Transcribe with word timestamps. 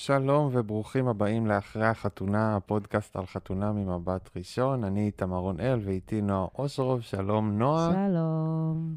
שלום 0.00 0.48
וברוכים 0.52 1.08
הבאים 1.08 1.46
לאחרי 1.46 1.86
החתונה, 1.86 2.56
הפודקאסט 2.56 3.16
על 3.16 3.26
חתונה 3.26 3.72
ממבט 3.72 4.30
ראשון. 4.36 4.84
אני 4.84 5.06
איתמר 5.06 5.36
רונאל 5.36 5.80
ואיתי 5.84 6.20
נועה 6.20 6.46
אושרוב. 6.58 7.00
שלום 7.00 7.58
נועה. 7.58 7.92
שלום. 7.92 8.96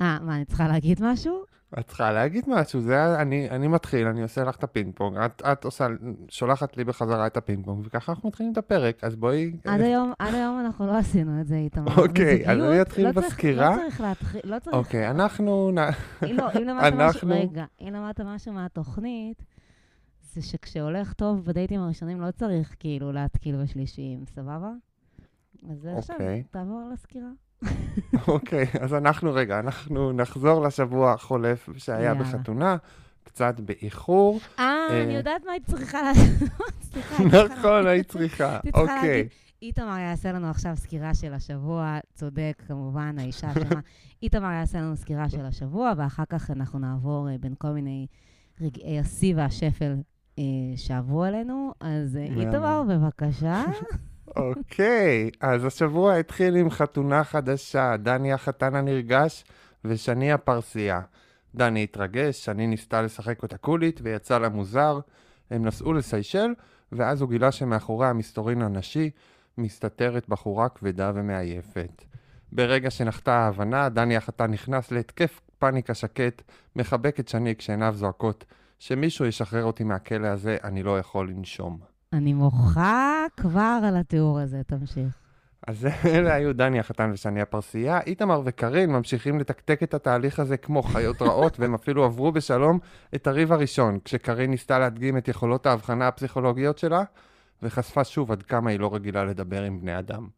אה, 0.00 0.18
מה, 0.20 0.36
אני 0.36 0.44
צריכה 0.44 0.68
להגיד 0.68 1.00
משהו? 1.02 1.44
את 1.78 1.86
צריכה 1.86 2.12
להגיד 2.12 2.44
משהו, 2.48 2.80
זה 2.80 3.20
אני, 3.20 3.50
אני 3.50 3.68
מתחיל, 3.68 4.06
אני 4.06 4.22
עושה 4.22 4.44
לך 4.44 4.56
את 4.56 4.64
הפינג 4.64 4.94
פונג, 4.94 5.16
את, 5.18 5.42
את 5.52 5.64
עושה, 5.64 5.86
שולחת 6.28 6.76
לי 6.76 6.84
בחזרה 6.84 7.26
את 7.26 7.36
הפינג 7.36 7.64
פונג, 7.64 7.84
וככה 7.86 8.12
אנחנו 8.12 8.28
מתחילים 8.28 8.52
את 8.52 8.58
הפרק, 8.58 9.04
אז 9.04 9.16
בואי... 9.16 9.52
עד 9.64 9.80
היום, 9.80 10.12
עד 10.18 10.34
היום 10.34 10.60
אנחנו 10.60 10.86
לא 10.86 10.96
עשינו 10.96 11.40
את 11.40 11.46
זה, 11.46 11.56
איתמר. 11.56 11.96
אוקיי, 11.96 12.50
אז 12.50 12.58
אני 12.58 12.82
אתחיל 12.82 13.06
לא 13.06 13.12
בסקירה. 13.12 13.70
לא 13.70 13.76
צריך 13.76 14.00
להתחיל, 14.00 14.40
לא 14.44 14.58
צריך... 14.58 14.76
אוקיי, 14.76 15.10
אנחנו... 15.10 15.70
לא, 16.22 16.50
אנחנו- 16.78 17.30
רגע, 17.30 17.64
אם 17.80 17.92
למדת 17.92 18.20
משהו 18.20 18.52
מהתוכנית, 18.52 19.44
זה 20.32 20.42
שכשהולך 20.42 21.12
טוב 21.12 21.44
בדייטים 21.44 21.80
הראשונים 21.80 22.20
לא 22.20 22.30
צריך 22.30 22.74
כאילו 22.80 23.12
להתקיל 23.12 23.62
בשלישיים, 23.62 24.24
סבבה? 24.26 24.70
אז 25.70 25.88
עכשיו, 25.98 26.16
אוקיי. 26.16 26.42
תעבור 26.50 26.90
לסקירה. 26.92 27.28
אוקיי, 28.28 28.66
אז 28.80 28.94
אנחנו, 28.94 29.34
רגע, 29.34 29.58
אנחנו 29.58 30.12
נחזור 30.12 30.62
לשבוע 30.62 31.12
החולף 31.12 31.68
שהיה. 31.76 32.14
בחתונה, 32.14 32.76
קצת 33.24 33.60
באיחור. 33.60 34.40
אה, 34.58 34.64
אה, 34.90 35.02
אני 35.02 35.14
יודעת 35.14 35.44
מה 35.44 35.52
היית 35.52 35.66
צריכה 35.66 36.02
לעשות. 36.02 36.50
נכון, 37.34 37.86
היית 37.90 38.08
צריכה. 38.08 38.58
אוקיי. 38.74 39.28
איתמר 39.62 39.98
יעשה 39.98 40.32
לנו 40.32 40.50
עכשיו 40.50 40.76
סקירה 40.76 41.14
של 41.14 41.34
השבוע, 41.34 41.98
צודק 42.14 42.62
כמובן, 42.66 43.18
האישה 43.18 43.52
אשמה. 43.52 43.80
איתמר 44.22 44.52
יעשה 44.52 44.78
לנו 44.78 44.96
סקירה 44.96 45.28
של 45.28 45.44
השבוע, 45.44 45.92
ואחר 45.96 46.24
כך 46.28 46.50
אנחנו 46.50 46.78
נעבור 46.78 47.28
אה, 47.30 47.36
בין 47.40 47.54
כל 47.58 47.68
מיני 47.68 48.06
רגעי 48.60 48.98
השיא 48.98 49.34
והשפל 49.36 49.94
אה, 50.38 50.44
שעברו 50.76 51.24
עלינו. 51.24 51.72
אז. 51.80 52.16
איתמר, 52.16 52.82
בבקשה. 52.88 53.64
אוקיי, 54.36 55.30
אז 55.40 55.64
השבוע 55.64 56.14
התחיל 56.14 56.56
עם 56.56 56.70
חתונה 56.70 57.24
חדשה, 57.24 57.96
דני 57.96 58.32
החתן 58.32 58.74
הנרגש 58.74 59.44
ושני 59.84 60.32
הפרסייה. 60.32 61.00
דני 61.54 61.84
התרגש, 61.84 62.44
שני 62.44 62.66
ניסתה 62.66 63.02
לשחק 63.02 63.42
אותה 63.42 63.56
קולית 63.56 64.00
ויצא 64.02 64.38
לה 64.38 64.48
מוזר. 64.48 65.00
הם 65.50 65.64
נסעו 65.64 65.92
לסיישל, 65.92 66.54
ואז 66.92 67.20
הוא 67.20 67.30
גילה 67.30 67.52
שמאחורי 67.52 68.06
המסתורין 68.06 68.62
הנשי 68.62 69.10
מסתתרת 69.58 70.28
בחורה 70.28 70.68
כבדה 70.68 71.12
ומעייפת. 71.14 72.04
ברגע 72.52 72.90
שנחתה 72.90 73.32
ההבנה, 73.32 73.88
דני 73.88 74.16
החתן 74.16 74.50
נכנס 74.50 74.90
להתקף 74.90 75.40
פאניקה 75.58 75.94
שקט, 75.94 76.42
מחבק 76.76 77.20
את 77.20 77.28
שני 77.28 77.56
כשעיניו 77.56 77.94
זועקות, 77.96 78.44
שמישהו 78.78 79.26
ישחרר 79.26 79.64
אותי 79.64 79.84
מהכלא 79.84 80.26
הזה, 80.26 80.56
אני 80.64 80.82
לא 80.82 80.98
יכול 80.98 81.28
לנשום. 81.28 81.93
אני 82.14 82.32
מוחה 82.32 83.26
כבר 83.36 83.80
על 83.84 83.96
התיאור 83.96 84.40
הזה, 84.40 84.62
תמשיך. 84.66 85.14
אז 85.66 85.88
אלה 86.04 86.34
היו 86.34 86.54
דני 86.54 86.80
החתן 86.80 87.10
ושני 87.14 87.40
הפרסייה. 87.40 88.00
איתמר 88.00 88.42
וקארין 88.44 88.90
ממשיכים 88.90 89.38
לתקתק 89.38 89.82
את 89.82 89.94
התהליך 89.94 90.38
הזה 90.38 90.56
כמו 90.56 90.82
חיות 90.82 91.22
רעות, 91.22 91.60
והם 91.60 91.74
אפילו 91.74 92.04
עברו 92.04 92.32
בשלום 92.32 92.78
את 93.14 93.26
הריב 93.26 93.52
הראשון, 93.52 93.98
כשקארין 94.04 94.50
ניסתה 94.50 94.78
להדגים 94.78 95.16
את 95.16 95.28
יכולות 95.28 95.66
ההבחנה 95.66 96.08
הפסיכולוגיות 96.08 96.78
שלה, 96.78 97.02
וחשפה 97.62 98.04
שוב 98.04 98.32
עד 98.32 98.42
כמה 98.42 98.70
היא 98.70 98.80
לא 98.80 98.94
רגילה 98.94 99.24
לדבר 99.24 99.62
עם 99.62 99.80
בני 99.80 99.98
אדם. 99.98 100.28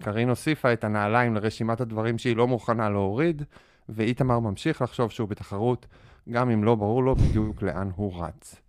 קארין 0.00 0.28
הוסיפה 0.28 0.72
את 0.72 0.84
הנעליים 0.84 1.34
לרשימת 1.34 1.80
הדברים 1.80 2.18
שהיא 2.18 2.36
לא 2.36 2.48
מוכנה 2.48 2.90
להוריד, 2.90 3.42
ואיתמר 3.88 4.38
ממשיך 4.38 4.82
לחשוב 4.82 5.10
שהוא 5.10 5.28
בתחרות, 5.28 5.86
גם 6.30 6.50
אם 6.50 6.64
לא 6.64 6.74
ברור 6.74 7.02
לו 7.02 7.16
בדיוק 7.16 7.62
לאן 7.62 7.90
הוא 7.96 8.24
רץ. 8.24 8.67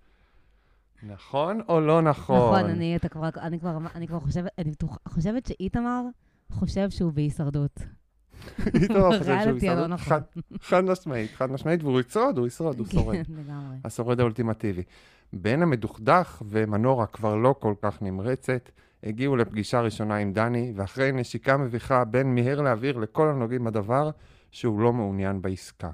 נכון 1.03 1.61
או 1.69 1.81
לא 1.81 2.01
נכון? 2.01 2.37
נכון, 2.37 2.69
אני, 2.69 2.95
אתה 2.95 3.09
כבר, 3.09 3.29
אני 3.37 3.59
כבר, 3.59 3.77
אני 3.95 4.07
כבר 4.07 4.19
חושבת, 4.19 4.51
אני 4.57 4.71
בטוח- 4.71 4.97
חושבת 5.07 5.45
שאיתמר 5.45 6.01
חושב 6.51 6.89
שהוא 6.89 7.11
בהישרדות. 7.13 7.79
איתמר 8.75 9.09
חושב 9.19 9.23
שהוא 9.25 9.39
הלא 9.39 9.57
ישרוד. 9.57 9.89
נכון. 9.89 9.97
חד- 10.07 10.21
חד 10.61 10.83
משמעית, 10.83 11.31
חד 11.35 11.51
משמעית, 11.51 11.83
והוא 11.83 11.99
ישרוד, 12.01 12.37
הוא 12.37 12.47
ישרוד, 12.47 12.79
הוא 12.79 12.87
שורד. 12.87 13.15
כן, 13.15 13.33
לגמרי. 13.33 13.75
השורד 13.85 14.19
האולטימטיבי. 14.19 14.83
בן 15.33 15.61
המדוכדך 15.61 16.41
ומנורה 16.49 17.05
כבר 17.05 17.35
לא 17.35 17.55
כל 17.59 17.73
כך 17.81 18.01
נמרצת, 18.01 18.69
הגיעו 19.03 19.35
לפגישה 19.35 19.81
ראשונה 19.81 20.15
עם 20.15 20.33
דני, 20.33 20.73
ואחרי 20.75 21.11
נשיקה 21.11 21.57
מביכה, 21.57 22.05
בן 22.05 22.27
מיהר 22.27 22.61
להבהיר 22.61 22.97
לכל 22.97 23.27
הנוגעים 23.29 23.63
בדבר 23.63 24.09
שהוא 24.51 24.79
לא 24.79 24.93
מעוניין 24.93 25.41
בעסקה. 25.41 25.89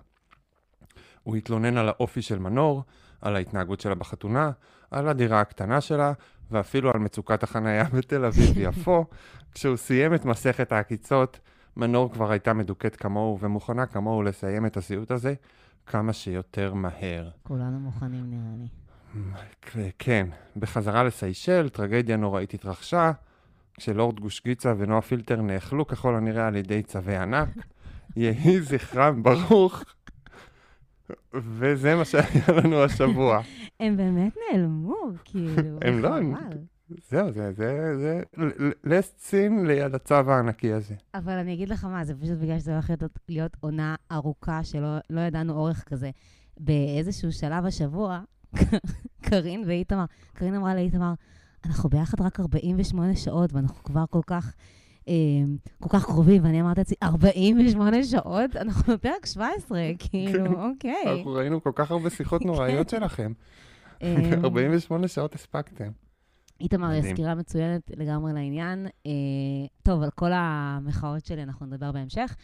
הוא 1.23 1.35
התלונן 1.35 1.77
על 1.77 1.87
האופי 1.89 2.21
של 2.21 2.39
מנור, 2.39 2.83
על 3.21 3.35
ההתנהגות 3.35 3.79
שלה 3.79 3.95
בחתונה, 3.95 4.51
על 4.95 5.09
הדירה 5.09 5.41
הקטנה 5.41 5.81
שלה, 5.81 6.13
ואפילו 6.51 6.91
על 6.91 6.99
מצוקת 6.99 7.43
החנייה 7.43 7.83
בתל 7.97 8.25
אביב-יפו. 8.25 9.05
כשהוא 9.51 9.75
סיים 9.77 10.13
את 10.13 10.25
מסכת 10.25 10.71
העקיצות, 10.71 11.39
מנור 11.77 12.13
כבר 12.13 12.31
הייתה 12.31 12.53
מדוכאת 12.53 12.95
כמוהו 12.95 13.39
ומוכנה 13.39 13.85
כמוהו 13.85 14.23
לסיים 14.23 14.65
את 14.65 14.77
הסיוט 14.77 15.11
הזה 15.11 15.33
כמה 15.85 16.13
שיותר 16.13 16.73
מהר. 16.73 17.29
כולנו 17.43 17.79
מוכנים, 17.79 18.23
נראה 18.29 18.55
לי. 18.57 18.67
כן, 19.99 20.27
בחזרה 20.55 21.03
לסיישל, 21.03 21.69
טרגדיה 21.69 22.17
נוראית 22.17 22.53
התרחשה, 22.53 23.11
כשלורד 23.77 24.19
גושגיצה 24.19 24.73
ונועה 24.77 25.01
פילטר 25.01 25.41
נאכלו 25.41 25.87
ככל 25.87 26.15
הנראה 26.15 26.47
על 26.47 26.55
ידי 26.55 26.83
צווי 26.83 27.17
ענק. 27.17 27.49
יהי 28.15 28.61
זכרם 28.61 29.23
ברוך. 29.23 29.83
וזה 31.33 31.95
מה 31.95 32.05
שהיה 32.05 32.61
לנו 32.63 32.83
השבוע. 32.83 33.41
הם 33.79 33.97
באמת 33.97 34.35
נעלמו, 34.51 34.95
כאילו. 35.23 35.77
הם 35.87 35.99
לא. 35.99 36.09
זהו, 37.09 37.31
זה, 37.31 37.53
זה, 37.53 37.93
זה, 37.97 38.21
last 38.85 39.29
scene 39.29 39.67
ליד 39.67 39.95
הצו 39.95 40.15
הענקי 40.15 40.73
הזה. 40.73 40.95
אבל 41.13 41.33
אני 41.33 41.53
אגיד 41.53 41.69
לך 41.69 41.83
מה, 41.83 42.05
זה 42.05 42.13
פשוט 42.15 42.37
בגלל 42.37 42.59
שזה 42.59 42.73
הולך 42.73 42.89
להיות, 42.89 43.19
להיות 43.29 43.57
עונה 43.59 43.95
ארוכה 44.11 44.63
שלא 44.63 44.97
לא 45.09 45.21
ידענו 45.21 45.53
אורך 45.53 45.83
כזה. 45.83 46.09
באיזשהו 46.59 47.31
שלב 47.31 47.65
השבוע, 47.65 48.21
קארין 49.29 49.63
ואיתמר, 49.67 50.05
קארין 50.33 50.55
אמרה 50.55 50.75
לאיתמר, 50.75 51.13
אנחנו 51.65 51.89
ביחד 51.89 52.21
רק 52.21 52.39
48 52.39 53.15
שעות, 53.15 53.53
ואנחנו 53.53 53.83
כבר 53.83 54.03
כל 54.09 54.21
כך... 54.27 54.55
אה, 55.07 55.13
כל 55.79 55.89
כך 55.89 56.05
קרובים, 56.05 56.43
ואני 56.43 56.61
אמרתי 56.61 56.79
לעצמי, 56.79 56.97
48 57.03 58.03
שעות? 58.03 58.55
אנחנו 58.55 58.93
בפרק 58.93 59.25
17, 59.25 59.79
כאילו, 59.99 60.69
אוקיי. 60.69 61.17
אנחנו 61.17 61.31
ראינו 61.31 61.63
כל 61.63 61.71
כך 61.75 61.91
הרבה 61.91 62.09
שיחות 62.09 62.45
נוראיות 62.49 62.89
שלכם. 62.89 63.33
אה, 64.03 64.33
48 64.43 65.07
שעות 65.07 65.35
הספקתם. 65.35 65.91
איתמר, 66.59 66.93
יש. 66.93 67.05
סקירה 67.05 67.35
מצוינת 67.35 67.91
לגמרי 67.97 68.33
לעניין. 68.33 68.87
אה, 69.05 69.11
טוב, 69.83 70.01
על 70.03 70.09
כל 70.15 70.31
המחאות 70.33 71.25
שלי 71.25 71.43
אנחנו 71.43 71.65
נדבר 71.65 71.91
בהמשך. 71.91 72.35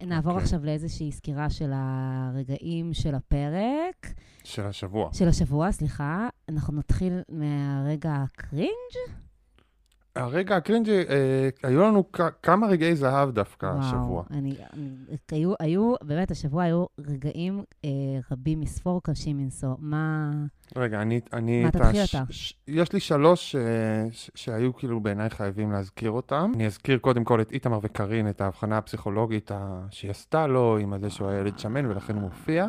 נעבור 0.00 0.32
אוקיי. 0.32 0.44
עכשיו 0.44 0.64
לאיזושהי 0.64 1.12
סקירה 1.12 1.50
של 1.50 1.70
הרגעים 1.74 2.94
של 2.94 3.14
הפרק, 3.14 4.14
של 4.44 4.66
השבוע. 4.66 5.12
של 5.12 5.28
השבוע, 5.28 5.72
סליחה. 5.72 6.28
אנחנו 6.48 6.78
נתחיל 6.78 7.12
מהרגע 7.28 8.14
הקרינג'. 8.14 9.12
הרגע 10.16 10.56
הקרינג'י, 10.56 10.98
אה, 11.08 11.48
היו 11.62 11.82
לנו 11.82 12.04
כמה 12.42 12.66
רגעי 12.66 12.96
זהב 12.96 13.30
דווקא 13.30 13.72
השבוע. 13.78 14.22
אני, 14.30 14.54
אני, 14.72 14.88
היו, 15.30 15.52
היו, 15.60 15.94
באמת, 16.02 16.30
השבוע 16.30 16.62
היו 16.62 16.84
רגעים 17.00 17.62
אה, 17.84 17.90
רבים 18.30 18.60
מספור, 18.60 19.00
קשים 19.02 19.36
מנשוא. 19.36 19.74
מה... 19.78 20.30
רגע, 20.76 21.02
אני... 21.02 21.20
אני 21.32 21.64
מה, 21.64 21.70
תתחיל 21.70 22.00
אתה. 22.04 22.22
ש- 22.30 22.54
יש 22.68 22.92
לי 22.92 23.00
שלוש 23.00 23.56
אה, 23.56 23.60
ש- 24.10 24.30
שהיו 24.34 24.74
כאילו 24.76 25.00
בעיניי 25.00 25.30
חייבים 25.30 25.72
להזכיר 25.72 26.10
אותם. 26.10 26.52
אני 26.54 26.66
אזכיר 26.66 26.98
קודם 26.98 27.24
כל 27.24 27.40
את 27.40 27.52
איתמר 27.52 27.78
וקארין, 27.82 28.28
את 28.28 28.40
ההבחנה 28.40 28.78
הפסיכולוגית 28.78 29.50
ה- 29.50 29.86
שהיא 29.90 30.10
עשתה 30.10 30.46
לו, 30.46 30.78
עם 30.78 30.98
זה 31.00 31.10
שהוא 31.10 31.28
היה 31.28 31.40
ילד 31.40 31.58
שמן 31.58 31.86
ולכן 31.86 32.14
הוא 32.14 32.22
מופיע. 32.22 32.66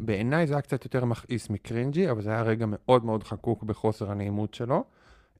בעיניי 0.00 0.46
זה 0.46 0.54
היה 0.54 0.60
קצת 0.62 0.84
יותר 0.84 1.04
מכעיס 1.04 1.50
מקרינג'י, 1.50 2.10
אבל 2.10 2.22
זה 2.22 2.30
היה 2.30 2.42
רגע 2.42 2.66
מאוד 2.68 3.04
מאוד 3.04 3.24
חקוק 3.24 3.62
בחוסר 3.62 4.10
הנעימות 4.10 4.54
שלו. 4.54 4.84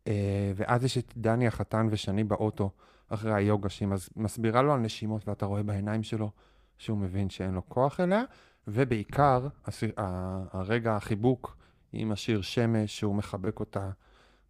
אה, 0.06 0.12
ואז 0.54 0.84
יש 0.84 0.98
את 0.98 1.12
דני 1.16 1.46
החתן 1.46 1.88
ושני 1.90 2.24
באוטו 2.24 2.70
אחרי 3.08 3.34
היוגה, 3.34 3.68
שהיא 3.68 3.88
מס- 3.88 4.10
מסבירה 4.16 4.62
לו 4.62 4.72
על 4.72 4.80
נשימות, 4.80 5.28
ואתה 5.28 5.46
רואה 5.46 5.62
בעיניים 5.62 6.02
שלו 6.02 6.30
שהוא 6.78 6.98
מבין 6.98 7.30
שאין 7.30 7.54
לו 7.54 7.68
כוח 7.68 8.00
אליה. 8.00 8.22
ובעיקר, 8.68 9.48
הס- 9.66 9.82
ה- 9.98 10.42
הרגע 10.52 10.96
החיבוק 10.96 11.56
עם 11.92 12.12
השיר 12.12 12.42
שמש, 12.42 12.98
שהוא 12.98 13.14
מחבק 13.14 13.60
אותה 13.60 13.90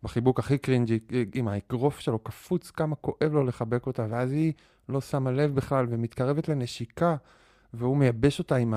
בחיבוק 0.03 0.39
הכי 0.39 0.59
קרינג'י, 0.59 0.99
עם 1.35 1.49
האגרוף 1.49 2.01
שלו 2.01 2.19
קפוץ 2.19 2.71
כמה 2.71 2.97
כואב 2.97 3.33
לו 3.33 3.45
לחבק 3.45 3.87
אותה, 3.87 4.07
ואז 4.11 4.33
היא 4.33 4.53
לא 4.89 5.01
שמה 5.01 5.31
לב 5.31 5.55
בכלל 5.55 5.87
ומתקרבת 5.89 6.49
לנשיקה, 6.49 7.17
והוא 7.75 7.97
מייבש 7.97 8.39
אותה 8.39 8.57
עם 8.57 8.75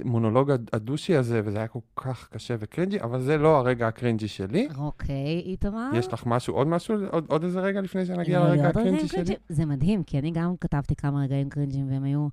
המונולוג 0.00 0.50
הדושי 0.72 1.16
הזה, 1.16 1.40
וזה 1.44 1.58
היה 1.58 1.68
כל 1.68 1.78
כך 1.96 2.28
קשה 2.32 2.54
וקרינג'י, 2.58 3.00
אבל 3.00 3.20
זה 3.20 3.38
לא 3.38 3.56
הרגע 3.56 3.88
הקרינג'י 3.88 4.28
שלי. 4.28 4.68
אוקיי, 4.76 5.42
איתמר. 5.44 5.90
יש 5.94 6.12
לך 6.12 6.22
משהו, 6.26 6.54
עוד 6.54 6.66
משהו, 6.66 6.94
עוד, 7.10 7.24
עוד 7.28 7.44
איזה 7.44 7.60
רגע 7.60 7.80
לפני 7.80 8.06
שנגיע 8.06 8.38
היו 8.38 8.50
לי 8.50 8.56
לרגע 8.56 8.68
הקרינג'י 8.68 8.98
שלי? 9.00 9.08
קרינג'ים. 9.08 9.36
זה 9.48 9.66
מדהים, 9.66 10.02
כי 10.02 10.18
אני 10.18 10.30
גם 10.30 10.54
כתבתי 10.60 10.96
כמה 10.96 11.22
רגעים 11.22 11.48
קרינג'ים, 11.48 11.90
והם 11.90 12.04
היו... 12.04 12.28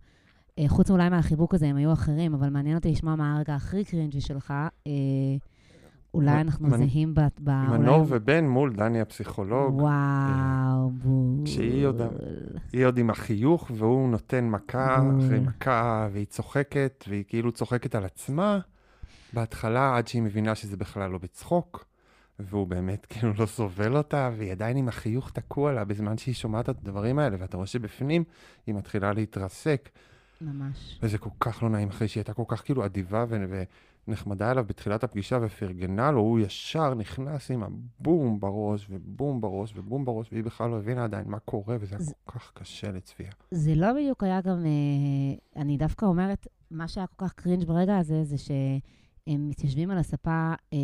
אה, 0.60 0.68
חוץ 0.68 0.92
אולי 0.92 1.10
מהחיבוק 1.10 1.54
הזה, 1.54 1.66
הם 1.66 1.76
היו 1.76 1.94
אחרים, 1.94 2.34
אבל 2.34 2.50
מעניין 2.50 2.76
אותי 2.76 2.92
לשמוע 2.92 3.16
מה 3.16 3.36
הרגע 3.36 3.56
הכי 3.56 3.84
קרינג'י 3.84 4.22
שלך. 4.22 4.54
אה, 4.88 4.92
אולי 6.14 6.42
אנחנו 6.42 6.68
מנ- 6.68 6.78
זהים 6.78 7.14
ב... 7.16 7.20
ב- 7.44 7.50
מנור 7.52 7.96
אולי- 8.00 8.08
ובן 8.10 8.48
מול 8.48 8.74
דני 8.74 9.02
הפסיכולוג. 9.02 9.76
וואו, 9.82 10.90
בול. 10.90 11.46
כשהיא 11.46 11.88
עוד- 11.88 12.02
היא 12.74 12.86
עוד 12.86 12.98
עם 12.98 13.10
החיוך, 13.10 13.72
והוא 13.76 14.10
נותן 14.10 14.50
מכה 14.50 14.98
בול. 15.02 15.20
אחרי 15.26 15.40
מכה, 15.40 16.08
והיא 16.14 16.26
צוחקת, 16.26 17.06
והיא 17.08 17.24
כאילו 17.28 17.52
צוחקת 17.52 17.96
על 17.96 18.06
עצמה. 18.06 18.60
בהתחלה, 19.34 19.98
עד 19.98 20.08
שהיא 20.08 20.22
מבינה 20.22 20.56
שזה 20.56 20.78
בכלל 20.78 21.12
לא 21.12 21.18
בצחוק, 21.18 21.86
והוא 22.40 22.68
באמת 22.68 23.06
כאילו 23.10 23.34
לא 23.40 23.46
סובל 23.46 23.98
אותה, 23.98 24.30
והיא 24.38 24.52
עדיין 24.52 24.78
עם 24.78 24.88
החיוך 24.88 25.32
תקוע 25.32 25.72
לה 25.74 25.84
בזמן 25.84 26.18
שהיא 26.18 26.36
שומעת 26.36 26.70
את 26.70 26.78
הדברים 26.86 27.20
האלה, 27.20 27.38
ואתה 27.40 27.58
רואה 27.58 27.68
שבפנים 27.68 28.24
היא 28.68 28.76
מתחילה 28.76 29.14
להתרסק, 29.14 29.90
ממש. 30.42 31.00
וזה 31.04 31.18
כל 31.18 31.30
כך 31.40 31.64
לא 31.64 31.70
נעים 31.70 31.88
אחרי 31.90 32.08
שהיא 32.08 32.22
הייתה 32.22 32.34
כל 32.34 32.44
כך 32.48 32.62
כאילו 32.66 32.86
אדיבה 32.86 33.26
ו- 33.30 33.64
ונחמדה 34.08 34.52
אליו 34.52 34.66
בתחילת 34.68 35.04
הפגישה 35.04 35.40
ופרגנה 35.42 36.12
לו, 36.12 36.20
הוא 36.20 36.40
ישר 36.40 36.94
נכנס 36.94 37.52
עם 37.52 37.64
הבום 37.64 38.40
בראש, 38.40 38.88
ובום 38.90 39.42
בראש, 39.42 39.74
ובום 39.76 40.06
בראש, 40.06 40.32
והיא 40.32 40.44
בכלל 40.44 40.70
לא 40.70 40.78
הבינה 40.78 41.04
עדיין 41.04 41.28
מה 41.28 41.40
קורה, 41.40 41.78
וזה 41.80 41.96
היה 41.96 42.04
זה- 42.04 42.14
כל 42.26 42.40
כך 42.40 42.52
קשה 42.54 42.92
לצפייה. 42.92 43.32
זה 43.52 43.76
לא 43.76 43.94
בדיוק 43.94 44.24
היה 44.24 44.42
גם, 44.42 44.66
אה, 44.66 45.62
אני 45.62 45.78
דווקא 45.78 46.06
אומרת, 46.06 46.48
מה 46.72 46.88
שהיה 46.88 47.08
כל 47.08 47.26
כך 47.28 47.34
קרינג' 47.34 47.64
ברגע 47.66 47.98
הזה, 47.98 48.24
זה 48.24 48.38
שהם 48.38 49.50
מתיישבים 49.50 49.92
על 49.92 49.98
הספה 49.98 50.54
אה, 50.74 50.78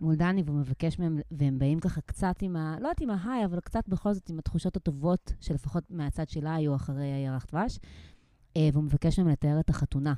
מול 0.00 0.14
דני, 0.14 0.42
והוא 0.46 0.58
מבקש 0.58 0.98
מהם, 0.98 1.18
והם 1.30 1.58
באים 1.58 1.80
ככה 1.80 2.00
קצת 2.00 2.34
עם 2.42 2.56
ה... 2.56 2.76
לא 2.80 2.86
יודעת 2.88 3.00
עם 3.00 3.10
ההיי, 3.10 3.44
אבל 3.44 3.60
קצת 3.60 3.88
בכל 3.88 4.12
זאת 4.12 4.30
עם 4.30 4.38
התחושות 4.38 4.76
הטובות, 4.76 5.32
שלפחות 5.40 5.84
מהצד 5.90 6.28
שלה 6.28 6.54
היו 6.54 6.74
אחרי 6.74 7.12
הירח 7.12 7.46
דבש, 7.52 7.78
אה, 8.56 8.68
והוא 8.72 8.84
מבקש 8.84 9.18
מהם 9.18 9.28
לתאר 9.28 9.60
את 9.60 9.70
החתונה. 9.70 10.14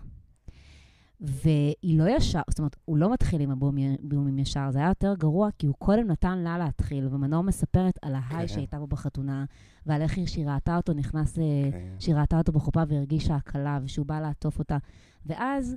והיא 1.26 1.98
לא 1.98 2.04
ישר, 2.16 2.40
זאת 2.50 2.58
אומרת, 2.58 2.76
הוא 2.84 2.98
לא 2.98 3.12
מתחיל 3.12 3.40
עם 3.40 3.50
הבומים 3.50 4.38
ישר, 4.38 4.70
זה 4.70 4.78
היה 4.78 4.88
יותר 4.88 5.14
גרוע, 5.18 5.48
כי 5.58 5.66
הוא 5.66 5.74
קודם 5.78 6.06
נתן 6.10 6.38
לה 6.38 6.58
להתחיל, 6.58 7.08
ומנור 7.10 7.42
מספרת 7.42 7.98
על 8.02 8.14
ההיי 8.14 8.48
כן. 8.48 8.54
שהייתה 8.54 8.78
בו 8.78 8.86
בחתונה, 8.86 9.44
ועל 9.86 10.02
איך 10.02 10.16
היא- 10.16 10.26
שהיא 10.26 10.46
ראתה 10.46 10.76
אותו 10.76 10.92
נכנס, 10.92 11.38
אה, 11.38 11.42
כן. 11.72 11.94
שהיא 11.98 12.14
ראתה 12.14 12.38
אותו 12.38 12.52
בחופה 12.52 12.82
והרגישה 12.88 13.34
הקלה, 13.36 13.78
ושהוא 13.84 14.06
בא 14.06 14.20
לעטוף 14.20 14.58
אותה. 14.58 14.76
ואז 15.26 15.76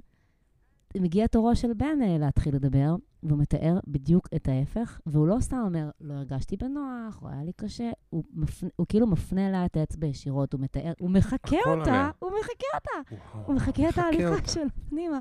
מגיע 0.95 1.27
תורו 1.27 1.55
של 1.55 1.73
בן 1.73 2.01
אה, 2.01 2.17
להתחיל 2.17 2.55
לדבר, 2.55 2.95
והוא 3.23 3.39
מתאר 3.39 3.79
בדיוק 3.87 4.27
את 4.35 4.47
ההפך, 4.47 4.99
והוא 5.05 5.27
לא 5.27 5.37
סתם 5.39 5.61
אומר, 5.65 5.89
לא 6.01 6.13
הרגשתי 6.13 6.57
בנוח, 6.57 7.19
או 7.21 7.29
היה 7.29 7.43
לי 7.43 7.51
קשה, 7.55 7.89
הוא, 8.09 8.23
מפנה, 8.33 8.69
הוא 8.75 8.85
כאילו 8.89 9.07
מפנה 9.07 9.51
לה 9.51 9.65
את 9.65 9.77
האצבע 9.77 10.07
ישירות, 10.07 10.53
הוא 10.53 10.61
מתאר, 10.61 10.93
הוא 10.99 11.09
מחקה 11.09 11.35
הכל 11.35 11.79
אותה, 11.79 11.91
עליה. 11.91 12.11
הוא 12.19 12.31
מחקה 12.39 12.67
אותה, 12.75 13.13
וואו, 13.33 13.45
הוא 13.47 13.55
מחקה 13.55 13.89
את 13.89 13.97
ההליכה. 13.97 14.47
שלו 14.47 14.63
פנימה. 14.89 15.19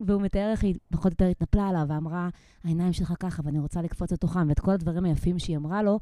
והוא 0.00 0.22
מתאר 0.22 0.50
איך 0.50 0.64
היא 0.64 0.74
פחות 0.92 1.04
או 1.04 1.10
יותר 1.10 1.26
התנפלה 1.26 1.68
עליו 1.68 1.84
ואמרה, 1.88 2.28
העיניים 2.64 2.92
שלך 2.92 3.14
ככה, 3.20 3.42
ואני 3.44 3.58
רוצה 3.58 3.82
לקפוץ 3.82 4.12
לתוכם, 4.12 4.48
ואת 4.48 4.60
כל 4.60 4.70
הדברים 4.70 5.04
היפים 5.04 5.38
שהיא 5.38 5.56
אמרה 5.56 5.82
לו, 5.82 5.98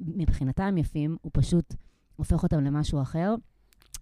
מבחינתה 0.00 0.64
הם 0.66 0.78
יפים, 0.78 1.16
הוא 1.22 1.30
פשוט 1.34 1.74
הופך 2.16 2.42
אותם 2.42 2.60
למשהו 2.64 3.02
אחר. 3.02 3.34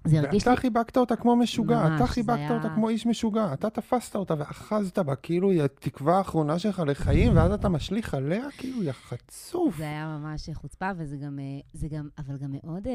זה 0.05 0.19
הרגיש 0.19 0.47
לי... 0.47 0.51
ואתה 0.51 0.61
חיבקת 0.61 0.97
אותה 0.97 1.17
כמו 1.17 1.37
משוגע, 1.37 1.89
ממש, 1.89 2.01
אתה 2.01 2.07
חיבקת 2.07 2.39
היה- 2.39 2.57
אותה 2.57 2.69
כמו 2.75 2.89
איש 2.89 3.07
משוגע, 3.07 3.53
אתה 3.53 3.71
תפסת 3.71 4.17
אותה 4.17 4.35
ואחזת 4.39 4.99
בה, 4.99 5.15
כאילו 5.17 5.51
היא 5.51 5.63
התקווה 5.63 6.19
האחרונה 6.19 6.59
שלך 6.59 6.83
לחיים, 6.87 7.37
ואז 7.37 7.53
אתה 7.53 7.69
משליך 7.69 8.15
עליה, 8.15 8.45
כאילו 8.59 8.83
היא 8.83 8.93
חצוף. 8.93 9.77
זה 9.79 9.85
היה 9.85 10.19
ממש 10.19 10.51
חוצפה, 10.55 10.91
וזה 10.97 11.17
גם, 11.17 11.39
אה, 11.39 11.45
זה 11.73 11.89
גם, 11.89 12.09
אבל 12.19 12.37
גם 12.37 12.55
מאוד, 12.63 12.87
אה, 12.87 12.93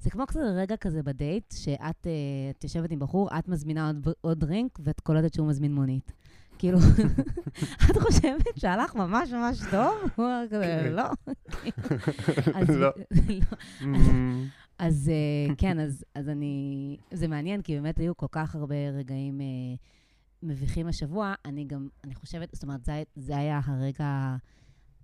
זה 0.00 0.10
כמו 0.10 0.26
כזה 0.26 0.40
רגע 0.40 0.76
כזה 0.76 1.02
בדייט, 1.02 1.54
שאת 1.56 2.06
אה, 2.06 2.10
את 2.58 2.64
יושבת 2.64 2.90
עם 2.90 2.98
בחור, 2.98 3.28
את 3.38 3.48
מזמינה 3.48 3.86
עוד, 3.86 4.08
עוד 4.20 4.40
דרינק, 4.40 4.78
ואת 4.84 5.00
קולטת 5.00 5.34
שהוא 5.34 5.48
מזמין 5.48 5.74
מונית. 5.74 6.12
כאילו, 6.58 6.78
את 7.90 7.96
חושבת 7.98 8.42
שהלך 8.56 8.94
ממש 8.94 9.32
ממש 9.32 9.58
טוב? 9.70 9.94
הוא 10.16 10.26
אמר 10.26 10.42
כזה, 10.50 10.64
כן. 10.64 10.92
לא. 10.92 11.04
אז- 14.80 15.10
אה, 15.12 15.54
כן, 15.54 15.80
אז, 15.80 16.04
אז 16.14 16.28
אני... 16.28 16.96
זה 17.10 17.28
מעניין, 17.28 17.62
כי 17.62 17.74
באמת 17.74 17.98
היו 17.98 18.16
כל 18.16 18.26
כך 18.30 18.54
הרבה 18.54 18.74
רגעים 18.92 19.40
אה, 19.40 19.46
מביכים 20.42 20.86
השבוע. 20.86 21.34
אני 21.44 21.64
גם, 21.64 21.88
אני 22.04 22.14
חושבת, 22.14 22.48
זאת 22.52 22.62
אומרת, 22.62 22.84
זה, 22.84 23.02
זה 23.16 23.36
היה 23.36 23.60
הרגע 23.64 24.36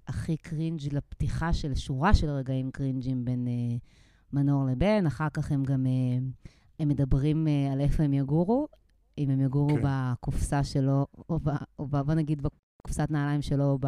הכי 0.08 0.36
קרינג' 0.36 0.94
לפתיחה 0.94 1.52
של 1.52 1.74
שורה 1.74 2.14
של 2.14 2.30
רגעים 2.30 2.70
קרינג'ים 2.70 3.24
בין 3.24 3.48
אה, 3.48 3.76
מנור 4.32 4.64
לבן. 4.64 5.06
אחר 5.06 5.28
כך 5.28 5.52
הם 5.52 5.64
גם, 5.64 5.86
אה, 5.86 6.18
הם 6.80 6.88
מדברים 6.88 7.48
אה, 7.48 7.72
על 7.72 7.80
איפה 7.80 8.02
הם 8.02 8.12
יגורו, 8.12 8.68
אם 9.18 9.30
הם 9.30 9.40
יגורו 9.40 9.76
כן. 9.76 9.82
בקופסה 9.84 10.64
שלו, 10.64 11.06
או, 11.28 11.38
ב, 11.38 11.48
או 11.78 11.86
ב, 11.86 11.96
בוא 11.96 12.14
נגיד 12.14 12.42
בקופסת 12.42 13.10
נעליים 13.10 13.42
שלו, 13.42 13.64
או 13.64 13.78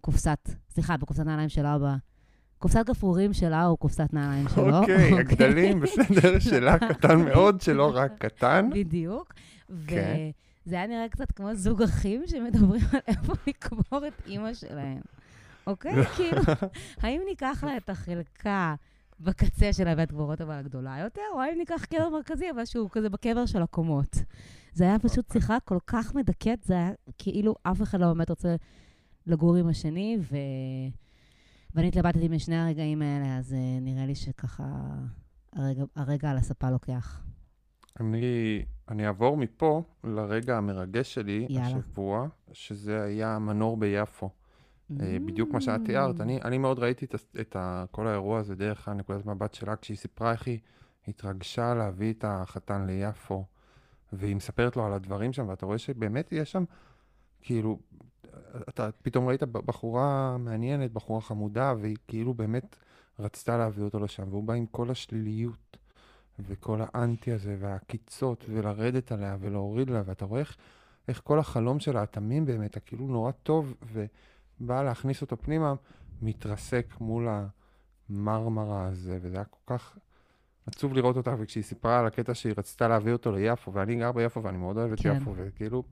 בקופסת, 0.00 0.50
סליחה, 0.70 0.96
בקופסת 0.96 1.24
נעליים 1.24 1.48
שלה, 1.48 1.74
או 1.74 1.80
בקופסת 2.58 2.86
גפרורים 2.86 3.32
שלה, 3.32 3.66
או 3.66 3.76
קופסת 3.76 4.12
נעליים 4.12 4.48
שלו. 4.48 4.78
אוקיי, 4.78 5.12
הגדלים 5.20 5.80
בסדר 5.80 6.38
שלה 6.38 6.78
קטן 6.78 7.20
מאוד, 7.20 7.60
שלא 7.60 7.90
רק 7.94 8.12
קטן. 8.18 8.70
בדיוק. 8.72 9.34
כן. 9.86 10.16
וזה 10.66 10.76
היה 10.76 10.86
נראה 10.86 11.08
קצת 11.08 11.32
כמו 11.32 11.54
זוג 11.54 11.82
אחים 11.82 12.22
שמדברים 12.26 12.80
על 12.92 13.00
איפה 13.06 13.32
לקבור 13.46 14.06
את 14.06 14.12
אימא 14.26 14.54
שלהם. 14.54 15.00
אוקיי? 15.66 16.04
כאילו, 16.16 16.42
האם 17.00 17.20
ניקח 17.28 17.64
לה 17.66 17.76
את 17.76 17.90
החלקה 17.90 18.74
בקצה 19.20 19.72
של 19.72 19.88
הבית 19.88 20.10
קברות 20.10 20.40
אבל 20.40 20.54
הגדולה 20.54 20.98
יותר, 21.04 21.22
או 21.34 21.40
האם 21.40 21.58
ניקח 21.58 21.84
קבר 21.84 22.08
מרכזי, 22.08 22.50
אבל 22.50 22.64
שהוא 22.64 22.90
כזה 22.92 23.08
בקבר 23.08 23.46
של 23.46 23.62
הקומות. 23.62 24.16
זה 24.72 24.84
היה 24.84 24.98
פשוט 24.98 25.32
שיחה 25.32 25.56
כל 25.64 25.78
כך 25.86 26.14
מדכאת, 26.14 26.64
זה 26.64 26.74
היה 26.74 26.90
כאילו 27.18 27.54
אף 27.62 27.82
אחד 27.82 28.00
לא 28.00 28.06
באמת 28.06 28.30
רוצה 28.30 28.56
לגור 29.26 29.56
עם 29.56 29.68
השני, 29.68 30.18
ו... 30.20 30.36
ואני 31.76 31.88
התלבטתי 31.88 32.28
משני 32.28 32.56
הרגעים 32.56 33.02
האלה, 33.02 33.38
אז 33.38 33.52
uh, 33.52 33.56
נראה 33.80 34.06
לי 34.06 34.14
שככה 34.14 34.64
הרגע, 35.52 35.84
הרגע 35.96 36.30
על 36.30 36.36
הספה 36.36 36.70
לוקח. 36.70 37.22
אני, 38.00 38.62
אני 38.88 39.06
אעבור 39.06 39.36
מפה 39.36 39.82
לרגע 40.04 40.56
המרגש 40.56 41.14
שלי 41.14 41.46
יאללה. 41.48 41.66
השבוע, 41.66 42.28
שזה 42.52 43.02
היה 43.02 43.38
מנור 43.38 43.76
ביפו. 43.76 44.30
אה, 45.00 45.16
בדיוק 45.26 45.50
מה 45.50 45.60
שאת. 45.60 45.80
תיארת. 45.84 46.20
אני, 46.20 46.40
אני 46.44 46.58
מאוד 46.58 46.78
ראיתי 46.78 47.04
את, 47.04 47.14
את 47.40 47.56
ה, 47.56 47.84
כל 47.90 48.06
האירוע 48.06 48.38
הזה 48.38 48.54
דרך 48.54 48.88
הנקודת 48.88 49.26
מבט 49.26 49.54
שלה, 49.54 49.76
כשהיא 49.76 49.96
סיפרה 49.96 50.32
איך 50.32 50.46
היא 50.46 50.58
התרגשה 51.08 51.74
להביא 51.74 52.12
את 52.12 52.24
החתן 52.28 52.86
ליפו, 52.86 53.44
והיא 54.12 54.36
מספרת 54.36 54.76
לו 54.76 54.86
על 54.86 54.92
הדברים 54.92 55.32
שם, 55.32 55.48
ואתה 55.48 55.66
רואה 55.66 55.78
שבאמת 55.78 56.32
יש 56.32 56.52
שם, 56.52 56.64
כאילו, 57.40 57.78
אתה 58.68 58.90
פתאום 59.02 59.28
ראית 59.28 59.42
בחורה 59.42 60.36
מעניינת, 60.38 60.92
בחורה 60.92 61.20
חמודה, 61.20 61.74
והיא 61.80 61.96
כאילו 62.08 62.34
באמת 62.34 62.76
רצתה 63.18 63.56
להביא 63.56 63.84
אותו 63.84 64.00
לשם, 64.00 64.28
והוא 64.30 64.44
בא 64.44 64.54
עם 64.54 64.66
כל 64.66 64.90
השליליות, 64.90 65.76
וכל 66.38 66.80
האנטי 66.82 67.32
הזה, 67.32 67.56
והעקיצות, 67.58 68.44
ולרדת 68.48 69.12
עליה, 69.12 69.36
ולהוריד 69.40 69.90
לה, 69.90 70.02
ואתה 70.06 70.24
רואה 70.24 70.40
איך, 70.40 70.56
איך 71.08 71.20
כל 71.24 71.38
החלום 71.38 71.80
שלה, 71.80 72.02
התמים 72.02 72.46
באמת, 72.46 72.76
הכאילו 72.76 73.06
נורא 73.06 73.30
טוב, 73.30 73.74
ובא 73.92 74.82
להכניס 74.82 75.22
אותו 75.22 75.36
פנימה, 75.36 75.74
מתרסק 76.22 76.94
מול 77.00 77.28
המרמרה 78.08 78.86
הזה, 78.86 79.18
וזה 79.22 79.36
היה 79.36 79.44
כל 79.44 79.74
כך 79.74 79.98
עצוב 80.66 80.94
לראות 80.94 81.16
אותה, 81.16 81.34
וכשהיא 81.38 81.64
סיפרה 81.64 81.98
על 81.98 82.06
הקטע 82.06 82.34
שהיא 82.34 82.54
רצתה 82.58 82.88
להביא 82.88 83.12
אותו 83.12 83.32
ליפו, 83.32 83.72
ואני 83.72 83.96
גר 83.96 84.12
ביפו 84.12 84.42
ואני 84.42 84.58
מאוד 84.58 84.76
אוהב 84.76 84.92
את 84.92 85.00
כן. 85.00 85.16
יפו, 85.16 85.32
וכאילו, 85.36 85.82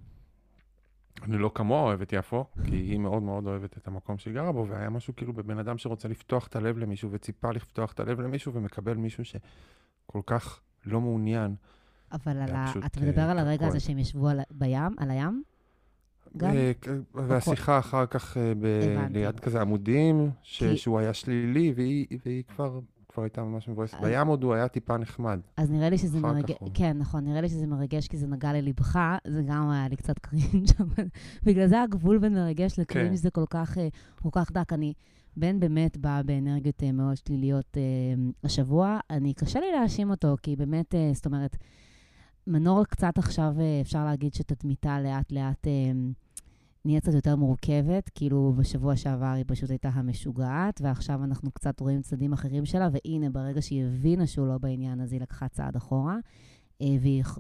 אני 1.23 1.39
לא 1.39 1.51
כמוה 1.55 1.81
אוהב 1.83 2.03
את 2.03 2.13
יפו, 2.13 2.45
כי 2.65 2.77
היא 2.77 2.99
מאוד 2.99 3.23
מאוד 3.23 3.47
אוהבת 3.47 3.79
את 3.79 3.89
המקום 3.89 4.19
שהיא 4.19 4.35
גרה 4.35 4.53
בו, 4.53 4.67
והיה 4.69 4.91
משהו 4.91 5.17
כאילו 5.17 5.33
בבן 5.33 5.59
אדם 5.59 5.79
שרוצה 5.79 6.09
לפתוח 6.09 6.47
את 6.47 6.57
הלב 6.57 6.79
למישהו, 6.79 7.09
וציפה 7.13 7.51
לפתוח 7.51 7.93
את 7.93 8.01
הלב 8.01 8.21
למישהו, 8.21 8.55
ומקבל 8.55 8.95
מישהו 8.95 9.25
שכל 9.25 10.21
כך 10.27 10.61
לא 10.87 11.01
מעוניין. 11.01 11.55
אבל 12.13 12.37
על 12.37 12.55
ה... 12.55 12.73
אתה 12.87 13.01
מדבר 13.01 13.23
אה, 13.23 13.31
על 13.31 13.39
הרגע 13.39 13.67
הזה. 13.67 13.81
שהם 13.81 13.99
ישבו 13.99 14.29
על... 14.29 14.41
בים, 14.51 14.95
על 14.99 15.11
הים? 15.11 15.43
גם? 16.37 16.51
אה, 16.51 16.73
והשיחה 17.15 17.79
אחר 17.79 18.07
כך 18.07 18.37
אה, 18.37 18.53
ב-. 18.61 19.07
ליד 19.11 19.41
כזה 19.41 19.61
עמודים, 19.61 20.31
ש- 20.43 20.59
כי- 20.63 20.77
שהוא 20.77 20.99
היה 20.99 21.15
שלילי, 21.15 21.73
והיא 21.77 22.07
והיא 22.25 22.43
כבר 22.45 22.81
כבר 23.15 23.23
הייתה 23.23 23.45
ממש 23.45 23.69
מבואסת. 23.69 23.95
אז- 23.95 24.01
בים 24.05 24.27
עוד 24.27 24.43
הוא 24.45 24.55
היה 24.55 24.69
טיפה 24.69 24.97
נחמד. 24.97 25.41
אז 25.57 25.71
נראה 25.71 25.91
לי 25.91 25.99
שזה 25.99 26.21
מרגש, 26.21 26.57
הוא- 26.61 26.71
כן, 26.75 26.99
נכון, 26.99 27.25
נראה 27.25 27.41
לי 27.41 27.49
שזה 27.49 27.67
מרגש 27.67 28.09
כי 28.09 28.17
זה 28.17 28.27
נגע 28.27 28.53
ללבך, 28.53 28.99
זה 29.27 29.43
גם 29.43 29.71
היה 29.71 29.89
לי 29.89 29.97
קצת 29.97 30.19
קרינג', 30.19 30.67
אבל 30.81 31.05
בגלל 31.43 31.67
זה 31.67 31.83
הגבול 31.83 32.19
בין 32.19 32.35
מרגש 32.35 32.79
לקרינג' 32.79 33.09
כן. 33.11 33.17
זה 33.17 33.31
כל 33.31 33.45
כך, 33.51 33.79
אה, 33.79 33.89
כל 34.23 34.29
כך 34.33 34.53
דק. 34.53 34.73
אני, 34.73 34.93
בן 35.37 35.61
באמת 35.61 35.97
בא 35.97 36.23
באנרגיות 36.25 36.83
אה, 36.83 36.93
מאוד 36.93 37.17
שליליות 37.17 37.77
אה, 37.77 37.83
השבוע, 38.45 38.99
אני, 39.11 39.35
קשה 39.35 39.61
לי 39.61 39.73
להאשים 39.73 40.11
אותו, 40.11 40.37
כי 40.43 40.57
באמת, 40.57 40.95
זאת 41.15 41.27
אומרת, 41.27 41.57
מנור 42.47 42.85
קצת 42.85 43.19
עכשיו, 43.19 43.55
אפשר 43.81 44.05
להגיד 44.05 44.35
שתדמיתה 44.35 45.01
לאט-לאט 45.01 45.67
אה, 45.67 45.73
נהיית 46.85 47.03
קצת 47.03 47.15
יותר 47.15 47.37
מורכבת, 47.37 48.11
כאילו 48.15 48.53
בשבוע 48.57 48.97
שעבר 48.97 49.27
היא 49.27 49.45
פשוט 49.47 49.71
הייתה 49.71 49.89
המשוגעת, 49.93 50.81
ועכשיו 50.85 51.25
אנחנו 51.25 51.51
קצת 51.51 51.81
רואים 51.81 52.03
צדדים 52.03 52.33
אחרים 52.33 52.67
שלה, 52.67 52.89
והנה, 52.93 53.31
ברגע 53.31 53.63
שהיא 53.63 53.85
הבינה 53.85 54.27
שהוא 54.27 54.47
לא 54.47 54.59
בעניין, 54.59 55.01
אז 55.01 55.13
היא 55.13 55.21
לקחה 55.21 55.49
צעד 55.49 55.77
אחורה. 55.77 56.17
אה, 56.83 56.87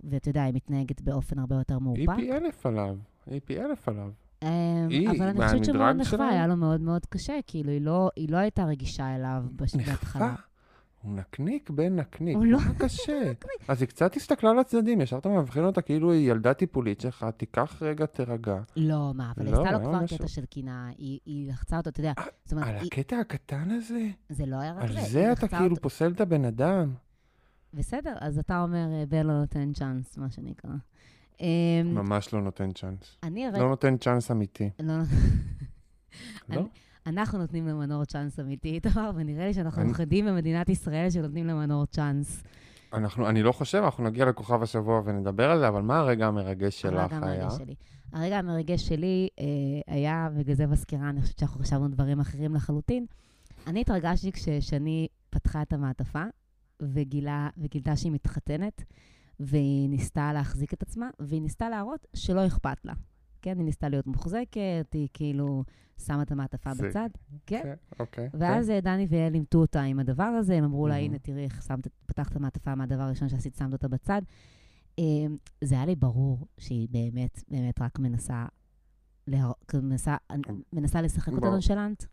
ואתה 0.04 0.28
יודע, 0.28 0.42
היא 0.42 0.54
מתנהגת 0.54 1.00
באופן 1.00 1.38
הרבה 1.38 1.56
יותר 1.56 1.74
היא 1.74 1.82
מאופק. 1.82 2.16
פי 2.16 2.32
אלף 2.32 2.66
עליו. 2.66 2.96
היא 3.26 3.40
פי 3.44 3.60
אלף 3.60 3.88
עליו. 3.88 4.10
אמ, 4.42 4.48
היא, 4.90 5.08
אבל 5.10 5.26
אני 5.26 5.46
חושבת 5.46 5.64
שהוא 5.64 5.76
מאוד 5.76 5.86
מהמדרג 5.86 6.06
נחווה? 6.06 6.28
היה 6.28 6.46
לו 6.46 6.56
מאוד 6.56 6.80
מאוד 6.80 7.06
קשה, 7.06 7.34
כאילו, 7.46 7.70
היא 7.70 7.80
לא, 7.80 8.10
היא 8.16 8.28
לא 8.30 8.36
הייתה 8.36 8.64
רגישה 8.64 9.16
אליו 9.16 9.44
בהתחלה. 9.52 9.92
נחווה. 9.92 10.34
הוא 11.04 11.16
נקניק 11.16 11.70
בן 11.70 11.96
נקניק. 11.96 12.36
הוא 12.36 12.46
לא 12.46 12.58
קשה? 12.78 13.32
אז 13.68 13.80
היא 13.82 13.88
קצת 13.88 14.16
הסתכלה 14.16 14.54
לצדדים, 14.54 15.00
ישר 15.00 15.18
אתה 15.18 15.28
מבחין 15.28 15.64
אותה 15.64 15.82
כאילו 15.82 16.12
היא 16.12 16.30
ילדה 16.30 16.54
טיפולית 16.54 17.00
שלך, 17.00 17.26
תיקח 17.36 17.82
רגע, 17.82 18.06
תירגע. 18.06 18.60
לא, 18.76 19.12
מה, 19.14 19.32
אבל 19.36 19.44
לא, 19.44 19.50
עשתה 19.50 19.78
לו 19.78 19.78
היה 19.78 20.06
כבר. 20.06 20.16
קטע 20.16 20.28
של 20.28 20.44
קינה, 20.44 20.90
היא 20.98 21.50
לחצה 21.50 21.76
אותו, 21.76 21.90
אתה 21.90 22.00
יודע, 22.00 22.12
אומרת, 22.52 22.68
על 22.68 22.86
הקטע 22.86 23.18
הקטן 23.18 23.70
הזה? 23.70 24.08
זה 24.28 24.46
לא 24.46 24.56
היה 24.56 24.72
רק 24.72 24.82
על 24.82 24.92
זה. 24.92 24.98
היא 24.98 25.06
זה 25.08 25.32
אתה 25.32 25.48
כאילו 25.48 25.76
פוסל 25.76 26.12
את 26.12 26.20
הבן 26.20 26.44
אדם? 26.44 26.94
בסדר, 27.74 28.14
אז 28.20 28.38
אתה 28.38 28.62
אומר, 28.62 28.86
אה, 28.92 29.04
בן 29.08 29.26
לא 29.26 29.40
נותן 29.40 29.72
צ'אנס, 29.72 30.18
מה 30.18 30.30
שנקרא. 30.30 30.70
אמ, 31.40 31.46
ממש 31.94 32.34
לא 32.34 32.42
נותן 32.42 32.72
צ'אנס. 32.72 33.16
אני 33.22 33.46
הרי... 33.46 33.60
לא 33.60 33.68
נותן 33.68 33.96
צ'אנס 33.96 34.30
אמיתי. 34.30 34.70
לא- 34.80 34.94
לא? 36.48 36.62
אנחנו 37.06 37.38
נותנים 37.38 37.68
למנור 37.68 38.04
צ'אנס 38.04 38.40
אמיתי, 38.40 38.68
איתמר, 38.68 39.10
ונראה 39.14 39.46
לי 39.46 39.54
שאנחנו 39.54 39.82
היחידים 39.82 40.26
במדינת 40.26 40.68
ישראל 40.68 41.10
שנותנים 41.10 41.46
למנור 41.46 41.86
צ'אנס. 41.86 42.42
אנחנו, 42.92 43.28
אני 43.28 43.42
לא 43.42 43.52
חושב, 43.52 43.78
אנחנו 43.78 44.04
נגיע 44.04 44.24
לכוכב 44.24 44.62
השבוע 44.62 45.02
ונדבר 45.04 45.50
על 45.50 45.58
זה, 45.58 45.68
אבל 45.68 45.82
מה 45.82 45.98
הרגע 45.98 46.26
המרגש 46.26 46.80
שלך 46.80 47.12
הרגע 47.12 47.26
היה? 47.26 47.44
המרגש 47.44 47.58
שלי. 47.58 47.74
הרגע 48.12 48.38
המרגש 48.38 48.88
שלי 48.88 49.28
אה, 49.40 49.44
היה, 49.94 50.28
בגלל 50.36 50.54
זה 50.54 50.66
בסקירה, 50.66 51.08
אני 51.08 51.22
חושבת 51.22 51.38
שאנחנו 51.38 51.60
חשבנו 51.60 51.88
דברים 51.88 52.20
אחרים 52.20 52.54
לחלוטין. 52.54 53.06
אני 53.66 53.80
התרגשתי 53.80 54.32
כששני 54.32 55.08
פתחה 55.30 55.62
את 55.62 55.72
המעטפה 55.72 56.24
וגילה, 56.82 57.48
וגילתה 57.58 57.96
שהיא 57.96 58.12
מתחתנת, 58.12 58.82
והיא 59.40 59.88
ניסתה 59.88 60.32
להחזיק 60.32 60.74
את 60.74 60.82
עצמה, 60.82 61.10
והיא 61.20 61.42
ניסתה 61.42 61.68
להראות 61.68 62.06
שלא 62.14 62.46
אכפת 62.46 62.84
לה. 62.84 62.92
כן, 63.44 63.58
היא 63.58 63.64
ניסתה 63.64 63.88
להיות 63.88 64.06
מוחזקת, 64.06 64.86
היא 64.92 65.08
כאילו 65.12 65.64
שמה 66.06 66.22
את 66.22 66.32
המעטפה 66.32 66.74
זה- 66.74 66.88
בצד. 66.88 67.08
כן. 67.46 67.60
כן, 67.62 67.74
אוקיי. 68.00 68.28
ואז 68.34 68.70
אה, 68.70 68.80
דני 68.80 69.06
ויעל 69.10 69.32
לימדו 69.32 69.60
אותה 69.60 69.82
עם 69.82 69.98
הדבר 69.98 70.22
הזה, 70.24 70.54
הם 70.54 70.64
אמרו 70.64 70.88
לה, 70.88 70.94
מהמם. 70.94 71.06
הנה, 71.06 71.18
תראי 71.18 71.44
איך 71.44 71.62
שמת, 71.62 71.88
פתחת 72.06 72.32
את 72.32 72.36
המעטפה 72.36 72.74
מהדבר 72.74 73.02
הראשון 73.02 73.28
שעשית, 73.28 73.54
שמת 73.56 73.72
אותה 73.72 73.88
בצד. 73.88 74.22
אה, 74.98 75.04
זה 75.64 75.74
היה 75.74 75.86
לי 75.86 75.94
ברור 75.94 76.46
שהיא 76.58 76.88
באמת, 76.90 77.42
באמת 77.48 77.82
רק 77.82 77.98
מנסה. 77.98 78.46
כאילו, 79.68 79.82
מנסה, 79.82 80.16
מנסה 80.72 81.02
לשחק 81.02 81.32
אותה. 81.32 81.50
נונשלנט. 81.50 82.04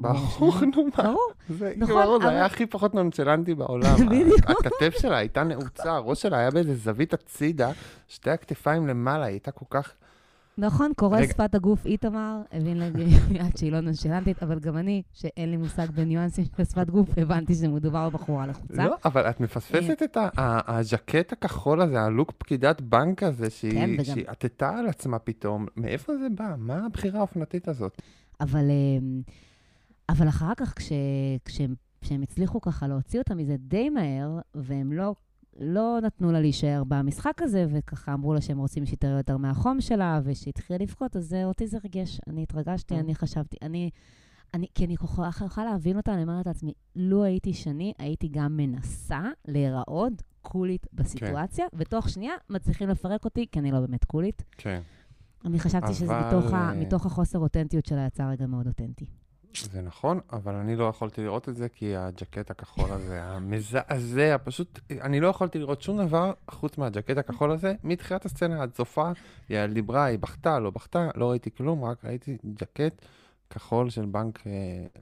ברור 0.00 0.54
נו 0.76 0.84
מה. 0.84 1.02
ברור, 1.04 1.30
זה 1.48 1.74
נכון, 1.76 2.02
ברור, 2.02 2.22
זה 2.22 2.28
היה 2.28 2.46
הכי 2.46 2.66
פחות 2.66 2.94
נונשלנטי 2.94 3.54
בעולם. 3.54 3.96
בדיוק. 4.10 4.38
הכתף 4.50 4.98
שלה 4.98 5.16
הייתה 5.16 5.44
נעוצה, 5.44 5.92
הראש 5.92 6.22
שלה 6.22 6.38
היה 6.38 6.50
באיזה 6.50 6.74
זווית 6.74 7.14
הצידה, 7.14 7.72
שתי 8.08 8.30
הכתפיים 8.30 8.86
למעלה, 8.86 9.24
היא 9.24 9.32
הייתה 9.32 9.50
כל 9.50 9.64
כך... 9.70 9.92
נכון, 10.58 10.92
קורא 10.96 11.18
רגע. 11.18 11.26
שפת 11.28 11.54
הגוף 11.54 11.86
איתמר, 11.86 12.40
הבין 12.52 12.82
מיד 13.30 13.56
שהיא 13.56 13.72
לא 13.72 13.80
נונשלנטית, 13.80 14.42
אבל 14.42 14.58
גם 14.58 14.76
אני, 14.76 15.02
שאין 15.12 15.50
לי 15.50 15.56
מושג 15.56 15.90
בניואנסים 15.90 16.44
של 16.44 16.64
שפת 16.64 16.90
גוף, 16.90 17.08
הבנתי 17.18 17.54
שמדובר 17.54 18.08
בבחורה 18.10 18.46
לחוצה. 18.46 18.84
לא, 18.84 18.94
אבל 19.04 19.30
את 19.30 19.40
מפספסת 19.40 20.02
את 20.04 20.16
ה- 20.16 20.28
ה- 20.36 20.78
הז'קט 20.78 21.32
הכחול 21.32 21.80
הזה, 21.80 22.00
הלוק 22.00 22.32
פקידת 22.38 22.80
בנק 22.80 23.22
הזה, 23.22 23.44
כן, 23.44 23.50
שהיא 23.50 23.94
וגם- 23.94 24.04
שהיא 24.04 24.24
עטתה 24.26 24.78
על 24.78 24.88
עצמה 24.88 25.18
פתאום. 25.18 25.66
מאיפה 25.76 26.12
זה 26.16 26.28
בא? 26.34 26.54
מה 26.58 26.86
הבחירה 26.86 27.18
האופנתית 27.18 27.68
הזאת? 27.68 28.02
אבל, 28.40 28.64
אמ, 28.70 29.22
אבל 30.08 30.28
אחר 30.28 30.52
כך, 30.56 30.72
כש, 30.76 30.92
כשהם, 31.44 31.74
כשהם 32.00 32.22
הצליחו 32.22 32.60
ככה 32.60 32.86
להוציא 32.88 33.18
אותה 33.18 33.34
מזה 33.34 33.56
די 33.58 33.90
מהר, 33.90 34.38
והם 34.54 34.92
לא, 34.92 35.14
לא 35.60 35.98
נתנו 36.02 36.32
לה 36.32 36.40
להישאר 36.40 36.82
במשחק 36.88 37.42
הזה, 37.42 37.66
וככה 37.70 38.14
אמרו 38.14 38.34
לה 38.34 38.40
שהם 38.40 38.58
רוצים 38.58 38.86
שהיא 38.86 38.98
תראה 38.98 39.16
יותר 39.16 39.36
מהחום 39.36 39.80
שלה, 39.80 40.20
ושהתחילה 40.24 40.78
לבכות, 40.78 41.16
אז 41.16 41.36
אותי 41.44 41.66
זה 41.66 41.78
ריגש. 41.84 42.20
אני 42.28 42.42
התרגשתי, 42.42 42.94
אה. 42.94 43.00
אני 43.00 43.14
חשבתי, 43.14 43.56
אני... 43.62 43.90
אני, 44.54 44.66
כי 44.74 44.84
אני 44.84 44.94
יכולה, 44.94 45.28
יכולה 45.46 45.66
להבין 45.66 45.96
אותה, 45.96 46.14
אני 46.14 46.22
אומרת 46.22 46.46
לעצמי, 46.46 46.72
לו 46.96 47.24
הייתי 47.24 47.52
שני, 47.52 47.92
הייתי 47.98 48.28
גם 48.28 48.56
מנסה 48.56 49.22
להיראות 49.48 50.22
קולית 50.42 50.86
בסיטואציה, 50.92 51.66
ותוך 51.74 52.08
שנייה 52.08 52.34
מצליחים 52.50 52.88
לפרק 52.88 53.24
אותי, 53.24 53.46
כי 53.52 53.58
אני 53.58 53.70
לא 53.70 53.80
באמת 53.80 54.04
קולית. 54.04 54.42
כן. 54.58 54.80
אני 55.44 55.58
חשבתי 55.58 55.94
שזה 55.94 56.18
אבל, 56.18 56.26
מתוך, 56.26 56.52
ה, 56.52 56.56
אה, 56.56 56.74
מתוך 56.74 57.06
החוסר 57.06 57.38
אותנטיות 57.38 57.86
שלה 57.86 58.06
יצא 58.06 58.30
רגע 58.30 58.46
מאוד 58.46 58.66
אותנטי. 58.66 59.06
זה 59.60 59.82
נכון, 59.82 60.20
אבל 60.32 60.54
אני 60.54 60.76
לא 60.76 60.84
יכולתי 60.84 61.22
לראות 61.22 61.48
את 61.48 61.56
זה, 61.56 61.68
כי 61.68 61.96
הג'קט 61.96 62.50
הכחול 62.50 62.90
הזה, 62.90 63.22
המזעזע, 63.22 64.36
פשוט, 64.44 64.80
אני 65.00 65.20
לא 65.20 65.28
יכולתי 65.28 65.58
לראות 65.58 65.82
שום 65.82 66.06
דבר 66.06 66.32
חוץ 66.50 66.78
מהג'קט 66.78 67.18
הכחול 67.18 67.50
הזה, 67.50 67.74
מתחילת 67.84 68.24
הסצנה 68.24 68.62
עד 68.62 68.74
סופה, 68.74 69.10
יעל 69.50 69.72
דיברה, 69.72 70.04
היא 70.04 70.18
בכתה, 70.18 70.58
לא 70.58 70.70
בכתה, 70.70 71.08
לא 71.14 71.30
ראיתי 71.30 71.50
כלום, 71.50 71.84
רק 71.84 72.04
ראיתי 72.04 72.36
ג'קט 72.54 73.04
כחול 73.50 73.90
של 73.90 74.06
בנק 74.06 74.46
אה, 74.46 74.52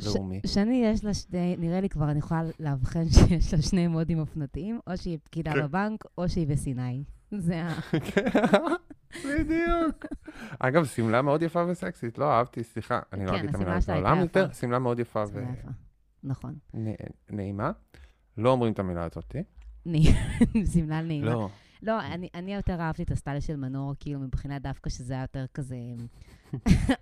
ש- 0.01 0.07
לאומי. 0.07 0.41
שני, 0.47 0.83
יש 0.85 1.05
לה 1.05 1.15
שני, 1.15 1.57
נראה 1.59 1.81
לי 1.81 1.89
כבר 1.89 2.11
אני 2.11 2.19
יכולה 2.19 2.43
לאבחן 2.61 3.05
שיש 3.29 3.55
לה 3.55 3.63
שני 3.63 3.87
מודים 3.87 4.19
אופנתיים, 4.19 4.81
או 4.87 4.97
שהיא 4.97 5.19
פקידה 5.25 5.53
כן. 5.53 5.63
בבנק, 5.63 6.05
או 6.19 6.29
שהיא 6.29 6.47
בסיני. 6.47 7.05
זה 7.47 7.63
ה... 7.63 7.73
בדיוק. 9.17 10.07
אגב, 10.59 10.85
שמלה 10.85 11.23
מאוד 11.23 11.43
יפה 11.43 11.65
וסקסית, 11.69 12.19
לא 12.19 12.33
אהבתי, 12.33 12.65
סליחה, 12.65 13.01
אני 13.13 13.27
לא 13.27 13.31
כן, 13.31 13.37
אגיד 13.39 13.49
את 13.49 13.55
המילה 13.55 13.77
הזאת 13.77 13.91
בעולם 13.91 14.19
יותר. 14.21 14.53
שמלה 14.53 14.79
מאוד 14.79 14.99
יפה 14.99 15.23
יפה. 15.23 15.41
נכון. 16.25 16.55
ונעימה. 17.31 17.71
לא 18.39 18.51
אומרים 18.51 18.73
את 18.73 18.79
המילה 18.79 19.05
הזאת. 19.05 19.37
שמלה 20.73 21.03
נעימה. 21.03 21.27
לא. 21.27 21.49
לא, 21.83 22.01
אני, 22.01 22.29
אני 22.35 22.55
יותר 22.55 22.81
אהבתי 22.81 23.03
את 23.03 23.11
הסטייל 23.11 23.41
של 23.41 23.57
מנור, 23.57 23.95
כאילו 24.01 24.21
מבחינה 24.21 24.59
דווקא 24.59 24.91
שזה 24.91 25.13
היה 25.13 25.23
יותר 25.23 25.45
כזה 25.55 25.77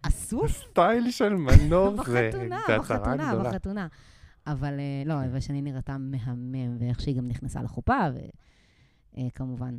אסוף. 0.09 0.51
סטייל 0.71 1.11
של 1.11 1.35
מנור 1.35 1.91
זה 2.05 2.29
בחתונה, 2.31 2.59
הצהרה 2.65 2.79
בחתונה, 2.79 3.33
גדולה. 3.35 3.51
בחתונה. 3.51 3.87
אבל 4.47 4.81
אה, 4.81 5.03
לא, 5.07 5.15
כן. 5.15 5.31
ושני 5.33 5.63
נראתה 5.63 5.97
מהמם, 5.99 6.77
ואיך 6.79 7.01
שהיא 7.01 7.17
גם 7.17 7.29
נכנסה 7.29 7.63
לחופה, 7.63 7.99
וכמובן. 9.19 9.79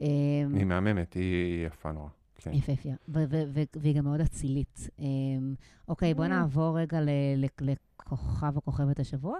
היא 0.00 0.64
מהממת, 0.64 1.14
היא 1.14 1.66
יפה 1.66 1.92
נורא. 1.92 2.08
כן. 2.40 2.52
יפהפייה, 2.52 2.94
ו- 3.08 3.24
והיא 3.80 3.96
גם 3.96 4.04
מאוד 4.04 4.20
אצילית. 4.20 4.88
אמ, 4.98 5.54
אוקיי, 5.88 6.14
בוא 6.14 6.24
Mm. 6.24 6.28
נעבור 6.28 6.78
רגע 6.78 6.98
לכוכב 7.60 8.56
או 8.56 8.62
כוכבת 8.64 9.00
השבוע. 9.00 9.38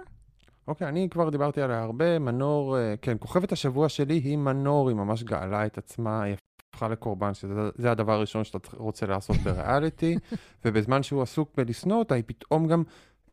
אוקיי, 0.67 0.87
אני 0.87 1.07
כבר 1.11 1.29
דיברתי 1.29 1.61
עליה 1.61 1.81
הרבה. 1.83 2.19
מנור, 2.19 2.77
אה, 2.77 2.95
כן, 3.01 3.17
כוכבת 3.19 3.51
השבוע 3.51 3.89
שלי 3.89 4.13
היא 4.13 4.37
מנור, 4.37 4.89
היא 4.89 4.97
ממש 4.97 5.23
גאלה 5.23 5.65
את 5.65 5.77
עצמה, 5.77 6.23
היא 6.23 6.35
הפכה 6.73 6.87
לקורבן, 6.87 7.33
שזה 7.33 7.53
זה 7.75 7.91
הדבר 7.91 8.13
הראשון 8.13 8.43
שאתה 8.43 8.57
רוצה 8.77 9.05
לעשות 9.05 9.35
בריאליטי, 9.37 10.17
ובזמן 10.65 11.03
שהוא 11.03 11.21
עסוק 11.21 11.51
בלשנוא 11.57 11.97
אותה, 11.97 12.15
היא 12.15 12.23
פתאום 12.27 12.67
גם 12.67 12.83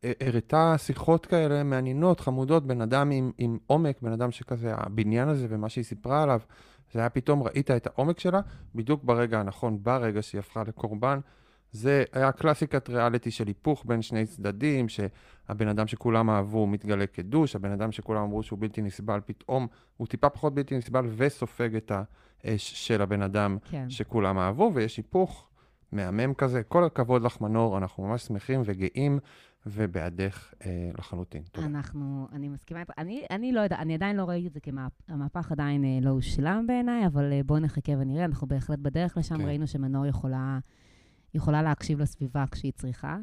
אה, 0.04 0.12
הראתה 0.20 0.74
שיחות 0.78 1.26
כאלה 1.26 1.62
מעניינות, 1.62 2.20
חמודות, 2.20 2.66
בן 2.66 2.80
אדם 2.80 3.10
עם, 3.10 3.32
עם 3.38 3.58
עומק, 3.66 4.02
בן 4.02 4.12
אדם 4.12 4.30
שכזה, 4.30 4.72
הבניין 4.76 5.28
הזה 5.28 5.46
ומה 5.50 5.68
שהיא 5.68 5.84
סיפרה 5.84 6.22
עליו, 6.22 6.40
זה 6.96 7.00
היה 7.00 7.10
פתאום, 7.10 7.42
ראית 7.42 7.70
את 7.70 7.86
העומק 7.86 8.20
שלה, 8.20 8.40
בדיוק 8.74 9.04
ברגע 9.04 9.40
הנכון, 9.40 9.78
ברגע 9.82 10.22
שהיא 10.22 10.38
הפכה 10.38 10.62
לקורבן. 10.66 11.20
זה 11.72 12.04
היה 12.12 12.32
קלאסיקת 12.32 12.88
ריאליטי 12.88 13.30
של 13.30 13.46
היפוך 13.46 13.84
בין 13.86 14.02
שני 14.02 14.26
צדדים, 14.26 14.88
שהבן 14.88 15.68
אדם 15.68 15.86
שכולם 15.86 16.30
אהבו 16.30 16.66
מתגלה 16.66 17.06
כדוש, 17.06 17.56
הבן 17.56 17.70
אדם 17.70 17.92
שכולם 17.92 18.22
אמרו 18.22 18.42
שהוא 18.42 18.58
בלתי 18.58 18.82
נסבל, 18.82 19.20
פתאום 19.26 19.66
הוא 19.96 20.06
טיפה 20.06 20.28
פחות 20.28 20.54
בלתי 20.54 20.76
נסבל 20.76 21.06
וסופג 21.16 21.76
את 21.76 21.92
האש 22.44 22.86
של 22.86 23.02
הבן 23.02 23.22
אדם 23.22 23.58
כן. 23.70 23.90
שכולם 23.90 24.38
אהבו, 24.38 24.70
ויש 24.74 24.96
היפוך 24.96 25.48
מהמם 25.92 26.34
כזה. 26.34 26.62
כל 26.62 26.84
הכבוד 26.84 27.22
לך, 27.22 27.40
מנור, 27.40 27.78
אנחנו 27.78 28.06
ממש 28.06 28.22
שמחים 28.22 28.62
וגאים 28.64 29.18
ובעדך 29.66 30.54
אה, 30.66 30.90
לחלוטין. 30.98 31.42
תודה. 31.52 31.66
אנחנו, 31.66 32.28
אני 32.32 32.48
מסכימה 32.48 32.80
איתך. 32.80 32.92
אני, 32.98 33.24
אני 33.30 33.52
לא 33.52 33.60
יודעת, 33.60 33.80
אני 33.80 33.94
עדיין 33.94 34.16
לא 34.16 34.24
ראיתי 34.24 34.46
את 34.48 34.52
זה 34.52 34.60
כמהפך 34.60 35.52
עדיין 35.52 35.84
אה, 35.84 35.98
לא 36.02 36.10
הושלם 36.10 36.64
בעיניי, 36.66 37.06
אבל 37.06 37.32
אה, 37.32 37.40
בואו 37.46 37.58
נחכה 37.58 37.92
ונראה. 37.98 38.24
אנחנו 38.24 38.46
בהחלט 38.46 38.78
בדרך 38.78 39.16
לשם, 39.16 39.38
כן. 39.38 39.44
ראינו 39.44 39.66
שמנור 39.66 40.06
יכולה, 40.06 40.58
יכולה 41.34 41.62
להקשיב 41.62 42.00
לסביבה 42.00 42.44
כשהיא 42.50 42.72
צריכה. 42.72 43.18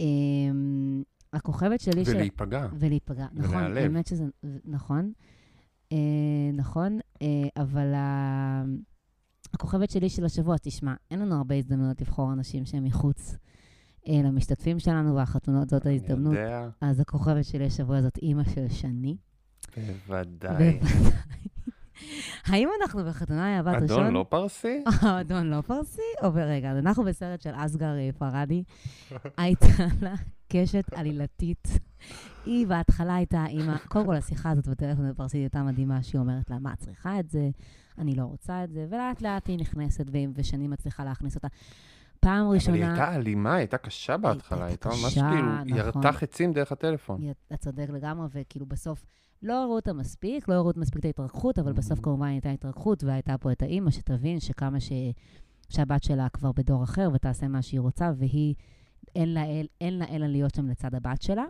אמ, 0.00 1.02
הכוכבת 1.32 1.80
שלי... 1.80 2.04
ש- 2.04 2.08
ולהיפגע. 2.08 2.66
ולהיפגע. 2.78 3.26
נכון, 3.32 3.56
ולהיעלב. 3.56 3.76
האמת 3.78 4.06
שזה 4.06 4.24
נכון. 4.64 5.12
אה, 5.92 5.96
נכון, 6.52 6.98
אה, 7.22 7.26
אבל 7.62 7.94
ה... 7.94 8.64
הכוכבת 9.54 9.90
שלי 9.90 10.08
של 10.08 10.24
השבוע, 10.24 10.56
תשמע, 10.62 10.94
אין 11.10 11.20
לנו 11.20 11.34
הרבה 11.34 11.54
הזדמנויות 11.54 12.00
לבחור 12.00 12.32
אנשים 12.32 12.64
שהם 12.64 12.84
מחוץ 12.84 13.30
אה, 13.32 13.36
למשתתפים 14.06 14.78
שלנו, 14.78 15.14
והחתונות 15.14 15.70
זאת 15.70 15.86
ההזדמנות. 15.86 16.32
אני 16.32 16.42
יודע, 16.42 16.68
אז 16.80 17.00
הכוכבת 17.00 17.44
שלי 17.44 17.66
השבוע 17.66 18.02
זאת 18.02 18.18
אימא 18.22 18.44
של 18.44 18.68
שני. 18.68 19.16
בוודאי. 19.76 20.78
בוודאי. 20.80 21.12
האם 22.46 22.68
אנחנו 22.82 23.04
בחתונה 23.04 23.58
עם 23.58 23.66
הבת 23.66 23.82
ראשון? 23.82 23.98
אדון 24.06 24.14
לא 24.14 24.26
פרסי? 24.28 24.84
אדון 25.20 25.46
לא 25.46 25.60
פרסי? 25.60 26.00
או 26.22 26.32
ברגע, 26.32 26.70
אז 26.70 26.78
אנחנו 26.78 27.04
בסרט 27.04 27.40
של 27.40 27.52
אסגר 27.54 27.98
אה, 27.98 28.10
פרדי. 28.18 28.62
הייתה 29.36 29.66
לה 30.02 30.14
קשת 30.48 30.84
עלילתית 30.92 31.68
היא 32.46 32.66
בהתחלה 32.66 33.14
הייתה 33.14 33.46
אימא, 33.46 33.76
קודם 33.78 34.06
כל 34.06 34.16
השיחה 34.16 34.50
הזאת 34.50 34.68
בטלפון 34.68 35.10
בפרסית 35.10 35.40
הייתה 35.40 35.62
מדהימה, 35.62 36.02
שהיא 36.02 36.20
אומרת 36.20 36.50
לה, 36.50 36.58
מה, 36.58 36.72
את 36.72 36.78
צריכה 36.78 37.20
את 37.20 37.30
זה? 37.30 37.50
אני 37.98 38.14
לא 38.14 38.24
רוצה 38.24 38.64
את 38.64 38.70
זה, 38.72 38.86
ולאט 38.90 39.22
לאט 39.22 39.48
היא 39.48 39.58
נכנסת, 39.58 40.04
ו- 40.12 40.18
ושני 40.34 40.68
מצליחה 40.68 41.04
להכניס 41.04 41.36
אותה. 41.36 41.48
פעם 42.22 42.48
ראשונה... 42.48 42.76
אבל 42.76 42.84
היא 42.84 42.90
הייתה 42.92 43.14
אלימה, 43.16 43.50
היא 43.52 43.58
הייתה 43.58 43.78
קשה 43.78 44.16
בהתחלה, 44.16 44.58
היא 44.64 44.68
הייתה 44.68 44.88
ממש 44.88 45.14
כאילו, 45.18 45.32
היא 45.64 45.74
נכון. 45.74 45.78
ירתה 45.78 46.12
חצים 46.12 46.52
דרך 46.52 46.72
הטלפון. 46.72 47.20
אתה 47.48 47.56
צודק 47.56 47.86
לגמרי, 47.92 48.26
וכאילו 48.32 48.66
בסוף 48.66 49.04
לא 49.42 49.62
הראו 49.62 49.74
אותה 49.74 49.92
מספיק, 49.92 50.48
לא 50.48 50.54
הראו 50.54 50.66
אותה 50.66 50.80
מספיק 50.80 51.00
את 51.00 51.04
ההתרככות, 51.04 51.58
אבל 51.58 51.72
בסוף 51.72 51.98
Mhm. 51.98 52.02
כמובן 52.02 52.26
הייתה 52.26 52.50
התרככות, 52.50 53.04
והייתה 53.04 53.38
פה 53.38 53.52
את 53.52 53.62
האימא 53.62 53.90
שתבין 53.90 54.40
שכמה 54.40 54.80
ש... 54.80 54.92
שהבת 55.68 56.02
שלה 56.04 56.28
כבר 56.28 56.52
בדור 56.52 56.84
אחר 56.84 57.10
ותעשה 57.14 57.48
מה 57.48 57.62
שהיא 57.62 57.80
רוצה, 57.80 58.12
והיא, 58.18 58.54
אין 59.16 59.34
לה, 59.34 59.44
אל- 59.44 59.66
אין 59.80 59.98
לה 59.98 60.04
אלא 60.08 60.26
להיות 60.26 60.54
שם 60.54 60.68
לצד 60.68 60.94
הבת 60.94 61.22
שלה. 61.22 61.44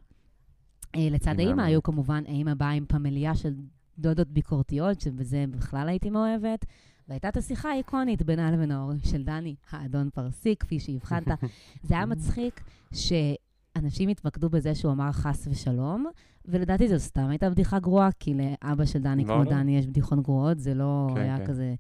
אה, 0.97 1.09
לצד. 1.11 1.35
האימא 1.41 1.63
היו 1.63 1.83
כמובן, 1.83 2.23
האימא 2.27 2.55
באה 2.55 2.71
עם 2.71 2.85
פמליה 2.89 3.35
של 3.35 3.55
דודות 3.99 4.29
ביקורתיות, 4.29 5.01
שבזה 5.01 5.45
בכלל 5.51 5.89
הייתי 5.89 6.11
מאוהבת. 6.11 6.65
והייתה 7.13 7.29
את 7.29 7.37
השיחה 7.37 7.71
האיקונית 7.71 8.23
בינה 8.23 8.51
לבין 8.51 8.71
ההורים 8.71 8.99
של 9.05 9.25
דני, 9.25 9.55
האדון 9.71 10.11
פרסי, 10.15 10.57
כפי 10.57 10.81
שהבחנת. 10.81 11.29
זה 11.83 11.95
היה 11.95 12.07
מצחיק 12.07 12.61
שאנשים 12.93 14.09
התמקדו 14.09 14.51
בזה 14.51 14.75
שהוא 14.75 14.93
אמר 14.93 15.13
חס 15.13 15.49
ושלום, 15.51 16.07
ולדעתי 16.45 16.89
זו 16.89 16.99
סתם 16.99 17.29
הייתה 17.29 17.51
בדיחה 17.51 17.79
גרועה, 17.79 18.09
כי 18.21 18.35
לאבא 18.35 18.85
של 18.85 18.99
דני 18.99 19.25
כמו. 19.25 19.45
דני 19.45 19.79
יש 19.79 19.87
בדיחות 19.87 20.23
גרועות, 20.23 20.59
זה 20.59 20.75
לא 20.75 21.09
כן, 21.15 21.21
היה 21.21 21.39
כן. 21.39 21.47
כזה... 21.47 21.75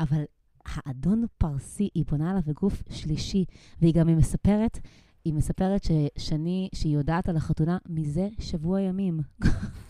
אבל 0.00 0.22
האדון 0.66 1.24
פרסי, 1.38 1.88
היא 1.94 2.04
פונה 2.06 2.30
אליו 2.30 2.42
בגוף 2.46 2.82
שלישי, 2.90 3.44
והיא 3.80 3.94
גם 3.94 4.08
היא 4.08 4.16
מספרת, 4.16 4.78
היא 5.24 5.34
מספרת 5.34 5.84
ששני, 5.84 6.68
שהיא 6.74 6.94
יודעת 6.94 7.28
על 7.28 7.36
החתונה 7.36 7.78
מזה 7.88 8.28
שבוע 8.38 8.80
ימים. 8.80 9.20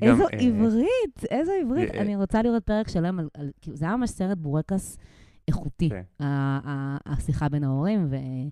גם, 0.00 0.08
איזו 0.08 0.24
אה, 0.24 0.38
עברית, 0.38 1.24
איזו 1.30 1.52
עברית. 1.62 1.90
אה, 1.90 2.00
אני 2.00 2.16
רוצה 2.16 2.42
לראות 2.42 2.62
פרק 2.64 2.88
שלם 2.88 3.18
על... 3.18 3.28
על- 3.34 3.50
כאילו, 3.60 3.76
זה 3.76 3.84
היה 3.84 3.96
ממש 3.96 4.10
סרט 4.10 4.38
בורקס 4.38 4.98
איכותי, 5.48 5.90
כן. 5.90 6.02
השיחה 7.06 7.48
בין 7.48 7.64
ההורים, 7.64 8.06
והיא 8.10 8.50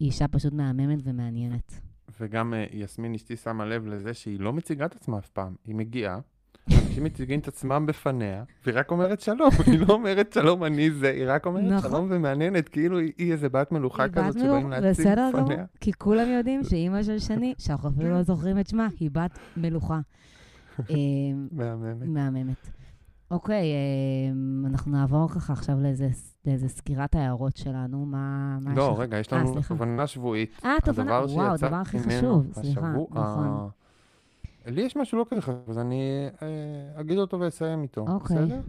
אישה 0.00 0.28
פשוט 0.28 0.52
מהממת 0.52 0.98
ומעניינת. 1.04 1.80
וגם 2.20 2.54
אה, 2.54 2.64
יסמין 2.72 3.14
אשתי 3.14 3.36
שמה 3.36 3.64
לב 3.64 3.86
לזה 3.86 4.14
שהיא 4.14 4.40
לא 4.40 4.52
מציגה 4.52 4.86
את 4.86 4.96
עצמה 4.96 5.18
אף 5.18 5.28
פעם. 5.28 5.54
היא 5.66 5.74
מגיעה, 5.74 6.18
אנשים 6.72 7.04
מציגים 7.04 7.40
את 7.40 7.48
עצמם 7.48 7.86
בפניה, 7.86 8.44
והיא 8.66 8.78
רק 8.78 8.90
אומרת 8.90 9.20
שלום. 9.20 9.50
היא 9.66 9.80
לא 9.80 9.92
אומרת 9.94 10.32
שלום, 10.32 10.64
אני 10.64 10.90
זה, 10.90 11.10
היא 11.10 11.24
רק 11.26 11.46
אומרת 11.46 11.72
נכון. 11.72 11.90
שלום 11.90 12.06
ומעניינת, 12.10 12.68
כאילו 12.68 12.98
היא 12.98 13.32
איזה 13.32 13.48
בת 13.48 13.72
מלוכה 13.72 14.08
כזאת 14.08 14.32
שבאים 14.42 14.70
להציג 14.70 14.90
בסדר 14.90 15.30
גמור, 15.32 15.44
בפניה. 15.44 15.64
כי 15.80 15.92
כולם 15.92 16.28
יודעים 16.28 16.64
שאימא 16.64 17.02
של 17.02 17.18
שני, 17.18 17.54
שאנחנו 17.66 17.88
אפילו 17.88 18.10
לא 18.10 18.22
זוכרים 18.22 18.58
את 18.58 18.66
שמה, 18.68 18.88
היא 19.00 19.10
בת 19.12 19.38
מלוכה. 19.56 20.00
אה, 20.80 20.94
מהממת. 21.52 22.08
מהממת. 22.08 22.70
אוקיי, 23.30 23.72
אה, 23.72 24.68
אנחנו 24.70 24.92
נעבור 24.92 25.28
ככה 25.28 25.52
עכשיו 25.52 25.80
לאיזה, 25.80 26.08
לאיזה 26.46 26.68
סקירת 26.68 27.14
ההערות 27.14 27.56
שלנו. 27.56 28.06
מה, 28.06 28.58
מה 28.60 28.72
יש 28.72 28.78
לא, 28.78 28.92
לך? 28.92 28.98
רגע, 28.98 29.18
יש 29.18 29.32
אה, 29.32 29.38
לנו. 29.38 29.62
תובנה 29.68 30.06
שבועית. 30.06 30.60
אה, 30.64 30.76
תובנה, 30.84 31.20
וואו, 31.24 31.52
הדבר 31.52 31.76
הכי 31.76 31.98
חשוב, 31.98 32.52
סליחה, 32.52 32.94
נכון. 33.10 33.70
לי 34.66 34.82
יש 34.82 34.96
משהו 34.96 35.18
לא 35.18 35.26
כזה 35.30 35.40
חשוב, 35.40 35.70
אז 35.70 35.78
אני 35.78 36.28
אה, 36.42 37.00
אגיד 37.00 37.18
אותו 37.18 37.40
ואסיים 37.40 37.82
איתו. 37.82 38.04
אוקיי. 38.08 38.36
בסדר? 38.36 38.60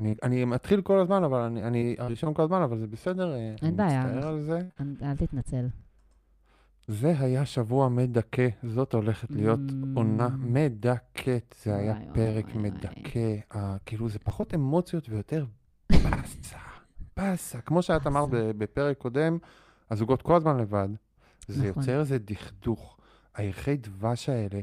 אני, 0.00 0.14
אני 0.22 0.44
מתחיל 0.44 0.82
כל 0.82 0.98
הזמן, 0.98 1.24
אבל 1.24 1.40
אני, 1.40 1.62
אני 1.62 1.96
הראשון 1.98 2.34
כל 2.34 2.42
הזמן, 2.42 2.62
אבל 2.62 2.78
זה 2.78 2.86
בסדר. 2.86 3.34
אה, 3.34 3.54
אין 3.62 3.76
בעיה. 3.76 4.02
אני 4.02 4.14
מצטער 4.14 4.28
על 4.28 4.42
זה. 4.42 4.58
אל 5.02 5.16
תתנצל. 5.16 5.66
זה 6.88 7.14
היה 7.18 7.46
שבוע 7.46 7.88
מדכא, 7.88 8.48
זאת 8.62 8.94
הולכת 8.94 9.30
להיות 9.30 9.60
Mm. 9.68 9.72
עונה 9.94 10.28
מדכאת. 10.28 11.54
זה 11.64 11.76
היה 11.76 11.92
וואי, 11.92 12.02
וואי, 12.04 12.14
פרק 12.14 12.44
וואי, 12.44 12.56
וואי. 12.58 12.70
מדכא. 12.70 13.36
אה, 13.54 13.76
כאילו, 13.86 14.08
זה 14.08 14.18
פחות 14.18 14.54
אמוציות 14.54 15.08
ויותר 15.08 15.44
באסה. 15.90 16.56
באסה. 17.16 17.60
כמו 17.60 17.82
שאת 17.82 18.06
אמרת 18.06 18.28
בפרק 18.32 18.98
קודם, 18.98 19.38
הזוגות 19.90 20.22
כל 20.22 20.36
הזמן 20.36 20.56
לבד. 20.56 20.88
זה 21.48 21.68
נכון. 21.70 21.82
יוצר 21.82 22.00
איזה 22.00 22.18
דכדוך. 22.18 22.96
הערכי 23.34 23.76
דבש 23.76 24.28
האלה, 24.28 24.60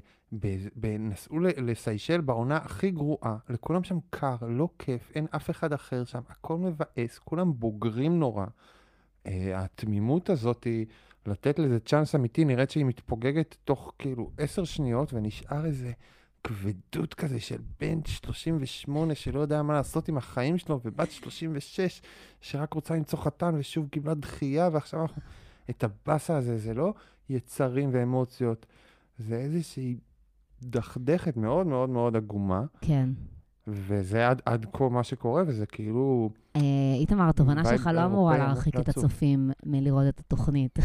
נסעו 0.99 1.39
לסיישל 1.39 2.21
בעונה 2.21 2.57
הכי 2.57 2.91
גרועה, 2.91 3.37
לכולם 3.49 3.83
שם 3.83 3.97
קר, 4.09 4.35
לא 4.47 4.69
כיף, 4.79 5.11
אין 5.15 5.27
אף 5.35 5.49
אחד 5.49 5.73
אחר 5.73 6.03
שם, 6.03 6.21
הכל 6.29 6.57
מבאס, 6.57 7.19
כולם 7.23 7.53
בוגרים 7.59 8.19
נורא. 8.19 8.45
אה, 9.27 9.63
התמימות 9.63 10.29
הזאת 10.29 10.63
היא 10.63 10.85
לתת 11.25 11.59
לזה 11.59 11.79
צ'אנס 11.79 12.15
אמיתי, 12.15 12.45
נראית 12.45 12.71
שהיא 12.71 12.85
מתפוגגת 12.85 13.55
תוך 13.63 13.93
כאילו 13.99 14.31
עשר 14.37 14.63
שניות, 14.63 15.13
ונשאר 15.13 15.65
איזה 15.65 15.91
כבדות 16.43 17.13
כזה 17.13 17.39
של 17.39 17.61
בן 17.79 17.99
38 18.05 19.15
שלא 19.15 19.39
יודע 19.39 19.61
מה 19.61 19.73
לעשות 19.73 20.09
עם 20.09 20.17
החיים 20.17 20.57
שלו, 20.57 20.79
ובת 20.85 21.11
36 21.11 22.01
שרק 22.41 22.73
רוצה 22.73 22.95
למצוא 22.95 23.19
חתן 23.19 23.55
ושוב 23.57 23.87
קיבלה 23.87 24.13
דחייה, 24.13 24.69
ועכשיו 24.71 25.01
אנחנו... 25.01 25.21
את 25.69 25.83
הבאסה 25.83 26.37
הזה, 26.37 26.57
זה 26.57 26.73
לא 26.73 26.93
יצרים 27.29 27.89
ואמוציות, 27.93 28.65
זה 29.17 29.35
איזושהי 29.35 29.97
דכדכת 30.63 31.37
מאוד 31.37 31.67
מאוד 31.67 31.89
מאוד 31.89 32.15
עגומה, 32.15 32.63
כן. 32.81 33.09
וזה 33.73 34.27
עד, 34.27 34.41
עד 34.45 34.65
כה 34.73 34.89
מה 34.89 35.03
שקורה, 35.03 35.43
וזה 35.47 35.65
כאילו... 35.65 36.29
אה, 36.55 36.61
איתמר, 36.99 37.29
התובנה 37.29 37.65
שלך 37.65 37.89
לא 37.93 38.05
אמורה 38.05 38.37
להרחיק 38.37 38.79
את. 38.79 38.89
הצופים 38.89 39.51
מלראות 39.65 40.07
את 40.07 40.19
התוכנית. 40.19 40.79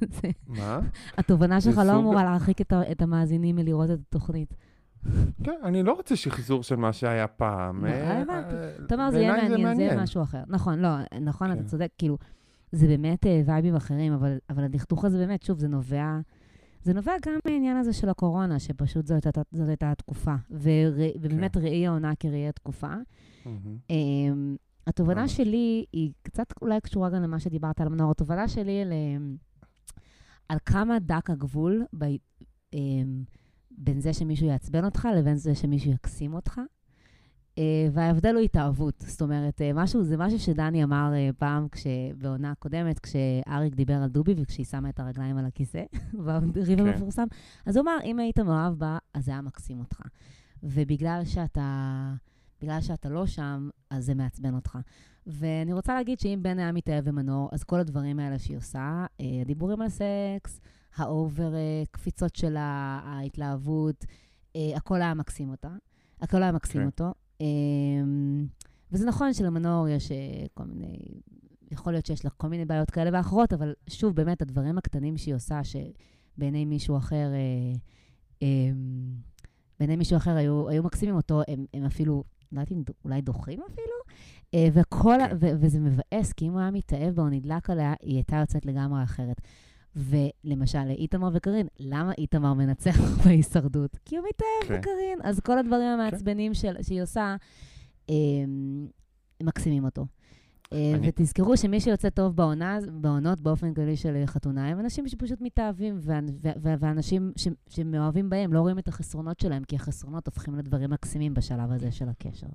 מה? 0.46 0.80
התובנה 1.18 1.60
שלך 1.60 1.80
לא 1.86 1.98
אמורה 1.98 2.24
להרחיק 2.24 2.60
את 2.72 3.02
המאזינים 3.02 3.56
מלראות 3.56 3.90
את 3.90 3.98
התוכנית. 4.08 4.54
כן, 5.44 5.58
אני 5.64 5.82
לא 5.82 5.92
רוצה 5.92 6.16
שחזור 6.16 6.62
של 6.62 6.76
מה 6.76 6.92
שהיה 6.92 7.26
פעם. 7.26 7.84
לא, 7.84 7.90
אה, 7.90 8.20
הבנתי. 8.20 8.54
אה, 8.54 8.86
תמר, 8.88 9.10
זה 9.10 9.20
יהיה 9.20 9.32
מעניין, 9.32 9.76
זה 9.76 9.82
יהיה 9.82 10.02
משהו 10.02 10.22
אחר. 10.22 10.42
נכון, 10.46 10.78
לא, 10.78 10.88
נכון, 11.20 11.52
אתה 11.52 11.60
כן. 11.60 11.66
צודק, 11.66 11.88
כאילו, 11.98 12.18
זה 12.72 12.86
באמת 12.86 13.26
וייבים 13.46 13.76
אחרים, 13.76 14.12
אבל 14.50 14.64
הדכדוך 14.64 15.04
הזה 15.04 15.18
באמת, 15.18 15.42
שוב, 15.42 15.58
זה 15.58 15.68
נובע, 15.68 16.18
זה 16.82 16.92
נובע 16.92 17.12
גם 17.26 17.38
מהעניין 17.46 17.76
הזה 17.76 17.92
של 17.92 18.08
הקורונה, 18.08 18.58
שפשוט 18.58 19.06
זאת 19.06 19.26
הייתה, 19.26 19.42
זאת 19.52 19.68
הייתה 19.68 19.90
התקופה. 19.90 20.34
ור, 20.50 20.94
ובאמת 21.20 21.56
ראי 21.56 21.86
העונה 21.86 22.12
כראי 22.20 22.48
התקופה. 22.48 22.94
Um, 23.44 23.48
התובנה. 24.86 25.28
שלי 25.28 25.84
היא 25.92 26.12
קצת 26.22 26.46
אולי 26.62 26.80
קשורה 26.80 27.10
גם 27.10 27.22
למה 27.22 27.40
שדיברת 27.40 27.80
על 27.80 27.88
מנור. 27.88 28.10
התובנה 28.10 28.48
שלי 28.48 28.82
על, 28.82 28.92
על 30.48 30.58
כמה 30.66 30.98
דק 30.98 31.30
הגבול 31.30 31.84
ב, 31.98 32.04
um, 32.74 32.76
בין 33.70 34.00
זה 34.00 34.12
שמישהו 34.12 34.46
יעצבן 34.46 34.84
אותך 34.84 35.08
לבין 35.16 35.36
זה 35.36 35.54
שמישהו 35.54 35.92
יקסים 35.92 36.34
אותך. 36.34 36.60
אה, 37.56 37.58
וההבדל 37.92 38.34
הוא 38.34 38.40
התאהבות. 38.40 39.04
זאת 39.06 39.22
אומרת, 39.22 39.60
uh, 39.60 39.64
משהו, 39.74 40.04
זה 40.04 40.16
משהו 40.16 40.38
שדני 40.38 40.84
אמר 40.84 41.12
אה, 41.12 41.32
פעם 41.38 41.68
כש, 41.68 41.86
בעונה 42.18 42.54
קודמת, 42.58 42.98
כשאריק 42.98 43.74
דיבר 43.74 43.94
על 43.94 44.08
דובי 44.08 44.34
וכשהיא 44.36 44.66
שמה 44.66 44.88
את 44.88 45.00
הרגליים 45.00 45.38
על 45.38 45.46
הכיסא, 45.46 45.82
בריב 46.52 46.78
כן. 46.78 46.86
המפורסם. 46.86 47.26
אז 47.66 47.76
הוא 47.76 47.82
אמר, 47.82 47.96
אם 48.04 48.18
היית 48.18 48.38
מאוהב 48.38 48.74
בה, 48.74 48.98
אז 49.14 49.24
זה 49.24 49.30
היה 49.30 49.40
מקסים 49.40 49.78
אותך. 49.78 50.00
ובגלל 50.62 51.22
שאתה, 51.24 52.12
בגלל 52.60 52.80
שאתה 52.80 53.08
לא 53.08 53.26
שם, 53.26 53.68
אז 53.90 54.04
זה 54.04 54.14
מעצבן 54.14 54.54
אותך. 54.54 54.78
ואני 55.26 55.72
רוצה 55.72 55.94
להגיד 55.94 56.20
שאם 56.20 56.38
בן 56.42 56.58
היה 56.58 56.72
מתאהב 56.72 57.04
במנור, 57.04 57.48
אז 57.52 57.64
כל 57.64 57.80
הדברים 57.80 58.18
האלה 58.18 58.38
שהיא 58.38 58.56
עושה, 58.56 59.06
אה, 59.20 59.26
הדיבורים 59.40 59.82
על 59.82 59.88
סקס, 59.88 60.60
ה 60.96 61.08
over 61.08 61.54
אה, 61.54 61.82
קפיצות 61.90 62.36
שלה, 62.36 63.00
ההתלהבות, 63.04 64.04
אה, 64.56 64.76
הכל 64.76 65.02
היה 65.02 65.14
מקסים 65.14 65.50
אותה. 65.50 65.70
הכל 66.20 66.42
היה 66.42 66.52
מקסים 66.52 66.80
כן. 66.80 66.86
אותו. 66.86 67.14
אה, 67.42 68.04
וזה 68.92 69.06
נכון 69.06 69.34
שלמנור 69.34 69.88
יש 69.88 70.12
אה, 70.12 70.46
כל 70.54 70.64
מיני, 70.64 70.98
יכול 71.70 71.92
להיות 71.92 72.06
שיש 72.06 72.24
לה 72.24 72.30
כל 72.30 72.48
מיני 72.48 72.64
בעיות 72.64 72.90
כאלה 72.90 73.10
ואחרות, 73.12 73.52
אבל 73.52 73.74
שוב, 73.88 74.16
באמת, 74.16 74.42
הדברים 74.42 74.78
הקטנים 74.78 75.16
שהיא 75.16 75.34
עושה, 75.34 75.60
שבעיני 75.64 76.64
מישהו 76.64 76.96
אחר, 76.96 77.30
אה, 77.32 77.78
אה, 78.42 78.72
בעיני 79.78 79.96
מישהו 79.96 80.16
אחר 80.16 80.36
היו, 80.36 80.68
היו 80.68 80.82
מקסימים 80.82 81.16
אותו, 81.16 81.42
הם, 81.48 81.66
הם 81.74 81.84
אפילו, 81.84 82.24
לא 82.52 82.60
יודעת 82.60 82.72
אם 82.72 82.82
אולי 83.04 83.20
דוחים 83.20 83.60
אפילו, 83.72 83.96
אה, 84.54 84.68
וכל, 84.72 85.16
כן. 85.18 85.36
ו- 85.40 85.60
וזה 85.60 85.80
מבאס, 85.80 86.32
כי 86.32 86.46
אם 86.46 86.52
הוא 86.52 86.60
היה 86.60 86.70
מתאהב 86.70 87.14
בה 87.14 87.22
או 87.22 87.28
נדלק 87.28 87.70
עליה, 87.70 87.94
היא 88.00 88.14
הייתה 88.14 88.36
יוצאת 88.36 88.66
לגמרי 88.66 89.02
אחרת. 89.02 89.40
ולמשל, 89.96 90.84
לאיתמר 90.84 91.28
וקארין, 91.32 91.66
למה 91.80 92.12
איתמר 92.18 92.54
מנצח 92.54 92.96
בהישרדות? 93.24 93.98
כי 94.04 94.16
הוא 94.16 94.26
מתאהב 94.28 94.68
כן. 94.68 94.80
בקארין. 94.80 95.18
אז 95.22 95.40
כל 95.40 95.58
הדברים 95.58 95.86
המעצבנים 95.86 96.54
של, 96.54 96.74
שהיא 96.82 97.02
עושה, 97.02 97.36
אה, 98.10 98.14
מקסימים 99.42 99.84
אותו. 99.84 100.06
אה, 100.72 100.92
אני- 100.94 101.08
ותזכרו 101.08 101.56
שמי 101.56 101.80
שיוצא 101.80 102.10
טוב 102.10 102.36
בעונה, 102.36 102.78
בעונות 102.92 103.40
באופן 103.40 103.74
כללי 103.74 103.96
של 103.96 104.22
חתונה, 104.26 104.68
הם 104.68 104.80
אנשים 104.80 105.08
שפשוט 105.08 105.40
מתאהבים, 105.40 105.98
ואנשים 106.80 107.32
ש- 107.36 107.48
שמאוהבים 107.68 108.30
בהם 108.30 108.52
לא 108.52 108.60
רואים 108.60 108.78
את 108.78 108.88
החסרונות 108.88 109.40
שלהם, 109.40 109.64
כי 109.64 109.76
החסרונות 109.76 110.26
הופכים 110.26 110.54
לדברים 110.54 110.90
מקסימים 110.90 111.34
בשלב 111.34 111.72
הזה 111.72 111.92
של 111.92 112.08
הקשר. 112.08 112.46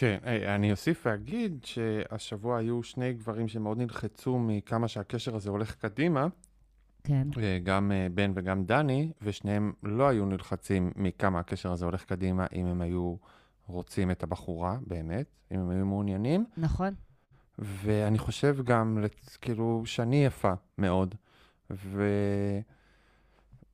כן, 0.00 0.18
היי, 0.22 0.54
אני 0.54 0.72
אוסיף 0.72 1.06
ואגיד 1.06 1.64
שהשבוע 1.64 2.58
היו 2.58 2.82
שני 2.82 3.12
גברים 3.12 3.48
שמאוד 3.48 3.78
נלחצו 3.78 4.38
מכמה 4.38 4.88
שהקשר 4.88 5.36
הזה 5.36 5.50
הולך 5.50 5.74
קדימה, 5.74 6.26
כן. 7.04 7.28
אה, 7.42 7.58
גם 7.62 7.92
אה, 7.92 8.06
בן 8.14 8.32
וגם 8.34 8.64
דני, 8.64 9.12
ושניהם 9.22 9.72
לא 9.82 10.08
היו 10.08 10.26
נלחצים 10.26 10.92
מכמה 10.96 11.38
הקשר 11.38 11.72
הזה 11.72 11.84
הולך 11.84 12.04
קדימה, 12.04 12.46
אם 12.54 12.66
הם 12.66 12.80
היו 12.80 13.16
רוצים 13.66 14.10
את 14.10 14.22
הבחורה, 14.22 14.78
באמת, 14.86 15.26
אם 15.52 15.60
הם 15.60 15.70
היו 15.70 15.86
מעוניינים. 15.86 16.44
נכון. 16.56 16.94
ואני 17.58 18.18
חושב 18.18 18.56
גם, 18.64 19.04
כאילו, 19.40 19.82
שני 19.84 20.24
יפה 20.24 20.52
מאוד. 20.78 21.14
ואם 21.70 22.62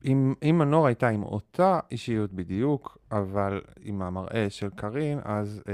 אם 0.05 0.57
מנור 0.57 0.87
הייתה 0.87 1.07
עם 1.09 1.23
אותה 1.23 1.79
אישיות 1.91 2.33
בדיוק, 2.33 2.97
אבל 3.11 3.61
עם 3.81 4.01
המראה 4.01 4.47
של 4.49 4.69
קארין, 4.69 5.19
אז 5.23 5.61
אה, 5.69 5.73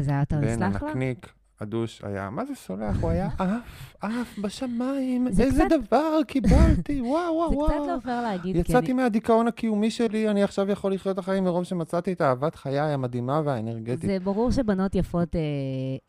אז 0.00 0.08
היה 0.08 0.20
יותר 0.20 0.36
בן 0.40 0.44
נסלח 0.62 0.82
לה? 0.82 0.88
הנקניק, 0.88 1.32
הדוש, 1.60 2.02
היה, 2.04 2.30
מה 2.30 2.44
זה 2.44 2.54
סולח? 2.54 2.96
הוא 3.00 3.10
היה 3.10 3.28
עף, 3.38 3.94
עף 4.00 4.38
בשמיים, 4.38 5.26
זה 5.30 5.42
איזה 5.42 5.64
קצת- 5.66 5.76
דבר 5.88 6.20
קיבלתי, 6.26 7.00
וואו, 7.10 7.34
וואו, 7.34 7.50
זה 7.50 7.56
וואו. 7.56 7.68
קצת 7.68 7.76
לא 7.88 8.00
פייר 8.00 8.22
להגיד, 8.22 8.54
כי 8.54 8.60
יצאתי 8.60 8.86
אני... 8.86 8.92
מהדיכאון 8.92 9.48
הקיומי 9.48 9.90
שלי, 9.90 10.30
אני 10.30 10.42
עכשיו 10.42 10.70
יכול 10.70 10.92
לחיות 10.94 11.14
את 11.14 11.18
החיים 11.18 11.44
מרוב 11.44 11.64
שמצאתי 11.64 12.12
את 12.12 12.20
אהבת 12.20 12.54
חיי 12.54 12.78
המדהימה 12.80 13.40
והאנרגטית. 13.44 14.00
זה 14.10 14.18
ברור 14.24 14.50
שבנות 14.50 14.94
יפות, 14.94 15.36
אה, 15.36 15.40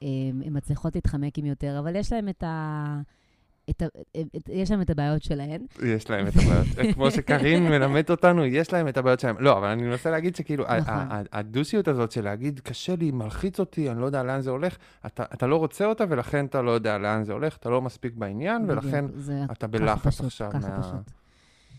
אה, 0.03 0.07
מצליחות 0.51 0.95
להתחמק 0.95 1.37
עם 1.37 1.45
יותר, 1.45 1.79
אבל 1.79 1.95
יש 1.95 2.13
להן 2.13 2.29
את 2.29 2.43
ה... 2.43 3.01
את 3.69 3.81
ה... 3.81 3.85
את... 4.35 4.49
יש 4.49 4.71
להם 4.71 4.81
את 4.81 4.89
הבעיות 4.89 5.23
שלהן. 5.23 5.61
יש 5.83 6.09
להם 6.09 6.27
את 6.27 6.33
הבעיות. 6.35 6.67
כמו 6.93 7.11
שקארין 7.11 7.63
מלמדת 7.63 8.09
אותנו, 8.09 8.45
יש 8.45 8.73
להם 8.73 8.87
את 8.87 8.97
הבעיות 8.97 9.19
שלהם. 9.19 9.35
לא, 9.39 9.57
אבל 9.57 9.67
אני 9.67 9.83
מנסה 9.83 10.11
להגיד 10.11 10.35
שכאילו, 10.35 10.63
נכון. 10.77 10.93
הדוסיות 11.31 11.87
הזאת 11.87 12.11
של 12.11 12.23
להגיד, 12.23 12.59
קשה 12.59 12.95
לי, 12.95 13.11
מלחיץ 13.11 13.59
אותי, 13.59 13.89
אני 13.91 14.01
לא 14.01 14.05
יודע 14.05 14.23
לאן 14.23 14.41
זה 14.41 14.49
הולך, 14.49 14.77
אתה 15.05 15.23
אתה 15.33 15.47
לא 15.47 15.55
רוצה 15.55 15.85
אותה 15.85 16.03
ולכן 16.09 16.45
אתה 16.45 16.61
לא 16.61 16.71
יודע 16.71 16.97
לאן 16.97 17.23
זה 17.23 17.33
הולך, 17.33 17.57
אתה 17.57 17.69
לא 17.69 17.81
מספיק 17.81 18.13
בעניין, 18.15 18.65
ולכן 18.67 19.05
אתה 19.51 19.67
בלחץ 19.67 20.21
עכשיו 20.21 20.51
ככה 20.51 20.69
מה... 20.69 20.81
פשוט. 20.81 21.24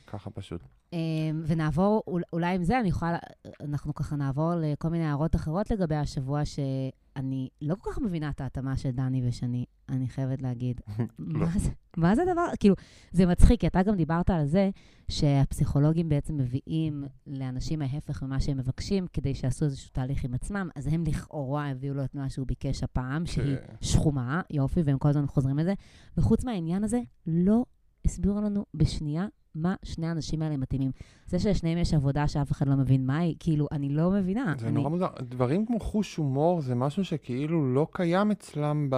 ככה 0.06 0.30
פשוט. 0.30 0.60
אמ, 0.92 0.98
ונעבור, 1.46 2.02
אול- 2.06 2.22
אולי 2.32 2.54
עם 2.54 2.64
זה 2.64 2.80
אני 2.80 2.88
יכולה, 2.88 3.18
אנחנו 3.60 3.94
ככה 3.94 4.16
נעבור 4.16 4.52
לכל 4.56 4.88
מיני 4.88 5.04
הערות 5.04 5.36
אחרות 5.36 5.70
לגבי 5.70 5.94
השבוע, 5.94 6.44
שאני 6.44 7.48
לא 7.62 7.74
כל 7.74 7.90
כך 7.92 7.98
מבינה 7.98 8.30
את 8.30 8.40
ההתאמה 8.40 8.76
של 8.76 8.90
דני 8.90 9.28
ושני, 9.28 9.64
אני 9.88 10.08
חייבת 10.08 10.42
להגיד. 10.42 10.80
לא. 11.18 11.38
מה 11.38 11.58
זה, 11.58 11.70
מה 11.96 12.14
זה 12.14 12.22
הדבר? 12.22 12.46
כאילו, 12.60 12.74
זה 13.12 13.26
מצחיק, 13.26 13.60
כי 13.60 13.66
אתה 13.66 13.82
גם 13.82 13.96
דיברת 13.96 14.30
על 14.30 14.46
זה 14.46 14.70
שהפסיכולוגים 15.08 16.08
בעצם 16.08 16.36
מביאים 16.36 17.04
לאנשים 17.26 17.82
ההפך 17.82 18.22
ממה 18.22 18.40
שהם 18.40 18.56
מבקשים, 18.56 19.06
כדי 19.12 19.34
שיעשו 19.34 19.64
איזשהו 19.64 19.90
תהליך 19.92 20.24
עם 20.24 20.34
עצמם, 20.34 20.68
אז 20.76 20.86
הם 20.86 21.04
לכאורה 21.06 21.70
הביאו 21.70 21.94
לו 21.94 22.04
את 22.04 22.14
מה 22.14 22.28
שהוא 22.30 22.46
ביקש 22.46 22.82
הפעם, 22.82 23.26
שהיא 23.26 23.56
כן. 23.56 23.74
שחומה, 23.80 24.40
יופי, 24.50 24.82
והם 24.82 24.98
כל 24.98 25.08
הזמן 25.08 25.26
חוזרים 25.26 25.58
לזה. 25.58 25.74
וחוץ 26.16 26.44
מהעניין 26.44 26.84
הזה, 26.84 27.00
לא 27.26 27.64
הסבירו 28.04 28.40
לנו 28.40 28.64
בשנייה 28.74 29.26
מה 29.56 29.74
שני 29.82 30.06
האנשים 30.06 30.42
האלה 30.42 30.56
מתאימים. 30.56 30.90
זה 31.26 31.38
שלשניהם 31.38 31.78
יש 31.78 31.94
עבודה 31.94 32.28
שאף 32.28 32.52
אחד 32.52 32.68
לא 32.68 32.76
מבין 32.76 33.06
מה 33.06 33.18
היא, 33.18 33.34
כאילו, 33.40 33.66
אני 33.72 33.88
לא 33.88 34.10
מבינה. 34.10 34.54
זה 34.58 34.66
אני, 34.66 34.74
נורא 34.74 34.88
מוזר. 34.88 35.06
דברים 35.22 35.66
כמו 35.66 35.80
חוש 35.80 36.16
הומור 36.16 36.60
זה 36.60 36.74
משהו 36.74 37.04
שכאילו 37.04 37.74
לא 37.74 37.86
קיים 37.92 38.30
אצלם 38.30 38.86
ב... 38.90 38.96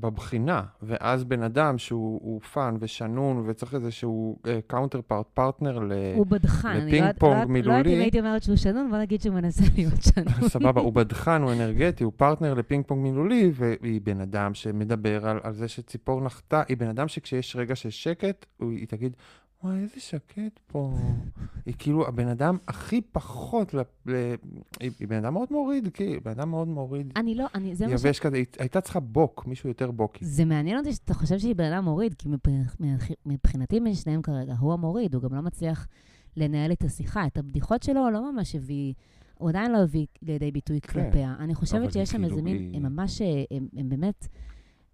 בבחינה, 0.00 0.62
ואז 0.82 1.24
בן 1.24 1.42
אדם 1.42 1.78
שהוא 1.78 2.20
הוא 2.22 2.40
fun 2.40 2.76
ושנון 2.80 3.44
וצריך 3.46 3.74
איזשהו 3.74 4.38
counterpart 4.66 5.26
פרטנר 5.34 5.78
ל... 5.78 5.92
הוא 6.16 6.26
בדחן. 6.26 6.68
אני 6.68 6.78
לא 6.78 6.84
לפינג 6.86 7.00
יודעת- 7.00 7.18
פונג 7.18 7.32
לא 7.32 7.38
יודעת- 7.38 7.48
לא 7.48 7.72
יודעת 7.72 7.84
מילולי. 7.84 7.96
אם 7.96 8.00
הייתי 8.00 8.18
אומרת 8.20 8.42
שהוא 8.42 8.56
שנון, 8.56 8.90
בוא 8.90 8.98
נגיד 8.98 9.20
שהוא 9.20 9.34
מנסה 9.34 9.64
להיות 9.76 10.02
שנון. 10.02 10.48
סבבה, 10.48 10.80
הוא 10.80 10.92
בדחן, 10.92 11.42
הוא 11.42 11.52
אנרגטי, 11.52 12.04
הוא 12.04 12.12
פרטנר 12.16 12.54
לפינג 12.54 12.84
פונג 12.86 13.02
מילולי, 13.02 13.50
והיא 13.54 14.00
בן 14.04 14.20
אדם 14.20 14.54
שמדבר 14.54 15.26
על, 15.28 15.38
על 15.42 15.52
זה 15.54 15.68
שציפור 15.68 16.20
נחתה, 16.20 16.62
היא 16.68 16.76
בן 16.76 16.88
אדם 16.88 17.08
שכשיש 17.08 17.56
רגע 17.56 17.74
של 17.74 17.90
שקט, 17.90 18.46
הוא, 18.56 18.70
היא 18.72 18.86
תגיד, 18.88 19.16
וואי, 19.64 19.78
איזה 19.78 20.00
שקט 20.00 20.58
פה. 20.66 20.98
היא 21.66 21.74
כאילו 21.78 22.08
הבן 22.08 22.28
אדם 22.28 22.56
הכי 22.68 23.00
פחות, 23.00 23.74
ל, 23.74 23.78
ל, 24.06 24.12
היא, 24.80 24.90
היא 25.00 25.08
בן 25.08 25.16
אדם 25.24 25.32
מאוד 25.34 25.48
מוריד, 25.50 25.88
כאילו, 25.94 26.20
בן 26.24 26.30
אדם 26.30 26.50
מאוד 26.50 26.68
מוריד, 26.68 27.12
אני 27.16 27.34
לא, 27.34 27.46
אני, 27.54 27.74
זה 27.74 27.86
מה 27.86 27.98
ש... 27.98 28.04
יבש 28.04 28.18
כזה, 28.20 28.36
היא 28.36 28.44
הייתה 28.58 28.80
צריכה 28.80 29.00
בוק, 29.00 29.46
מישהו 29.46 29.68
יותר 29.68 29.90
בוקי. 29.90 30.24
זה 30.24 30.44
מעניין 30.44 30.78
אותי 30.78 30.92
שאתה 30.92 31.14
חושב 31.14 31.38
שהיא 31.38 31.54
בן 31.54 31.72
אדם 31.72 31.84
מוריד, 31.84 32.14
כי 32.14 32.28
מבח- 32.28 32.76
מבח- 32.80 33.10
מבחינתי 33.26 33.80
משניהם 33.80 34.22
כרגע, 34.22 34.54
הוא 34.58 34.72
המוריד, 34.72 35.14
הוא 35.14 35.22
גם 35.22 35.34
לא 35.34 35.40
מצליח 35.40 35.86
לנהל 36.36 36.72
את 36.72 36.84
השיחה. 36.84 37.26
את 37.26 37.38
הבדיחות 37.38 37.82
שלו 37.82 38.00
הוא 38.00 38.10
לא 38.10 38.32
ממש 38.32 38.54
הביא, 38.54 38.94
הוא 39.38 39.48
עדיין 39.48 39.72
לא 39.72 39.78
הביא 39.78 40.06
לידי 40.22 40.50
ביטוי 40.50 40.80
כן, 40.80 40.92
כלפיה. 41.04 41.34
אני 41.38 41.54
חושבת 41.54 41.92
שיש 41.92 42.10
שם 42.10 42.24
איזה 42.24 42.34
כאילו, 42.34 42.44
מין, 42.44 42.56
היא- 42.56 42.76
הם 42.76 42.82
ממש, 42.82 43.22
אה, 43.22 43.26
הם, 43.50 43.68
הם 43.76 43.88
באמת, 43.88 44.28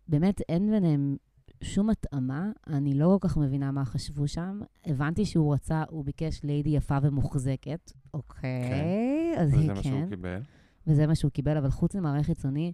באמת 0.08 0.40
אין 0.48 0.70
ביניהם 0.70 1.16
שום 1.64 1.90
התאמה. 1.90 2.50
אני 2.66 2.94
לא 2.94 3.18
כל 3.20 3.28
כך 3.28 3.36
מבינה 3.36 3.70
מה 3.70 3.84
חשבו 3.84 4.28
שם. 4.28 4.60
הבנתי 4.86 5.24
שהוא 5.24 5.54
רצה, 5.54 5.82
הוא 5.88 6.04
ביקש 6.04 6.40
ליידי 6.44 6.70
יפה 6.70 6.98
ומוחזקת. 7.02 7.92
אוקיי, 8.14 9.34
אז 9.38 9.48
וזה 9.48 9.60
היא 9.60 9.68
מה 9.72 9.82
שהוא 9.82 10.00
כן. 10.00 10.08
קיבל. 10.08 10.40
וזה 10.86 11.06
מה 11.06 11.14
שהוא 11.14 11.30
קיבל, 11.30 11.56
אבל 11.56 11.70
חוץ 11.70 11.94
ממראה 11.96 12.22
חיצוני, 12.22 12.72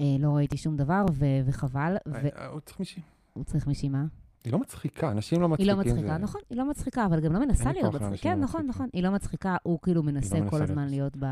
אה, 0.00 0.16
לא 0.18 0.36
ראיתי 0.36 0.56
שום 0.56 0.76
דבר, 0.76 1.04
ו- 1.12 1.24
וחבל. 1.44 1.96
ו- 2.08 2.14
אה, 2.38 2.46
הוא 2.46 2.60
צריך 2.60 2.78
מישהי. 2.80 3.02
הוא 3.32 3.44
צריך 3.44 3.66
מישהי 3.66 3.88
מה? 3.88 4.04
היא 4.44 4.52
לא 4.52 4.58
מצחיקה, 4.58 5.10
אנשים 5.10 5.40
לא 5.40 5.46
היא 5.46 5.52
מצחיקים. 5.52 5.76
לא 5.76 5.80
מצחיקה, 5.84 6.08
זה- 6.18 6.18
נכון, 6.18 6.40
היא 6.50 6.58
לא 6.58 6.70
מצחיקה, 6.70 7.06
אבל 7.06 7.20
גם 7.20 7.32
לא 7.32 7.40
מנסה 7.40 7.72
להיות 7.72 7.94
מצחיקה. 7.94 8.16
כן, 8.22 8.38
לא 8.38 8.44
נכון. 8.44 8.66
נכון, 8.66 8.88
היא 8.92 9.02
לא 9.02 9.10
מצחיקה, 9.10 9.56
הוא 9.62 9.78
כאילו 9.82 10.02
מנסה 10.02 10.34
מנסה 10.40 10.50
כל 10.50 10.56
להיות 10.56 10.70
הזמן. 10.70 10.88
להיות 10.88 11.16
ב... 11.18 11.24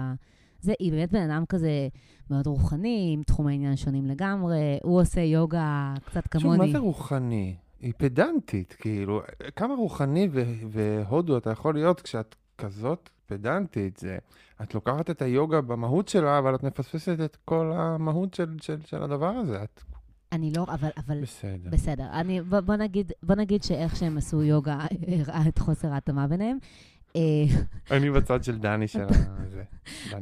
זה, 0.62 0.72
היא 0.78 0.92
באמת 0.92 1.12
בן 1.12 1.30
אדם 1.30 1.44
כזה 1.48 1.88
מאוד 2.30 2.46
רוחני, 2.46 3.10
עם 3.14 3.22
תחומי 3.22 3.54
עניין 3.54 3.76
שונים 3.76 4.06
לגמרי, 4.06 4.78
הוא 4.82 5.00
עושה 5.00 5.20
יוגה 5.20 5.94
קצת 6.04 6.22
שוב, 6.32 6.42
כמוני. 6.42 6.58
מה 6.58 6.72
זה 6.72 6.78
רוחני? 6.78 7.56
היא 7.80 7.92
פדנטית, 7.96 8.76
כאילו, 8.78 9.20
כמה 9.56 9.74
רוחני 9.74 10.28
והודו 10.70 11.36
אתה 11.36 11.50
יכול 11.50 11.74
להיות 11.74 12.00
כשאת 12.00 12.36
כזאת 12.58 13.10
פדנטית? 13.26 13.96
זה, 13.96 14.18
את 14.62 14.74
לוקחת 14.74 15.10
את 15.10 15.22
היוגה 15.22 15.60
במהות 15.60 16.08
שלה, 16.08 16.38
אבל 16.38 16.54
את 16.54 16.62
מפספסת 16.62 17.16
את 17.24 17.36
כל 17.44 17.72
המהות 17.74 18.34
של, 18.34 18.56
של, 18.60 18.76
של 18.86 19.02
הדבר 19.02 19.30
הזה. 19.30 19.62
את 19.62 19.82
אני 20.32 20.52
לא, 20.56 20.64
אבל, 20.68 20.88
אבל 21.06 21.22
בסדר. 21.22 21.70
בסדר. 21.70 22.06
אני, 22.12 22.40
בוא, 22.40 22.60
בוא, 22.60 22.76
נגיד, 22.76 23.12
בוא 23.22 23.34
נגיד 23.34 23.62
שאיך 23.62 23.96
שהם 23.96 24.18
עשו 24.18 24.42
יוגה 24.42 24.78
הראה 25.08 25.48
את 25.48 25.58
חוסר 25.58 25.92
ההתאמה 25.92 26.26
ביניהם. 26.26 26.58
אה, 27.16 27.44
אני 27.96 28.10
בצד 28.10 28.44
של 28.44 28.58
דני 28.58 28.88
של 28.88 29.06
הזה. 29.08 29.62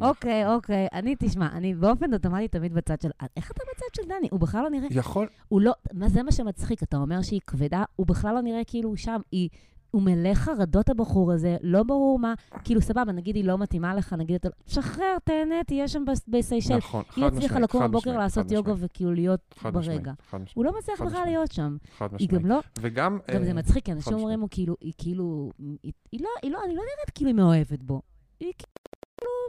אוקיי, 0.01 0.47
אוקיי, 0.47 0.87
אני, 0.93 1.17
תשמע, 1.19 1.49
אני 1.53 1.75
באופן 1.75 2.15
אוטומטי 2.15 2.49
תמיד 2.49 2.75
בצד 2.75 3.01
של... 3.01 3.11
איך 3.37 3.51
אתה 3.51 3.61
בצד 3.75 4.03
של 4.03 4.09
דני? 4.09 4.29
הוא 4.31 4.41
בכלל 4.41 4.63
לא 4.63 4.71
נראה... 4.71 4.89
יכול, 4.91 5.29
הוא 5.49 5.61
לא... 5.61 5.73
מה 5.93 6.09
זה 6.09 6.23
מה 6.23 6.33
שמצחיק? 6.33 6.83
אתה 6.83 6.97
אומר 6.97 7.23
שהיא 7.23 7.41
כבדה, 7.47 7.85
הוא 7.97 8.07
בכלל 8.07 8.35
לא 8.35 8.41
נראה 8.41 8.61
כאילו 8.67 8.97
שם. 8.97 9.21
היא... 9.33 9.49
הוא 9.91 10.03
מלא 10.03 10.35
חרדות 10.35 10.89
הבחור 10.89 11.33
הזה, 11.33 11.57
לא 11.63 11.83
ברור 11.83 12.19
מה, 12.19 12.35
כאילו 12.65 12.81
סבבה, 12.81 13.13
נגיד 13.13 13.37
היא 13.37 13.45
לא 13.45 13.59
מתאימה 13.59 13.95
לך, 13.95 14.13
נגיד 14.13 14.35
אתה, 14.35 14.49
שחרר, 14.67 15.17
תהנה, 15.25 15.65
תהיה 15.67 15.89
שם 15.89 16.05
בס- 16.05 16.29
בסיישל. 16.29 16.77
נכון, 16.77 17.03
חד 17.09 17.17
היא 17.17 17.25
משמעית. 17.25 17.35
הצליחה 17.45 17.59
לקום 17.61 17.83
בבוקר 17.85 18.19
לעשות 18.19 18.51
יוגה 18.51 18.73
וכאילו 18.77 19.13
להיות 19.13 19.41
ברגע. 19.63 20.13
חד 20.31 20.39
משמעית, 20.41 20.51
הוא 20.55 20.65
לא 20.65 20.73
מצליח 20.79 21.01
בכלל. 21.03 21.25
להיות 21.25 21.53
שם. 21.53 21.77
חד 21.99 22.09
היא 22.19 22.27
משמעית. 22.27 22.43
גם 22.45 22.49
לא, 22.51 22.61
וגם... 22.81 23.19
גם 23.35 23.43
זה 23.45 23.49
אה, 23.49 23.55
מצחיק, 23.55 23.85
כי 23.85 23.93
אנשים 23.93 24.13
אומרים, 24.15 24.45
כאילו, 24.51 24.77
היא 24.81 24.93
כאילו, 24.99 25.51
היא 25.83 25.93
היא 26.13 26.21
לא, 26.23 26.29
היא 26.43 26.51
לא, 26.53 26.59
אני 26.65 26.75
לא 26.75 26.83
נראית 26.83 27.11
כאילו 27.15 27.29
היא 27.31 27.37
מאוהבת 27.37 27.83
בו. 27.83 28.03
היא 28.41 28.53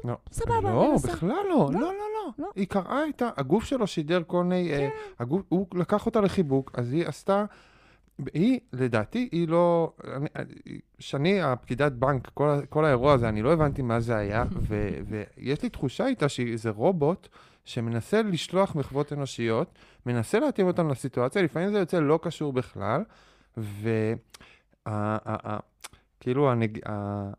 לא. 0.03 0.13
סבבה, 0.31 0.61
לא. 0.61 0.95
בכלל 1.03 1.29
לא, 1.29 1.43
לא? 1.49 1.71
לא, 1.73 1.79
לא, 1.81 1.89
לא. 1.91 2.31
לא. 2.39 2.49
היא 2.55 2.67
קראה 2.67 3.09
את. 3.09 3.21
הגוף 3.37 3.63
שלו 3.63 3.87
שידר 3.87 4.21
כל 4.27 4.43
מיני... 4.43 4.73
אה, 4.73 4.89
כן. 5.19 5.25
הוא 5.49 5.65
לקח 5.73 6.05
אותה 6.05 6.21
לחיבוק, 6.21 6.71
אז 6.73 6.93
היא 6.93 7.07
עשתה... 7.07 7.45
היא, 8.33 8.59
לדעתי, 8.73 9.29
היא 9.31 9.47
לא... 9.47 9.93
אני- 10.15 10.27
אני- 10.35 10.79
שני, 10.99 11.41
הפקידת 11.41 11.91
בנק, 11.91 12.27
כל, 12.33 12.59
כל 12.69 12.85
האירוע 12.85 13.13
הזה, 13.13 13.29
אני 13.29 13.41
לא 13.41 13.53
הבנתי 13.53 13.81
מה 13.81 13.99
זה 13.99 14.15
היה, 14.17 14.43
ו, 14.69 14.89
ויש 15.37 15.63
לי 15.63 15.69
תחושה 15.69 16.07
איתה 16.07 16.29
שזה 16.29 16.69
רובוט 16.69 17.27
שמנסה 17.65 18.21
לשלוח 18.21 18.75
מחוות 18.75 19.13
אנושיות, 19.13 19.71
מנסה 20.05 20.39
להתאים 20.39 20.67
אותם 20.67 20.89
לסיטואציה, 20.89 21.41
לפעמים 21.41 21.71
זה 21.71 21.79
יוצא 21.79 21.99
לא 21.99 22.19
קשור 22.21 22.53
בכלל, 22.53 23.03
ו... 23.57 24.13
ה- 24.85 24.91
ה- 25.31 25.53
ה- 25.53 25.59
כאילו 26.19 26.51
הנג... 26.51 26.79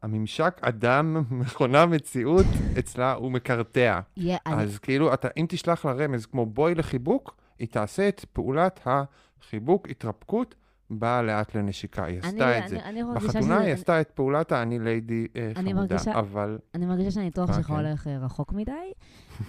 הממשק 0.03 0.59
אדם, 0.61 1.17
מכונה, 1.41 1.87
מציאות, 1.87 2.47
אצלה 2.79 3.13
הוא 3.13 3.33
מקרטע. 3.33 4.01
אני- 4.47 4.63
אז 4.63 4.79
כאילו, 4.79 5.15
אתה, 5.15 5.29
אם 5.37 5.47
תשלח 5.49 5.85
לה 5.85 5.93
רמז 5.93 6.27
כמו 6.27 6.47
בואי 6.47 6.75
לחיבוק, 6.75 7.35
היא 7.59 7.69
תעשה 7.69 8.09
את 8.09 8.25
פעולת 8.33 8.81
החיבוק, 8.87 9.89
התרפקות, 9.89 10.55
באה 10.99 11.23
לאט 11.23 11.55
לנשיקה. 11.55 12.05
היא 12.05 12.19
אני- 12.21 12.29
עשתה 12.29 12.59
את 12.59 12.69
זה. 12.69 12.77
אני- 12.85 13.03
אני 13.03 13.11
בחתונה 13.15 13.39
היא 13.59 13.63
שזה- 13.65 13.73
עשתה 13.73 14.01
את 14.01 14.11
פעולת 14.11 14.53
האני 14.53 14.79
ליידי 14.79 15.27
אה, 15.37 15.47
אני 15.47 15.55
חמודה, 15.55 15.75
מרגישה- 15.75 16.19
אבל 16.19 16.59
אני 16.75 16.87
מרגישה 16.87 17.11
שהניתוח 17.11 17.51
אה, 17.51 17.55
שלך 17.55 17.67
כן. 17.67 17.73
הולך 17.75 18.07
אה, 18.07 18.19
רחוק 18.19 18.53
מדי. 18.53 18.73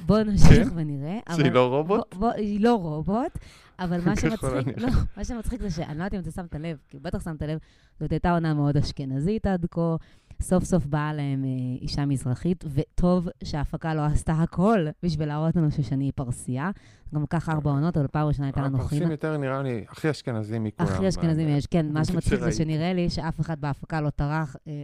בואו 0.05 0.23
נמשיך 0.29 0.67
ונראה. 0.75 1.19
אבל- 1.27 1.35
שהיא 1.35 1.51
לא 1.51 1.67
רובוט? 1.69 1.99
בוא- 2.15 2.19
בוא- 2.19 2.31
היא 2.37 2.59
לא 2.61 2.75
רובוט, 2.75 3.31
אבל 3.79 3.99
מה 4.05 4.15
שמצחיק. 4.21 4.77
לא, 4.77 4.87
מה 5.17 5.23
שמצחיק 5.23 5.61
זה 5.61 5.69
שאני 5.69 5.87
לא 5.97 6.03
יודעת 6.03 6.13
אם 6.13 6.19
אתה 6.19 6.31
שמת 6.31 6.55
לב, 6.55 6.77
כי 6.89 6.99
בטח 6.99 7.23
שמת 7.23 7.41
לב, 7.41 7.57
זאת 7.99 8.11
הייתה 8.11 8.31
עונה 8.31 8.53
מאוד 8.53 8.77
אשכנזית 8.77 9.45
עד 9.47 9.65
כה. 9.71 9.95
סוף 10.43 10.63
סוף 10.63 10.85
באה 10.85 11.13
להם 11.13 11.45
אה, 11.45 11.49
אישה 11.81 12.05
מזרחית, 12.05 12.63
וטוב 12.73 13.27
שההפקה 13.43 13.93
לא 13.93 14.01
עשתה 14.01 14.33
הכל 14.33 14.85
בשביל 15.03 15.27
להראות 15.27 15.55
לנו 15.55 15.71
ששני 15.71 16.05
היא 16.05 16.11
פרסייה. 16.15 16.71
גם 17.15 17.25
ככה 17.25 17.51
ארבע 17.51 17.71
עונות, 17.71 17.97
אבל 17.97 18.07
פעם 18.07 18.27
ראשונה 18.27 18.47
הייתה 18.47 18.61
לנו 18.61 18.77
הפרסים 18.77 18.99
חינה. 18.99 19.11
יותר 19.11 19.37
נראה 19.37 19.63
לי 19.63 19.85
הכי 19.89 20.11
אשכנזים 20.11 20.63
מכולם. 20.63 20.89
הכי 20.89 21.09
אשכנזים 21.09 21.47
יש, 21.49 21.65
כן. 21.65 21.85
מה 21.93 22.05
שמצחיק 22.05 22.39
זה. 22.39 22.51
שנראה 22.51 22.93
לי 22.93 23.09
שאף 23.09 23.39
אחד 23.39 23.61
בהפקה 23.61 24.01
לא 24.01 24.09
טרח, 24.09 24.55
אה, 24.67 24.83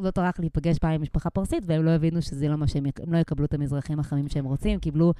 לא 0.00 0.10
טרח 0.10 0.40
להיפגש 0.40 0.78
פעם 0.78 0.90
עם 0.90 1.02
משפחה 1.02 1.30
פרסית, 1.30 1.64
והם 1.66 1.84
לא 1.84 1.90
הבינו 1.90 2.22
שזה 2.22 2.48
לא 2.48 2.56
מה 2.56 2.66
שהם, 2.66 2.86
הם 3.02 3.12
לא 3.12 3.18
יקבלו 3.18 3.44
את 3.44 3.54
המזרחים 3.54 4.00
החמים 4.00 4.28
שהם 4.28 4.44
רוצים, 4.44 4.78
קיבלו 4.78 5.12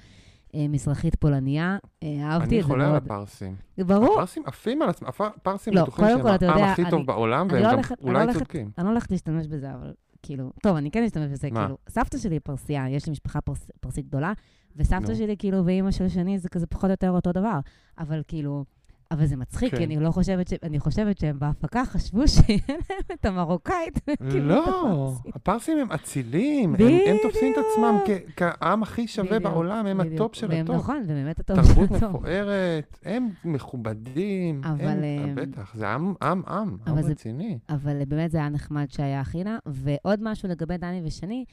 מזרחית 0.69 1.15
פולניה. 1.15 1.79
אה, 2.03 2.09
אהבתי 2.23 2.49
אני 2.49 2.59
את 2.59 2.63
זה 2.63 2.69
חולה 2.69 2.85
על 2.85 2.91
מאוד. 2.91 3.03
הפרסים. 3.05 3.55
ברור. 3.79 4.13
הפרסים 4.15 4.43
עפים 4.47 4.83
על 4.83 4.89
עצמם, 4.89 5.09
הפרסים 5.09 5.75
לא, 5.75 5.83
בטוחים 5.83 6.05
שהם 6.09 6.27
העם 6.27 6.63
הכי 6.63 6.83
אני- 6.83 6.91
טוב 6.91 7.07
בעולם, 7.07 7.47
אני 7.51 7.55
והם 7.55 7.63
לא 7.63 7.73
גם 7.73 7.79
אני 7.79 8.15
לא 8.15 8.21
אולי 8.21 8.33
צודקים. 8.33 8.71
אני 8.79 8.87
לא 8.87 8.91
הולכת 8.91 9.11
להשתמש 9.11 9.47
בזה, 9.47 9.75
אבל 9.75 9.93
כאילו... 10.23 10.53
טוב, 10.63 10.77
אני 10.77 10.91
כן 10.91 11.05
אשתמש 11.05 11.31
בזה? 11.31 11.49
כאילו... 11.51 11.79
סבתא 11.89 12.19
שלי 12.19 12.35
היא 12.35 12.41
פרסייה, 12.45 12.89
יש 12.89 13.07
לי 13.07 13.13
משפחה 13.13 13.41
פרס, 13.41 13.71
פרסית 13.81 14.07
גדולה, 14.07 14.33
וסבתא. 14.77 15.15
שלי, 15.15 15.37
כאילו, 15.39 15.65
ואימא 15.67 15.91
של 15.91 16.09
שני, 16.09 16.39
זה 16.39 16.49
כזה 16.49 16.67
פחות 16.67 16.85
או 16.85 16.91
יותר 16.91 17.11
אותו 17.11 17.33
דבר. 17.33 17.59
אבל 17.99 18.23
כאילו... 18.29 18.65
אבל 19.11 19.27
זה 19.27 19.37
מצחיק, 19.37 19.71
כן. 19.71 19.77
כי 19.79 19.85
אני 19.85 19.97
לא 20.01 20.11
חושבת 20.11 20.49
ש... 20.49 20.53
אני 20.63 20.79
חושבת 20.81 21.19
שהם 21.19 21.39
בהפקה 21.39 21.85
חשבו 21.85 22.29
שיהיה 22.29 22.61
להם 22.69 22.79
את 23.21 23.25
המרוקאית. 23.27 23.99
לא. 24.21 25.13
הפרסים 25.35 25.79
הם 25.79 25.93
אצילים, 25.93 26.75
הם- 26.75 27.17
תופסים 27.23 27.53
את 27.53 27.59
עצמם 27.73 27.99
כעם 28.37 28.83
הכי 28.83 29.07
שווה 29.09 29.39
בעולם, 29.41 29.87
הם. 29.87 30.01
הטופ 30.01 30.35
של 30.35 30.53
הטופ. 30.53 30.77
נכון, 30.77 31.03
ובאמת 31.05 31.41
הטופ 31.41 31.57
תרבות 31.59 31.89
של 31.89 31.95
הטופ. 31.95 32.03
מפוארת, 32.15 32.99
הם 33.05 33.29
מכובדים, 33.45 34.61
הם- 34.65 34.81
אה, 34.81 35.33
בטח, 35.35 35.75
זה 35.77 35.89
עם, 35.89 36.15
עם, 36.23 36.43
עם, 36.49 36.77
זה- 37.03 37.11
רציני. 37.11 37.59
אבל 37.69 38.05
באמת 38.05 38.31
זה 38.31 38.39
היה 38.39 38.49
נחמד 38.49 38.87
שהיה 38.91 39.25
חינה. 39.25 39.59
ועוד 39.67 40.21
משהו 40.23 40.49
לגבי 40.49 40.77
דני 40.79 41.03
ושני, 41.05 41.45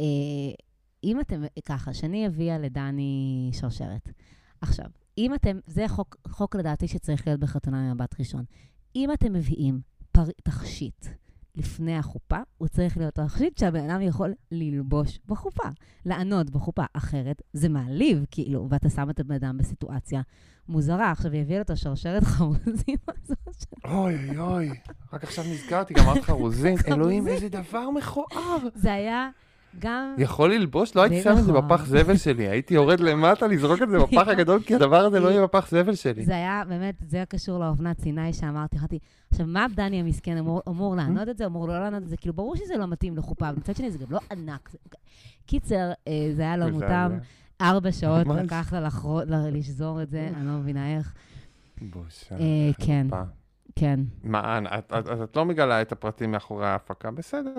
אה, 0.00 0.04
אם 1.04 1.20
אתם, 1.20 1.42
ככה, 1.64 1.94
שני 1.94 2.26
הביאה 2.26 2.58
לדני 2.58 3.10
שרשרת. 3.52 4.08
עכשיו, 4.60 4.86
אם 5.18 5.34
אתם, 5.34 5.58
זה 5.66 5.88
חוק, 5.88 6.16
חוק 6.28 6.56
לדעתי 6.56 6.88
שצריך 6.88 7.26
להיות 7.26 7.40
בחתונה 7.40 7.82
ממבט 7.82 8.20
ראשון. 8.20 8.44
אם 8.96 9.12
אתם 9.12 9.32
מביאים 9.32 9.80
פר, 10.12 10.24
תכשיט 10.44 11.06
לפני 11.54 11.96
החופה, 11.96 12.38
הוא 12.58 12.68
צריך 12.68 12.96
להיות 12.96 13.14
תכשיט 13.14 13.58
שהבן 13.58 13.90
אדם 13.90 14.00
יכול 14.00 14.34
ללבוש 14.50 15.18
בחופה, 15.26 15.68
לענוד 16.06 16.50
בחופה. 16.50 16.84
אחרת 16.92 17.42
זה 17.52 17.68
מעליב, 17.68 18.24
כאילו, 18.30 18.66
ואתה 18.70 18.90
שם 18.90 19.10
את 19.10 19.20
הבן 19.20 19.34
אדם 19.34 19.56
בסיטואציה 19.58 20.22
מוזרה. 20.68 21.10
עכשיו, 21.10 21.32
היא 21.32 21.40
הביאה 21.40 21.58
לו 21.58 21.62
את 21.62 21.70
השרשרת 21.70 22.24
חרוזים 22.34 22.98
הזאת. 23.08 23.64
אוי 23.84 24.28
אוי 24.28 24.38
אוי, 24.38 24.70
רק 25.12 25.24
עכשיו 25.24 25.44
נזכרתי, 25.44 25.94
גם 25.94 26.04
אמרת 26.04 26.24
חרוזים, 26.30 26.76
אלוהים. 26.88 27.28
איזה 27.28 27.48
דבר 27.48 27.90
מכוער. 27.90 28.58
זה 28.74 28.92
היה 28.92 29.28
גם... 29.78 30.14
יכול 30.18 30.54
ללבוש? 30.54 30.96
לא 30.96 31.02
הייתי 31.02 31.22
שם 31.22 31.30
את 31.38 31.44
זה 31.44 31.52
נכון. 31.52 31.64
בפח 31.68 31.86
זבל 31.86 32.16
שלי, 32.16 32.48
הייתי 32.48 32.74
יורד 32.74 33.00
למטה 33.00 33.46
לזרוק 33.46 33.82
את 33.82 33.88
זה 33.90 33.98
בפח 33.98 34.28
הגדול, 34.28 34.60
כי 34.62 34.74
הדבר 34.74 34.96
הזה 35.04 35.20
לא 35.20 35.28
יהיה 35.28 35.42
בפח 35.42 35.70
זבל 35.70 35.94
שלי. 35.94 36.24
זה 36.24 36.32
היה, 36.36 36.62
באמת, 36.68 36.94
זה 37.08 37.16
היה 37.16 37.26
קשור 37.26 37.58
לאופנת 37.58 38.00
סיני 38.00 38.32
שאמרתי, 38.32 38.78
אמרתי, 38.78 38.98
עכשיו, 39.30 39.46
מה 39.46 39.66
דני 39.74 40.00
המסכן 40.00 40.36
אמור, 40.68 40.96
לענוד 40.96 41.28
את 41.28 41.38
זה, 41.38 41.46
אמור 41.46 41.68
לא 41.68 41.78
לענוד 41.80 42.02
את 42.02 42.08
זה? 42.08 42.16
כאילו, 42.16 42.34
ברור 42.34 42.56
שזה 42.56 42.76
לא 42.76 42.86
מתאים 42.86 43.16
לחופה, 43.16 43.48
אבל 43.48 43.56
מצד 43.58 43.76
שני, 43.76 43.90
זה 43.90 43.98
גם 43.98 44.06
לא 44.10 44.18
ענק. 44.32 44.70
קיצר, 45.46 45.92
אה, 46.08 46.28
זה 46.32 46.42
היה 46.42 46.56
לא 46.56 46.68
מותאם, 46.70 47.10
ארבע 47.60 47.92
שעות. 47.92 48.26
לקח 48.26 48.72
לה 48.72 48.88
לשזור 49.52 50.02
את 50.02 50.10
זה, 50.10 50.28
אני 50.36 50.46
לא 50.46 50.52
מבינה 50.52 50.96
איך. 50.96 51.14
בושה. 51.82 52.34
אה, 52.34 52.70
כן. 52.86 53.06
כן. 53.76 54.00
מה, 54.24 54.58
את- 54.58 54.92
את 54.98 55.08
את- 55.08 55.22
את 55.24 55.36
לא 55.36 55.44
מגלה 55.44 55.82
את 55.82 55.92
הפרטים 55.92 56.30
מאחורי 56.30 56.66
ההפקה, 56.66 57.10
בסדר, 57.10 57.54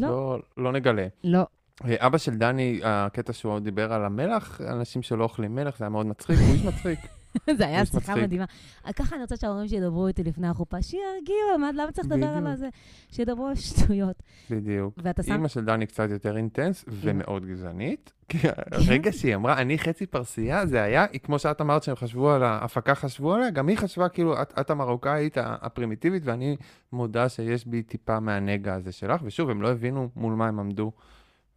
לא, 0.00 0.08
לא- 0.08 0.38
לא 0.56 0.72
נגלה. 0.72 1.06
לא. 1.24 1.46
אה, 1.84 2.06
אבא 2.06 2.18
של 2.18 2.34
דני, 2.34 2.80
הקטע 2.84 3.32
שהוא 3.32 3.58
דיבר 3.58 3.92
על 3.92 4.04
המלח, 4.04 4.60
אנשים 4.60 5.02
שלא 5.02 5.24
אוכלים 5.24 5.54
מלח, 5.54 5.78
זה 5.78 5.84
היה 5.84 5.90
מאוד 5.90 6.06
מצחיק, 6.06 6.38
הוא 6.38 6.54
איש 6.54 6.64
מצחיק. 6.64 6.98
זה 7.58 7.66
היה 7.66 7.86
שיחה. 7.86 8.14
מדהימה. 8.16 8.44
אה, 8.86 8.92
ככה 8.92 9.14
אני 9.14 9.22
רוצה 9.22 9.36
שההורים 9.36 9.68
שידברו 9.68 10.06
איתי 10.08 10.24
לפני 10.24 10.48
החופה, 10.48 10.82
שירגיעו, 10.82 11.58
מה- 11.58 11.72
למה 11.72 11.92
צריך 11.92 12.06
לדבר 12.10 12.26
על. 12.26 12.56
זה? 12.56 12.68
שידברו 13.10 13.46
על 13.46 13.54
שטויות. 13.54 14.22
בדיוק. 14.50 14.94
ואתה 14.98 15.22
שם... 15.22 15.32
אימא 15.32 15.48
של 15.48 15.64
דני 15.64 15.86
קצת 15.86 16.10
יותר 16.10 16.36
אינטנס 16.36 16.84
ומאוד 16.88 17.46
גזענית. 17.46 18.12
כי 18.28 18.38
הרגע 18.72 19.12
שהיא 19.12 19.34
אמרה, 19.34 19.60
אני 19.60 19.78
חצי 19.78 20.06
פרסייה, 20.06 20.66
זה 20.66 20.82
היה, 20.82 21.06
כמו 21.06 21.38
שאת 21.38 21.60
אמרת 21.60 21.82
שהם 21.82 21.96
חשבו 21.96 22.30
על 22.30 22.42
ההפקה, 22.42 22.94
חשבו 22.94 23.34
עליה, 23.34 23.50
גם 23.50 23.68
היא 23.68 23.76
חשבה 23.78 24.08
כאילו, 24.08 24.42
את, 24.42 24.52
את 24.60 24.70
המרוקאית 24.70 25.36
הפרימיטיבית, 25.40 26.22
ואני 26.26 26.56
מודה 26.92 27.28
שיש 27.28 27.66
בי 27.66 27.82
טיפה 27.82 28.20
מהנגע 28.20 28.74
הזה 28.74 28.92
שלך, 28.92 29.20
ושוב, 29.24 29.50
הם 29.50 29.62
לא 29.62 29.70
הבינו 29.70 30.08
מול 30.16 30.34
מה 30.34 30.48
הם 30.48 30.60
עמדו. 30.60 30.92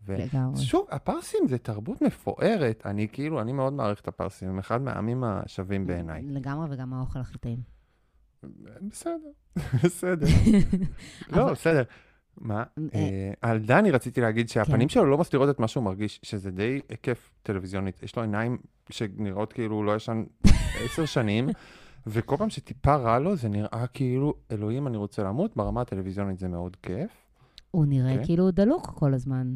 לגמרי. 0.08 0.62
שוב, 0.62 0.88
הפרסים 0.92 1.48
זה 1.48 1.58
תרבות 1.58 2.02
מפוארת, 2.02 2.82
אני 2.86 3.08
כאילו, 3.12 3.42
אני 3.42 3.54
מאוד 3.54 3.74
מעריך 3.74 4.02
את 4.02 4.08
הפרסים, 4.08 4.50
הם 4.50 4.60
אחד 4.60 4.82
מהעמים 4.82 5.24
השווים 5.24 5.88
בעיניי. 5.88 6.22
לגמרי, 6.26 6.68
וגם 6.70 6.94
האוכל 6.94 7.20
הכי 7.20 7.38
טעים. 7.38 7.60
בסדר, 8.82 9.30
בסדר. 9.84 10.28
לא, 11.36 11.52
בסדר. 11.52 11.84
מה? 12.38 12.64
אה, 12.78 13.00
אה, 13.00 13.32
על 13.42 13.60
דני 13.60 13.92
רציתי 13.92 14.22
להגיד 14.22 14.50
שהפנים 14.50 14.88
כן. 14.88 14.94
שלו 14.94 15.06
לא 15.06 15.18
מסתירות 15.18 15.50
את 15.50 15.60
מה 15.60 15.68
שהוא 15.68 15.84
מרגיש, 15.84 16.20
שזה 16.24 16.52
די 16.52 16.82
היקף 16.90 17.32
טלוויזיונית. 17.44 18.04
יש 18.04 18.16
לו 18.16 18.22
עיניים 18.22 18.58
שנראות 18.90 19.54
כאילו 19.54 19.76
הוא 19.76 19.86
לא 19.86 19.96
ישן 19.96 20.24
עשר 20.86 21.06
שנים, 21.06 21.50
וכל 22.08 22.38
פעם 22.38 22.50
שטיפה 22.50 22.96
רע 22.96 23.20
לו, 23.20 23.36
זה 23.36 23.50
נראה 23.50 23.86
כאילו, 23.94 24.34
אלוהים, 24.52 24.88
אני 24.88 24.98
רוצה 24.98 25.24
למות. 25.24 25.56
ברמה 25.56 25.82
הטלוויזיונית 25.82 26.40
זה 26.40 26.48
מאוד 26.48 26.78
כיף. 26.82 27.12
הוא 27.72 27.86
נראה 27.86 28.18
כן. 28.18 28.26
כאילו 28.26 28.52
דלוק 28.52 28.86
כל 28.86 29.14
הזמן. 29.14 29.56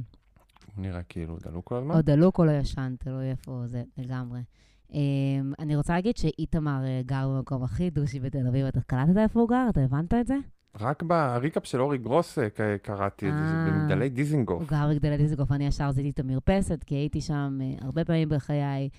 הוא 0.77 0.83
נראה 0.83 1.03
כאילו 1.03 1.37
דלוק 1.43 1.65
כל 1.65 1.75
הזמן. 1.75 1.95
או 1.95 2.01
דלוק 2.01 2.39
או 2.39 2.45
לא 2.45 2.51
ישן, 2.51 2.95
תלוי 2.99 3.29
איפה 3.29 3.63
זה 3.65 3.83
לגמרי. 3.97 4.39
אמ, 4.89 4.93
אני 5.59 5.75
רוצה 5.75 5.93
להגיד 5.93 6.17
שאיתמר 6.17 6.85
אה, 6.85 7.01
גר 7.05 7.29
במקום 7.29 7.63
הכי 7.63 7.89
דושי 7.89 8.19
בתל 8.19 8.47
אביב. 8.47 8.65
אתה 8.65 8.81
קלטת 8.81 9.17
איפה 9.17 9.39
הוא 9.39 9.49
גר? 9.49 9.65
אתה 9.69 9.81
הבנת 9.81 10.13
את 10.13 10.27
זה? 10.27 10.35
רק 10.79 11.03
ב 11.03 11.14
recap 11.14 11.65
של 11.65 11.81
אורי 11.81 11.97
גרוס 11.97 12.39
אה, 12.39 12.77
קראתי 12.83 13.29
את 13.29 13.33
זה, 13.33 13.47
זה 13.47 13.55
אה. 13.55 13.71
במגדלי 13.71 14.09
דיזינגוף. 14.09 14.61
הוא 14.61 14.67
גר 14.69 14.89
במגדלי 14.89 15.17
דיזנגוף, 15.17 15.51
אני 15.51 15.67
ישר 15.67 15.83
עשיתי 15.83 16.09
את 16.09 16.19
המרפסת, 16.19 16.83
כי 16.83 16.95
הייתי 16.95 17.21
שם 17.21 17.59
הרבה 17.81 18.05
פעמים 18.05 18.29
בחיי. 18.29 18.89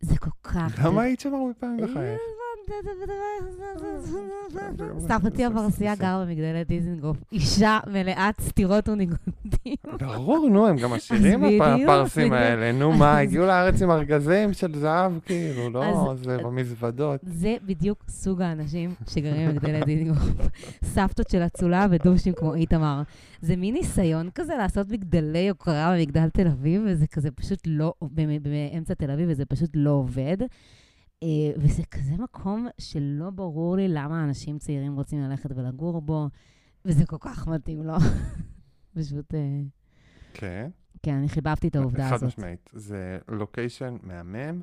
זה 0.00 0.18
כל 0.18 0.30
כך... 0.42 0.84
למה 0.84 1.02
היית 1.02 1.20
שם 1.20 1.34
הרבה 1.34 1.54
פעמים 1.54 1.76
בחייך? 1.84 2.20
סבתי 4.98 5.44
הפרסייה 5.44 5.94
גרה 5.94 6.24
במגדלי 6.24 6.64
דיזנגוף. 6.64 7.16
אישה 7.32 7.78
מלאת 7.86 8.40
סתירות 8.40 8.88
וניגודים. 8.88 9.76
ברור, 9.98 10.48
נו, 10.48 10.66
הם 10.66 10.76
גם 10.76 10.92
עשירים 10.92 11.44
הפרסים. 11.60 12.32
האלה. 12.32 12.72
נו, 12.72 12.92
מה, 12.92 13.18
הגיעו 13.18 13.46
לארץ 13.46 13.82
עם 13.82 13.90
ארגזים 13.90 14.52
של 14.52 14.78
זהב, 14.78 15.12
כאילו, 15.26 15.70
לא, 15.70 16.14
זה 16.16 16.38
במזוודות. 16.38 17.20
זה 17.22 17.56
בדיוק 17.66 18.04
סוג 18.08 18.42
האנשים 18.42 18.94
שגרים 19.08 19.48
במגדלי 19.48 19.80
דיזנגוף. 19.84 20.18
סבתות 20.84 21.30
של 21.30 21.42
אצולה 21.46 21.86
ודושים 21.90 22.32
כמו 22.32 22.54
איתמר. 22.54 23.02
זה 23.40 23.56
מין 23.56 23.74
ניסיון 23.74 24.30
כזה 24.34 24.54
לעשות 24.58 24.90
מגדלי 24.90 25.38
יוקרה 25.38 25.94
במגדל 25.96 26.28
תל 26.28 26.46
אביב, 26.46 26.82
וזה 26.86 27.06
כזה 27.06 27.30
פשוט 27.30 27.60
לא, 27.66 27.94
באמצע 28.42 28.94
תל 28.94 29.10
אביב, 29.10 29.28
וזה 29.30 29.44
פשוט 29.44 29.70
לא 29.74 29.90
עובד. 29.90 30.36
אה, 31.22 31.52
וזה 31.56 31.82
כזה 31.90 32.12
מקום 32.18 32.68
שלא 32.78 33.30
ברור 33.30 33.76
לי 33.76 33.88
למה 33.88 34.24
אנשים 34.24 34.58
צעירים 34.58 34.96
רוצים 34.96 35.20
ללכת 35.20 35.50
ולגור 35.56 36.02
בו, 36.02 36.28
וזה 36.84 37.06
כל 37.06 37.16
כך 37.20 37.48
מתאים 37.48 37.82
לו. 37.82 37.94
פשוט, 38.94 39.34
אה, 39.34 39.60
כן. 40.34 40.70
כן, 41.02 41.14
אני 41.14 41.28
חיבבתי 41.28 41.68
את 41.68 41.76
העובדה 41.76 42.08
חד 42.08 42.14
הזאת. 42.14 42.28
משמעית. 42.28 42.70
זה 42.72 43.18
לוקיישן 43.28 43.96
מהמם. 44.02 44.60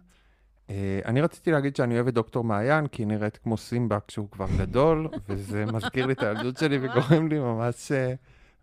אה, 0.69 0.99
אני 1.05 1.21
רציתי 1.21 1.51
להגיד 1.51 1.75
שאני 1.75 1.95
אוהב 1.95 2.07
את 2.07 2.13
דוקטור 2.13 2.43
מעיין, 2.43 2.87
כי 2.87 3.01
היא 3.01 3.07
נראית 3.07 3.37
כמו 3.37 3.57
סימבה 3.57 3.97
כשהוא 4.07 4.27
כבר 4.31 4.47
גדול, 4.57 5.07
וזה 5.29 5.65
מזכיר 5.65 6.05
לי 6.05 6.13
את 6.13 6.23
הילדות 6.23 6.57
שלי 6.57 6.77
וגורם 6.81 7.27
לי 7.27 7.39
ממש 7.39 7.91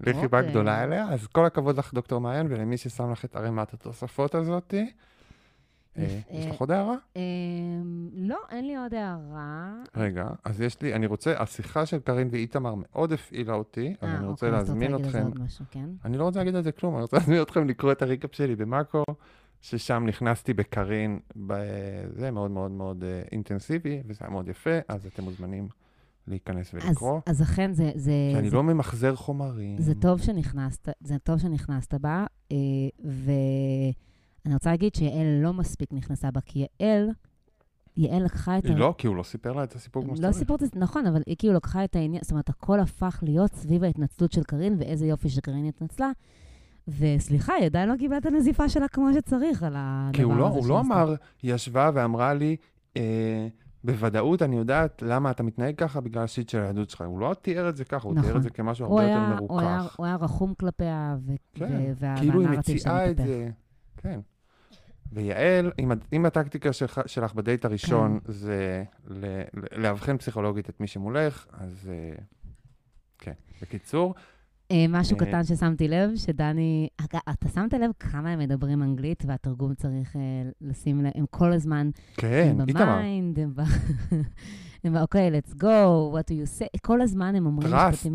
לחיבה 0.01 0.39
אוקיי. 0.39 0.51
גדולה 0.51 0.85
אליה. 0.85 1.09
אז 1.09 1.27
כל 1.27 1.47
הכבוד 1.47 1.79
לך, 1.79 1.95
דוקטור 1.95 2.21
מעיין, 2.21 2.47
ולמי 2.51 2.77
ששם 2.77 3.13
לך 3.13 3.25
את 3.25 3.37
ערימת 3.37 3.75
התוספות 3.75 4.35
הזאתי. 4.35 4.91
יש 6.31 6.47
לך 6.47 6.61
עוד 6.61 6.71
הערה? 6.71 6.97
אמ, 7.17 8.09
לא, 8.13 8.39
אין 8.51 8.67
לי 8.67 8.77
עוד 8.77 8.95
הערה. 8.95 9.75
רגע, 9.97 10.29
אז 10.45 10.61
יש 10.61 10.83
לי, 10.83 10.95
אני 10.95 11.07
רוצה, 11.07 11.43
השיחה 11.43 11.87
של 11.87 11.99
קארין 11.99 12.29
ואיתמר 12.31 12.75
מאוד 12.77 13.13
הפעילה 13.13 13.55
אותי, 13.55 13.95
אז 14.01 14.09
אה, 14.09 14.17
אני 14.17 14.27
רוצה 14.27 14.47
אוקיי, 14.47 14.61
אז 14.61 14.69
להזמין 14.69 14.95
אתכם, 14.95 15.31
כן? 15.71 15.89
אני 16.05 16.19
לא 16.19 16.25
רוצה 16.25 16.39
להגיד 16.39 16.57
על 16.57 16.63
זה 16.63 16.73
כלום, 16.73 16.95
אני 16.95 17.03
רוצה 17.03 17.17
להזמין 17.17 17.43
אתכם 17.43 17.69
לקרוא 17.69 17.93
את 17.93 18.03
הריקאפ 18.03 18.35
שלי 18.35 18.57
במאקו, 18.57 19.05
ששם 19.61 20.05
נכנסתי 20.07 20.55
בקארין, 20.55 21.19
זה 22.17 22.31
מאוד 22.31 22.51
מאוד 22.51 22.71
מאוד 22.71 23.05
אה, 23.05 23.23
אינטנסיבי, 23.33 24.03
וזה 24.07 24.19
היה 24.21 24.31
מאוד 24.31 24.49
יפה, 24.49 24.79
אז 24.89 25.07
אתם 25.07 25.23
מוזמנים 25.23 25.69
להיכנס 26.29 26.75
אז, 26.75 26.85
ולקרוא. 26.87 27.21
אז 27.27 27.43
אכן 27.43 27.73
זה, 27.73 27.91
זה, 27.95 28.13
שאני 28.33 28.51
זה, 28.51 28.57
לא 28.57 28.63
ממחזר 28.63 29.17
חומרים. 29.17 29.79
זה 29.79 29.95
טוב 29.95 30.23
שנכנסת, 30.23 30.89
זה 31.01 31.19
טוב 31.19 31.39
שנכנסת 31.39 31.95
בה, 31.95 32.27
אה, 32.53 32.57
ואני 34.47 34.55
רוצה 34.55 34.71
להגיד 34.71 34.95
שיעל 34.95 35.27
לא 35.43 35.53
מספיק 35.53 35.93
נכנסה 35.93 36.31
בה, 36.31 36.41
כי 36.41 36.67
יעל 36.81 37.09
יעל 37.97 38.25
לקחה 38.25 38.59
את 38.59 38.65
ה... 38.65 38.69
לא, 38.75 38.95
כי 38.99 39.07
הוא 39.07 39.17
לא 39.17 39.23
סיפר 39.23 39.53
לה 39.53 39.65
את 39.65 39.75
הסיפור 39.75 40.03
כמו 40.03 40.11
לא 40.13 40.17
שצריך. 40.17 40.37
סיפרתי, 40.37 40.65
נכון, 40.75 41.07
אבל 41.07 41.23
היא 41.27 41.37
כאילו 41.39 41.55
לקחה 41.55 41.85
את 41.85 41.97
העניין, 41.97 42.23
זאת 42.23 42.31
אומרת, 42.31 42.49
הכל 42.49 42.81
הפך 42.81 43.19
להיות 43.23 43.55
סביב 43.55 43.85
ההתנצלות 43.85 44.33
של 44.33 44.43
קארין, 44.43 44.77
ואיזה 44.79 45.07
יופי 45.07 45.29
שקארין 45.29 45.65
התנצלה. 45.67 46.11
וסליחה, 46.89 47.53
היא 47.53 47.67
עדיין 47.67 47.89
לא 47.89 47.95
קיבלה 47.97 48.19
את 48.19 48.27
הנזיפה 48.27 48.69
שלה 48.69 48.89
כמו 48.89 49.13
שצריך 49.15 49.63
על 49.63 49.75
הדבר 49.77 50.07
הזה 50.09 50.13
כי 50.13 50.23
הוא 50.23 50.37
לא, 50.37 50.49
הוא 50.49 50.69
לא. 50.69 50.81
אמר, 50.81 51.15
היא 51.43 51.55
ישבה 51.55 51.91
ואמרה 51.95 52.35
לי, 52.35 52.57
אה, 52.97 53.49
בוודאות 53.85 54.43
אני 54.43 54.57
יודעת 54.57 55.03
למה 55.03 55.31
אתה 55.31 55.43
מתנהג 55.43 55.75
ככה 55.77 56.01
בגלל 56.01 56.23
השיט 56.23 56.49
של 56.49 56.61
היהדות 56.61 56.91
שלך. 56.91 57.01
הוא 57.01 57.21
לא 57.21 57.35
תיאר 57.43 57.69
את 57.69 57.77
זה 57.77 57.85
ככה, 57.85 58.09
הוא 58.09 58.15
תיאר 58.15 58.25
נכון. 58.25 58.37
את 58.37 58.43
זה 58.43 58.51
כמשהו 58.51 58.85
הרבה 58.87 59.03
יותר 59.03 59.15
היה, 59.15 59.39
הוא, 59.39 59.61
היה, 59.61 59.77
מרוכך. 59.79 59.97
הוא 59.99 60.07
היה 60.07 60.17
רחום 60.17 60.55
כלפיה, 60.55 61.17
ו- 61.27 61.33
כן, 61.55 61.65
ו- 61.65 61.93
וה- 61.97 62.17
כאילו 62.17 62.41
היא 62.41 62.49
והנרטיב 62.49 62.77
מציעה 62.77 63.11
את. 63.11 63.17
זה, 63.17 63.51
כן. 63.97 64.21
ויעל, 65.13 65.73
אם, 65.79 65.93
אם 66.13 66.27
הטקטיקה 66.27 66.73
שלך, 66.73 67.01
שלך 67.07 67.35
בדייט 67.35 67.65
הראשון 67.65 68.19
כן. 68.27 68.33
זה 68.33 68.85
ל, 69.07 69.27
ל, 69.27 69.83
לאבחן 69.83 70.19
פסיכולוגית 70.19 70.71
את 70.71 70.81
מי 70.81 70.87
שמולך, 70.87 71.47
אז 71.53 71.91
אה, 71.93 72.15
כן. 73.19 73.33
בקיצור, 73.63 74.15
אה, 74.71 74.85
משהו 74.89 75.17
אה, 75.21 75.27
קטן 75.27 75.45
ששמתי 75.45 75.89
לב, 75.89 76.11
שדני, 76.17 76.89
אתה 77.05 77.49
שמת 77.55 77.75
לב 77.75 77.91
כמה 78.01 78.31
הם 78.33 78.39
מדברים 78.39 78.83
אנגלית, 78.83 79.23
והתרגום 79.27 79.75
צריך 79.75 80.17
לשים 80.61 81.05
לב, 81.05 81.11
הם 81.15 81.25
כל 81.31 81.53
הזמן, 81.53 81.91
כן, 82.17 82.49
הם 82.51 82.69
איתמר, 82.69 82.97
ב 82.97 83.04
mind, 83.04 83.39
הם 83.39 83.53
ב... 83.55 83.61
הם. 84.85 84.97
אוקיי, 84.97 85.31
let's 85.31 85.53
go, 85.53 86.15
what 86.15 86.31
do 86.31 86.33
you 86.33 86.61
say, 86.61 86.79
כל 86.83 87.01
הזמן 87.01 87.35
הם 87.35 87.47
אומרים 87.47 87.75
Trust, 87.75 87.91
משפטים... 87.91 88.15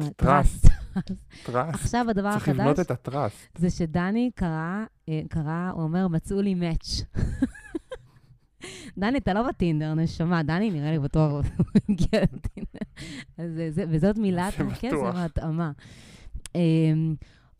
trust, 1.43 1.73
עכשיו 1.73 2.05
הדבר 2.09 2.31
צריך 2.31 2.47
לבנות 2.47 2.79
החדש, 2.79 2.85
את 2.85 2.91
ה 2.91 3.01
trust. 3.01 3.57
זה 3.57 3.69
שדני 3.69 4.31
קרא, 4.35 4.83
אה, 5.09 5.21
קרא, 5.29 5.71
הוא 5.73 5.83
אומר, 5.83 6.07
מצאו 6.07 6.41
לי 6.41 6.55
match. 6.55 7.01
דני, 8.97 9.17
אתה 9.17 9.33
לא 9.33 9.47
בטינדר, 9.47 9.93
נשמה, 9.93 10.43
דני 10.43 10.71
נראה 10.71 10.91
לי 10.91 10.99
בטוח 10.99 11.31
הוא 11.57 11.65
הגיע 11.89 12.21
לטינדר. 12.21 13.89
וזאת 13.91 14.17
מילת 14.17 14.53
הקסם. 14.59 15.05
ההתאמה. 15.15 15.71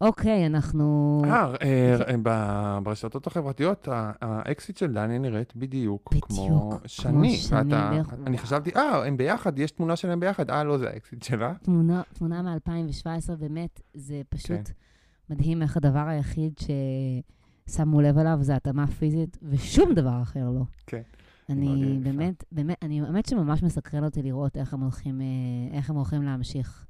אוקיי, 0.02 0.46
אנחנו... 0.46 1.22
אה, 1.26 1.54
אה, 1.62 2.16
ב- 2.24 2.78
ברשתות 2.84 3.28
החברתיות, 3.28 3.88
האקסית 4.22 4.78
של 4.78 4.94
דני 4.94 5.20
נראית 5.20 5.54
בדיוק 5.56 6.10
בדיוק 6.12 6.26
כמו 6.28 6.70
כמו 6.72 6.80
שני. 6.86 7.36
שני, 7.38 7.58
ואתה- 7.58 7.90
ואיך- 7.94 8.14
אני 8.28 8.38
חחשבתי, 8.38 8.72
אה, 8.76 9.06
הם 9.08 9.18
ביחד, 9.18 9.60
יש 9.60 9.72
תמונה 9.72 9.96
שלהם 9.96 10.20
ביחד, 10.20 10.50
אה, 10.50 10.64
לא, 10.64 10.78
זה 10.78 10.90
האקסית 10.90 11.24
שלה. 11.24 11.54
תמונה, 11.64 12.02
תמונה 12.14 12.42
מ-2017, 12.42 13.08
באמת, 13.40 13.82
זה 13.94 14.22
פשוט 14.30 14.50
כן. 14.50 14.62
מדהים 15.30 15.62
איך 15.62 15.78
הדבר 15.78 16.08
היחיד 16.08 16.54
ששמו 17.68 18.02
לב 18.02 18.18
אליו 18.18 18.38
זה 18.42 18.56
התאמה 18.56 18.88
פיזית, 18.88 19.38
ושום 19.44 19.94
דבר 19.94 20.22
אחר 20.22 20.50
לא. 20.50 20.62
כן. 20.88 21.02
אני. 21.50 22.00
באמת, 22.04 22.44
באמת, 22.52 22.78
אני 22.82 23.02
באמת 23.02 23.26
שממש 23.26 23.64
מסקרן 23.64 24.04
אותי 24.04 24.22
לראות 24.22 24.58
איך 24.58 24.74
הם 24.74 24.80
הולכים, 24.82 25.22
אה, 25.22 25.26
איך 25.78 25.90
הם 25.90 25.96
הולכים 25.96 26.24
להמשיך. 26.24 26.86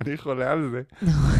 אני 0.00 0.16
חולה 0.16 0.52
על 0.52 0.70
זה. 0.70 0.82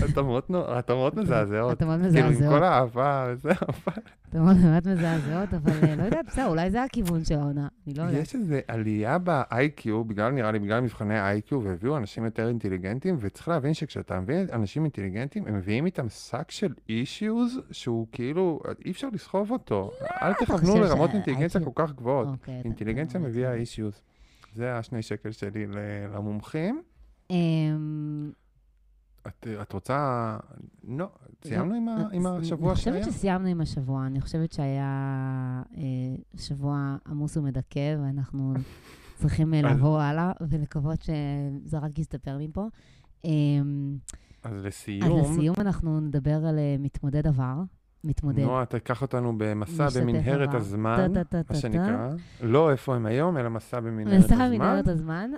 התאמות 0.09 0.51
נו- 0.51 0.65
התאמות 0.71 1.15
מזעזעות. 1.15 1.73
התאמות 1.73 2.01
כאילו, 2.01 2.19
עם 2.27 2.33
מזעזעות, 2.33 2.55
כל 2.59 2.65
האהבה 2.65 3.27
וזה, 3.33 3.51
אבל 3.69 4.03
התאמות 4.29 4.57
באמת 4.57 4.87
מזעזעות, 4.87 5.55
אבל 5.55 5.73
אה, 5.89 5.97
לא 5.97 6.03
יודעת, 6.03 6.27
בסדר, 6.27 6.47
אולי 6.47 6.71
זה 6.71 6.83
הכיוון 6.83 7.25
של 7.25 7.35
העונה, 7.35 7.69
אני 7.87 7.95
לא 7.95 8.03
יודעת. 8.03 8.23
יש 8.23 8.35
איזו 8.35 8.55
עלייה 8.69 9.19
ב-IQ, 9.19 9.89
בגלל, 10.07 10.31
נראה 10.33 10.53
לי, 10.53 10.59
בגלל 10.59 10.81
מבחני 10.81 11.15
IQ, 11.39 11.55
והביאו 11.55 11.97
אנשים 11.97 12.25
יותר 12.25 12.49
אינטליגנטים, 12.49 13.17
וצריך 13.21 13.49
להבין 13.49 13.75
שכשאתה 13.75 14.21
מביא 14.21 14.37
אנשים 14.53 14.83
אינטליגנטים, 14.85 15.47
הם 15.47 15.55
מביאים 15.57 15.87
איתם 15.87 16.09
שק 16.09 16.51
של 16.51 16.75
אישיוז, 16.89 17.61
שהוא 17.71 18.07
כאילו, 18.13 18.61
אי 18.85 18.91
אפשר 18.91 19.09
לסחוב 19.13 19.51
אותו. 19.51 19.91
אל 20.23 20.31
אתה 20.31 20.45
תכוונו 20.45 20.81
לרמות 20.81 21.11
אינטליגנציה 21.15 21.61
כל 21.65 21.71
כך 21.75 21.93
גבוהות. 21.93 22.29
אוקיי, 22.29 22.61
אינטליגנציה 22.65 23.21
מביאה 23.21 23.55
אישיוז. 23.55 24.01
זה 24.55 24.75
השני 24.75 25.03
שקל 25.03 25.31
שלי 25.31 25.67
למומחים. 26.15 26.83
אמ, 27.31 28.31
את, 29.27 29.47
את 29.63 29.73
רוצה... 29.73 30.37
לא, 30.89 31.09
סיימנו 31.45 31.75
עם, 31.75 31.89
ה, 31.89 32.05
עם 32.13 32.27
השבוע 32.27 32.73
אני 32.73 32.77
שהיה? 32.81 32.97
חושבת 33.01 33.15
שסיימנו 33.15 33.49
עם 33.49 33.61
השבוע. 33.61 34.07
אני 34.07 34.21
חושבת 34.21 34.53
שהיה 34.53 35.63
אה, 35.77 35.83
שבוע 36.37 36.97
עמוס 37.07 37.37
ומדכא, 37.37 37.97
ואנחנו 38.03 38.55
צריכים 39.15 39.55
אה, 39.55 39.63
לעבור 39.63 40.01
הלאה 40.01 40.33
ולקוות 40.41 41.03
שזה 41.03 41.79
רק 41.79 41.99
יסתפר 41.99 42.39
מפה. 42.39 42.67
אה, 43.25 43.31
אז 44.43 44.55
אז 44.55 44.65
לסיום, 44.65 45.21
לסיום 45.21 45.57
אנחנו 45.59 46.01
נדבר 46.01 46.47
על 46.47 46.59
אה, 46.59 46.77
מתמודד 46.79 47.27
עבר. 47.27 47.55
מתמודד. 48.05 48.43
נועה, 48.43 48.67
תיקח 48.67 49.03
אותנו 49.03 49.39
במסע 49.39 49.89
במנהרת. 50.01 50.55
הזמן. 50.55 51.13
מה 51.51 51.57
שנקרא. 51.57 52.09
לא 52.41 52.71
איפה 52.71 52.97
הם 52.97 53.07
היום, 53.07 53.37
אלא 53.37 53.49
מסע 53.49 53.81
במנהרת 53.81 54.25
מסע 54.25 54.35
הזמן. 54.35 54.59
מנהרת 54.59 54.89
הזמן. 54.89 55.31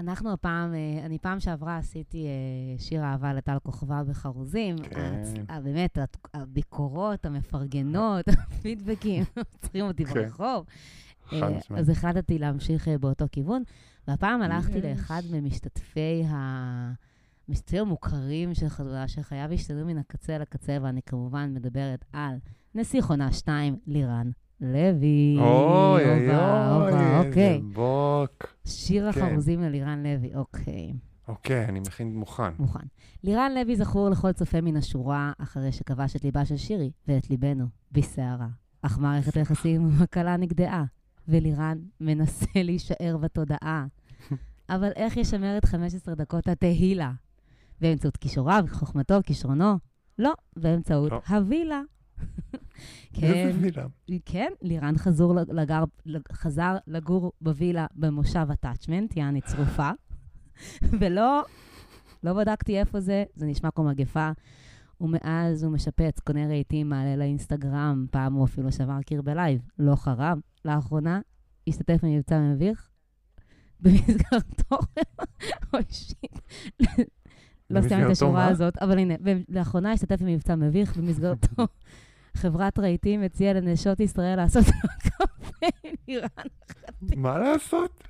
אנחנו 0.00 0.32
הפעם, 0.32 0.74
אה, 0.74 1.06
אני 1.06 1.18
פעם 1.18 1.40
שעברה 1.40 1.76
עשיתי 1.76 2.26
אה, 2.26 2.78
שיר 2.78 3.04
אהבה 3.04 3.32
לטל 3.32 3.58
כוכבא 3.62 4.02
בחרוזים. 4.02 4.76
כן. 4.78 5.22
הצ- 5.24 5.50
אה, 5.50 5.60
באמת, 5.60 5.98
הביקורות, 6.34 7.26
המפרגנות, 7.26 8.24
הפידבקים, 8.48 9.24
צריכים 9.60 9.84
אותי 9.84 10.04
כן. 10.04 10.14
ברחוב. 10.14 10.66
חד 11.26 11.36
משמעית. 11.36 11.80
אז 11.80 11.88
החלטתי 11.88 12.38
להמשיך 12.38 12.88
באותו 13.00 13.24
כיוון, 13.32 13.62
והפעם 14.08 14.42
הלכתי 14.42 14.78
יש. 14.78 14.84
לאחד 14.84 15.22
ממשתתפי 15.32 16.24
ה... 16.28 16.92
משתתפים 17.48 17.80
המוכרים 17.80 18.54
של 18.54 18.68
חדורה, 18.68 19.08
שחייו 19.08 19.52
השתנו 19.52 19.86
מן 19.86 19.98
הקצה 19.98 20.38
לקצה, 20.38 20.78
ואני 20.82 21.00
כמובן 21.06 21.54
מדברת 21.54 22.04
על 22.12 22.34
נסיך 22.74 23.10
עונה 23.10 23.32
2, 23.32 23.76
לירן 23.86 24.30
לוי. 24.60 25.36
אוי, 25.38 25.46
אוי, 25.46 26.04
אוי, 26.04 26.90
איזה 26.90 27.18
אוקיי. 27.18 27.60
בוק. 27.72 28.54
שיר 28.64 29.12
כן. 29.12 29.24
החרוזים 29.24 29.62
ללירן 29.62 30.02
לוי, 30.02 30.34
אוקיי, 30.34 30.92
אוקיי, 31.28 31.64
אני 31.64 31.80
מכין 31.80 32.16
מוכן. 32.16 32.52
מוכן. 32.58 32.86
לירן 33.24 33.52
לוי 33.54 33.76
זכור 33.76 34.08
לכל 34.08 34.32
צופה 34.32 34.60
מן 34.60 34.76
השורה, 34.76 35.32
אחרי 35.38 35.72
שכבש 35.72 36.16
את 36.16 36.24
ליבה 36.24 36.44
של 36.44 36.56
שירי 36.56 36.90
ואת 37.08 37.30
ליבנו 37.30 37.66
בסערה. 37.92 38.48
אך 38.82 38.98
מערכת 38.98 39.36
היחסים 39.36 39.80
עם 39.80 40.02
הכלה 40.02 40.36
נגדעה, 40.36 40.84
ולירן 41.28 41.78
מנסה 42.00 42.46
להישאר 42.64 43.16
בתודעה. 43.20 43.86
אבל 44.70 44.90
איך 44.96 45.16
ישמר 45.16 45.58
את 45.58 45.64
15 45.64 46.14
דקות 46.14 46.48
התהילה? 46.48 47.12
באמצעות 47.80 48.16
כישוריו, 48.16 48.64
חוכמתו, 48.70 49.18
כישרונו? 49.26 49.78
לא, 50.18 50.32
באמצעות 50.56 51.12
לא. 51.12 51.20
הווילה. 51.28 51.80
כן, 53.12 53.32
איזה 53.32 53.60
מילה. 53.60 53.86
כן, 54.24 54.52
לירן 54.62 54.98
חזור 54.98 55.34
לגר, 55.48 55.84
חזר 56.32 56.76
לגור 56.86 57.32
בווילה 57.40 57.86
במושב 57.94 58.46
הטאצ'מנט, 58.50 59.16
יעני 59.16 59.40
צרופה, 59.40 59.90
ולא, 61.00 61.42
לא 62.24 62.32
בדקתי 62.32 62.80
איפה 62.80 63.00
זה, 63.00 63.24
זה 63.34 63.46
נשמע 63.46 63.70
כמו 63.70 63.84
מגפה. 63.84 64.30
ומאז 65.00 65.64
הוא 65.64 65.72
משפץ, 65.72 66.20
קונה 66.20 66.46
רהיטים, 66.46 66.88
מעלה 66.88 67.16
לאינסטגרם, 67.16 68.06
פעם 68.10 68.32
הוא 68.32 68.44
אפילו 68.44 68.72
שבר 68.72 69.02
קיר 69.06 69.22
ב 69.22 69.28
live, 69.28 69.60
לא 69.78 69.96
חרב. 69.96 70.38
לאחרונה 70.64 71.20
השתתף 71.68 72.04
במבצע 72.04 72.40
מביך, 72.40 72.88
במסגרתו, 73.80 74.78
אוי 75.74 75.82
shit, 75.90 76.38
לא 77.70 77.80
סיימתי 77.80 78.06
את 78.06 78.10
השורה? 78.10 78.48
הזאת, 78.48 78.78
אבל 78.78 78.98
הנה, 78.98 79.14
לאחרונה 79.48 79.92
השתתף 79.92 80.22
במבצע 80.22 80.54
מביך, 80.54 80.96
במסגרתו 80.96 81.62
חברת 82.34 82.78
רהיטים 82.78 83.22
הציעה 83.22 83.52
לנשות 83.52 84.00
ישראל 84.00 84.36
לעשות 84.36 84.64
קפה 84.98 85.66
עם 85.84 85.94
לירן. 86.08 86.28
מה 87.16 87.38
לעשות? 87.38 88.04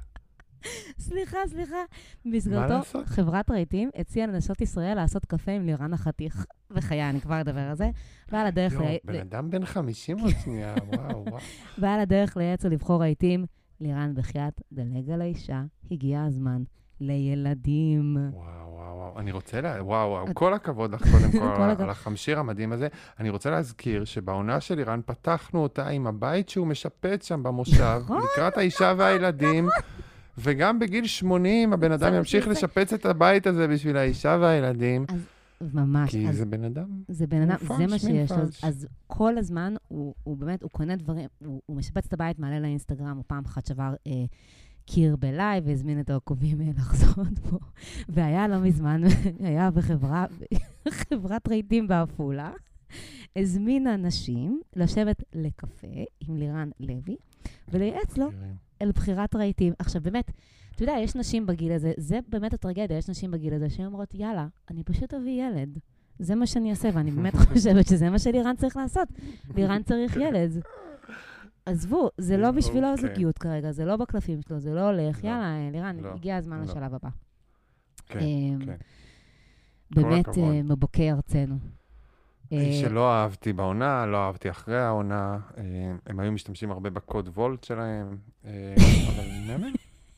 סליחה, 0.98 1.38
סליחה. 1.46 1.76
במסגרתו? 2.24 3.04
חברת 3.04 3.50
רהיטים 3.50 3.90
הציעה 3.96 4.26
לנשות 4.26 4.60
ישראל 4.60 4.94
לעשות 4.94 5.24
קפה 5.24 5.52
עם 5.52 5.66
לירן 5.66 5.92
החתיך. 5.92 6.46
בחיי, 6.70 7.10
אני 7.10 7.20
כבר 7.20 7.40
אדבר 7.40 7.60
על 7.60 7.76
זה. 7.76 7.90
ועל 8.28 8.46
הדרך, 8.46 8.72
יואו. 8.72 8.84
בן 9.04 9.20
אדם 9.20 9.50
בן 9.50 9.64
50 9.64 10.18
עוד 10.18 10.32
שנייה, 10.44 10.74
וואו, 10.92 11.24
וואו. 11.26 11.38
ועל 11.80 12.00
הדרך 12.00 12.36
לייעץ 12.36 12.64
או 12.64 12.70
לבחור 12.70 13.00
רהיטים, 13.00 13.46
לירן 13.80 14.14
בחייאת, 14.14 14.60
דלג 14.72 15.10
על 15.10 15.20
האישה, 15.20 15.62
הגיע 15.90 16.22
הזמן 16.22 16.62
לילדים. 17.00 18.16
וואו, 18.32 18.44
וואו, 18.74 18.96
וואו. 18.96 19.18
אני 19.20 19.32
רוצה, 19.32 19.60
לה... 19.60 19.84
וואו, 19.84 20.08
וואו, 20.10 20.26
כל 20.34 20.54
הכבוד 20.54 20.94
לך 20.94 21.02
קודם 21.12 21.32
כל 21.40 21.62
על-. 21.62 21.76
על 21.82 21.90
החמשיר 21.90 22.38
המדהים 22.38 22.72
הזה. 22.72 22.88
אני 23.20 23.30
רוצה 23.30 23.50
להזכיר 23.50 24.04
שבעונה 24.04 24.60
של 24.60 24.78
איראן 24.78 25.00
פתחנו 25.06 25.62
אותה 25.62 25.88
עם 25.88 26.06
הבית 26.06 26.48
שהוא 26.48 26.66
משפץ 26.66 27.28
שם 27.28 27.42
במושב, 27.42 27.98
נכון. 28.04 28.20
לקראת 28.32 28.56
האישה 28.58 28.94
והילדים. 28.96 29.68
וגם 30.38 30.78
בגיל 30.78 31.06
80 31.06 31.72
הבן 31.72 31.92
אדם 31.92 32.14
ימשיך 32.14 32.44
זה- 32.44 32.50
לשפץ 32.50 32.92
את 32.92 33.06
הבית 33.06 33.46
הזה 33.46 33.68
בשביל 33.68 33.96
האישה 33.96 34.38
והילדים, 34.40 35.06
ממש. 35.74 36.10
כי 36.10 36.28
אז 36.28 36.36
זה 36.36 36.46
בן 36.46 36.64
אדם. 36.64 36.88
זה 37.08 37.26
בן 37.26 37.42
אדם, 37.42 37.56
זה 37.78 37.86
מה 37.86 37.98
שיש 37.98 38.30
לו. 38.30 38.36
פלש. 38.36 38.64
אז 38.64 38.86
כל 39.06 39.38
הזמן 39.38 39.74
הוא, 39.88 40.14
הוא 40.24 40.36
באמת, 40.36 40.62
הוא 40.62 40.70
קונה 40.70 40.96
דברים, 40.96 41.28
הוא, 41.44 41.60
הוא 41.66 41.76
משפץ 41.76 42.06
את 42.06 42.12
הבית, 42.12 42.38
מעלה 42.38 42.60
לאינסטגרם, 42.60 43.16
הוא 43.16 43.24
פעם 43.26 43.42
אחת 43.46 43.66
שבר 43.66 43.94
אה, 44.06 44.12
קיר 44.86 45.16
בלייב 45.16 45.64
והזמין 45.66 46.00
את 46.00 46.10
העוקבים 46.10 46.60
אה, 46.60 46.66
לחזות 46.76 47.38
בו. 47.50 47.58
והיה 48.08 48.48
לא 48.48 48.58
מזמן, 48.58 49.00
היה 49.46 49.70
בחברה, 49.70 50.26
חברת 50.88 51.48
רהיטים 51.48 51.88
בעפולה, 51.88 52.52
הזמינה 53.36 53.96
נשים 53.96 54.60
לשבת 54.76 55.22
לקפה 55.34 55.86
עם 56.20 56.36
לירן 56.36 56.70
לוי, 56.80 57.16
ולייעץ 57.68 58.18
לו. 58.18 58.30
אל 58.82 58.92
בחירת 58.92 59.36
רהיטים. 59.36 59.72
עכשיו, 59.78 60.02
באמת, 60.02 60.30
אתה 60.74 60.82
יודע, 60.82 60.94
יש 61.02 61.16
נשים 61.16 61.46
בגיל 61.46 61.72
הזה, 61.72 61.92
זה 61.96 62.18
באמת 62.28 62.54
הטרגדיה, 62.54 62.98
יש 62.98 63.08
נשים 63.08 63.30
בגיל 63.30 63.54
הזה 63.54 63.70
שהן 63.70 63.86
אומרות, 63.86 64.14
יאללה, 64.14 64.46
אני 64.70 64.84
פשוט 64.84 65.14
אביא 65.14 65.42
ילד. 65.46 65.78
זה 66.18 66.34
מה 66.34 66.46
שאני 66.46 66.70
אעשה, 66.70 66.88
ואני 66.94 67.10
באמת 67.10 67.34
חושבת 67.52 67.86
שזה 67.86 68.10
מה 68.10 68.18
שלירן 68.18 68.56
צריך 68.56 68.76
לעשות. 68.76 69.08
לירן 69.56 69.82
צריך 69.82 70.16
ילד. 70.16 70.62
עזבו, 71.66 72.10
זה 72.18 72.36
לא 72.36 72.50
בשבילו 72.50 72.90
אוקיי. 72.92 73.08
הזוגיות 73.10 73.38
כרגע, 73.38 73.72
זה 73.72 73.84
לא 73.84 73.96
בקלפים 73.96 74.42
שלו, 74.42 74.58
זה 74.60 74.74
לא 74.74 74.80
הולך. 74.90 75.24
לא. 75.24 75.28
יאללה, 75.28 75.70
לירן, 75.72 75.96
לא. 76.00 76.08
הגיע 76.14 76.36
הזמן 76.36 76.56
לא. 76.58 76.62
לשלב 76.64 76.94
הבא. 76.94 77.08
כן, 78.06 78.18
אמ, 78.18 78.58
כן. 78.66 78.76
באמת. 79.90 80.28
אה, 80.38 80.62
מבוקי 80.64 81.12
ארצנו. 81.12 81.56
אה, 82.52 82.70
שלא 82.80 83.12
אהבתי 83.12 83.52
בעונה, 83.52 84.06
לא 84.06 84.16
אהבתי 84.26 84.50
אחרי 84.50 84.78
העונה. 84.80 85.38
אה, 85.58 85.62
הם 86.06 86.20
היו 86.20 86.32
משתמשים 86.32 86.70
הרבה 86.70 86.90
בקוד 86.90 87.28
וולט 87.34 87.64
שלהם, 87.64 88.16
אבל 88.44 89.24
נהנה. 89.46 89.66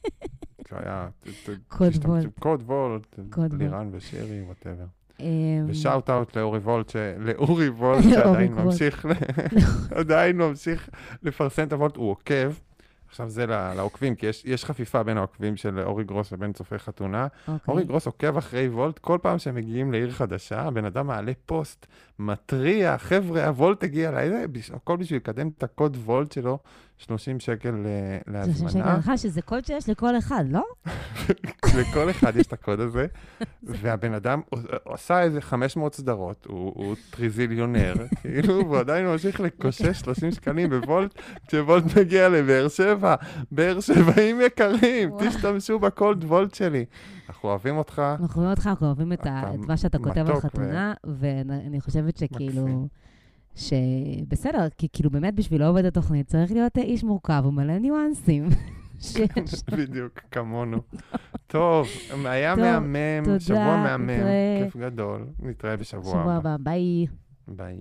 זה 0.70 0.76
היה... 0.78 1.09
ת- 1.20 1.28
ת- 1.28 1.68
קוד 1.68 1.93
וולט. 2.05 2.38
קוד 2.38 2.62
וולט, 2.62 3.18
לירן 3.59 3.88
ושירי, 3.93 4.43
whatever. 4.43 4.85
אמ, 5.21 5.27
ו 5.66 5.74
shout 5.74 6.11
out 6.11 6.37
לאורי 6.37 6.59
וולט, 6.59 6.97
לאורי 7.19 7.69
וולט, 7.79 8.03
שעדיין. 8.03 8.53
ממשיך, 8.53 9.07
עדיין 10.01 10.37
ממשיך 10.37 10.89
לפרסם 11.23 11.63
את 11.63 11.73
הוולט, 11.73 11.97
הוא 11.97 12.11
עוקב. 12.11 12.53
עכשיו 13.09 13.29
זה 13.29 13.47
לעוקבים, 13.47 14.15
כי 14.15 14.27
יש, 14.27 14.45
יש 14.45 14.65
חפיפה 14.65 15.03
בין 15.03 15.17
העוקבים 15.17 15.57
של 15.57 15.81
אורי 15.81 16.05
גרוס 16.05 16.33
לבין 16.33 16.53
צופי 16.53 16.79
חתונה. 16.79 17.27
אוקיי. 17.49 17.59
אורי 17.69 17.85
גרוס 17.85 18.07
עוקב 18.07 18.37
אחרי 18.37 18.69
וולט, 18.69 18.99
כל 18.99 19.19
פעם 19.23 19.39
שהם 19.39 19.55
מגיעים 19.55 19.93
לעיר 19.93 20.11
חדשה, 20.11 20.61
הבן 20.61 20.85
אדם 20.85 21.07
מעלה 21.07 21.33
פוסט, 21.47 21.87
מתריע, 22.19 22.99
חבר'ה, 22.99 23.47
הוולט 23.47 23.85
הגיע 23.85 24.11
לעיר, 24.11 24.35
הכל 24.73 24.97
בשביל 24.97 25.17
לקדם 25.17 25.51
את 25.59 25.63
הקוד 25.63 25.97
וולט 26.05 26.33
שלו, 26.33 26.59
30 27.03 27.40
שקל 27.40 27.86
אה, 27.86 28.42
30 28.44 28.68
שקל 28.68 28.78
להזמנה. 28.78 28.98
לך, 28.98 29.12
שזה 29.16 29.42
קוד 29.42 29.64
שיש 29.64 29.88
לכל 29.88 30.18
אחד, 30.18 30.44
לא? 30.50 30.62
לכל 31.78 32.11
אחד 32.11 32.36
יש 32.36 32.46
את 32.46 32.53
הקוד 32.53 32.80
הזה, 32.80 33.07
והבן 33.62 34.14
אדם 34.14 34.40
עשה 34.84 35.22
איזה 35.22 35.40
500 35.40 35.94
סדרות, 35.94 36.46
הוא 36.48 36.72
הוא 36.74 36.96
טריזיליונר, 37.11 37.94
כאילו, 38.20 38.55
והוא 38.55 38.78
עדיין 38.78 39.07
ממשיך 39.07 39.40
לקושש 39.40 39.98
30 40.00 40.32
שקלים 40.32 40.70
בוולט, 40.70 41.14
כשוולט 41.48 41.84
מגיע 41.98 42.28
לבאר 42.28 42.68
שבע. 42.68 43.14
באר 43.53 43.80
שבעים 43.80 44.40
יקרים. 44.40 45.11
תשתמשו 45.18 45.78
בקוד 45.78 46.24
וולט 46.24 46.55
שלי. 46.55 46.84
אנחנו 47.28 47.48
אוהבים 47.48 47.76
אותך. 47.76 48.03
אנחנו 48.20 48.42
אוהבים 48.42 48.50
אותך, 48.50 48.66
אנחנו 48.66 48.86
אוהבים 48.86 49.12
את, 49.12 49.26
מה 49.57 49.76
שאתה 49.76 49.98
כותב 49.98 50.24
על 50.28 50.40
חתונה, 50.40 50.94
ואני 51.05 51.80
חושבת 51.80 52.16
שכאילו. 52.16 52.88
שבסדר, 53.55 54.68
כי 54.78 54.88
כאילו 54.92 55.11
באמת 55.11 55.34
בשביל 55.34 55.61
לעובד 55.61 55.84
התוכנית 55.84 56.26
צריך 56.26 56.53
להיות 56.53 56.78
איש 56.78 57.05
מורכב 57.05 57.42
ומלא 57.46 57.78
ניואנסים. 57.78 58.48
שיש. 59.00 59.62
בדיוק, 59.78 60.20
כמונו. 60.30 60.78
טוב, 61.46 61.86
היה 62.24 62.55
מהמם, 62.57 63.38
שבוע 63.38 63.76
מהמם. 63.76 64.09
כיף 64.64 64.76
גדול. 64.76 65.26
נתראה 65.42 65.76
בשבוע 65.76 66.11
שבוע 66.11 66.34
הבא. 66.34 66.50
הבא, 66.50 66.57
ביי. 66.61 67.07
ביי. 67.48 67.76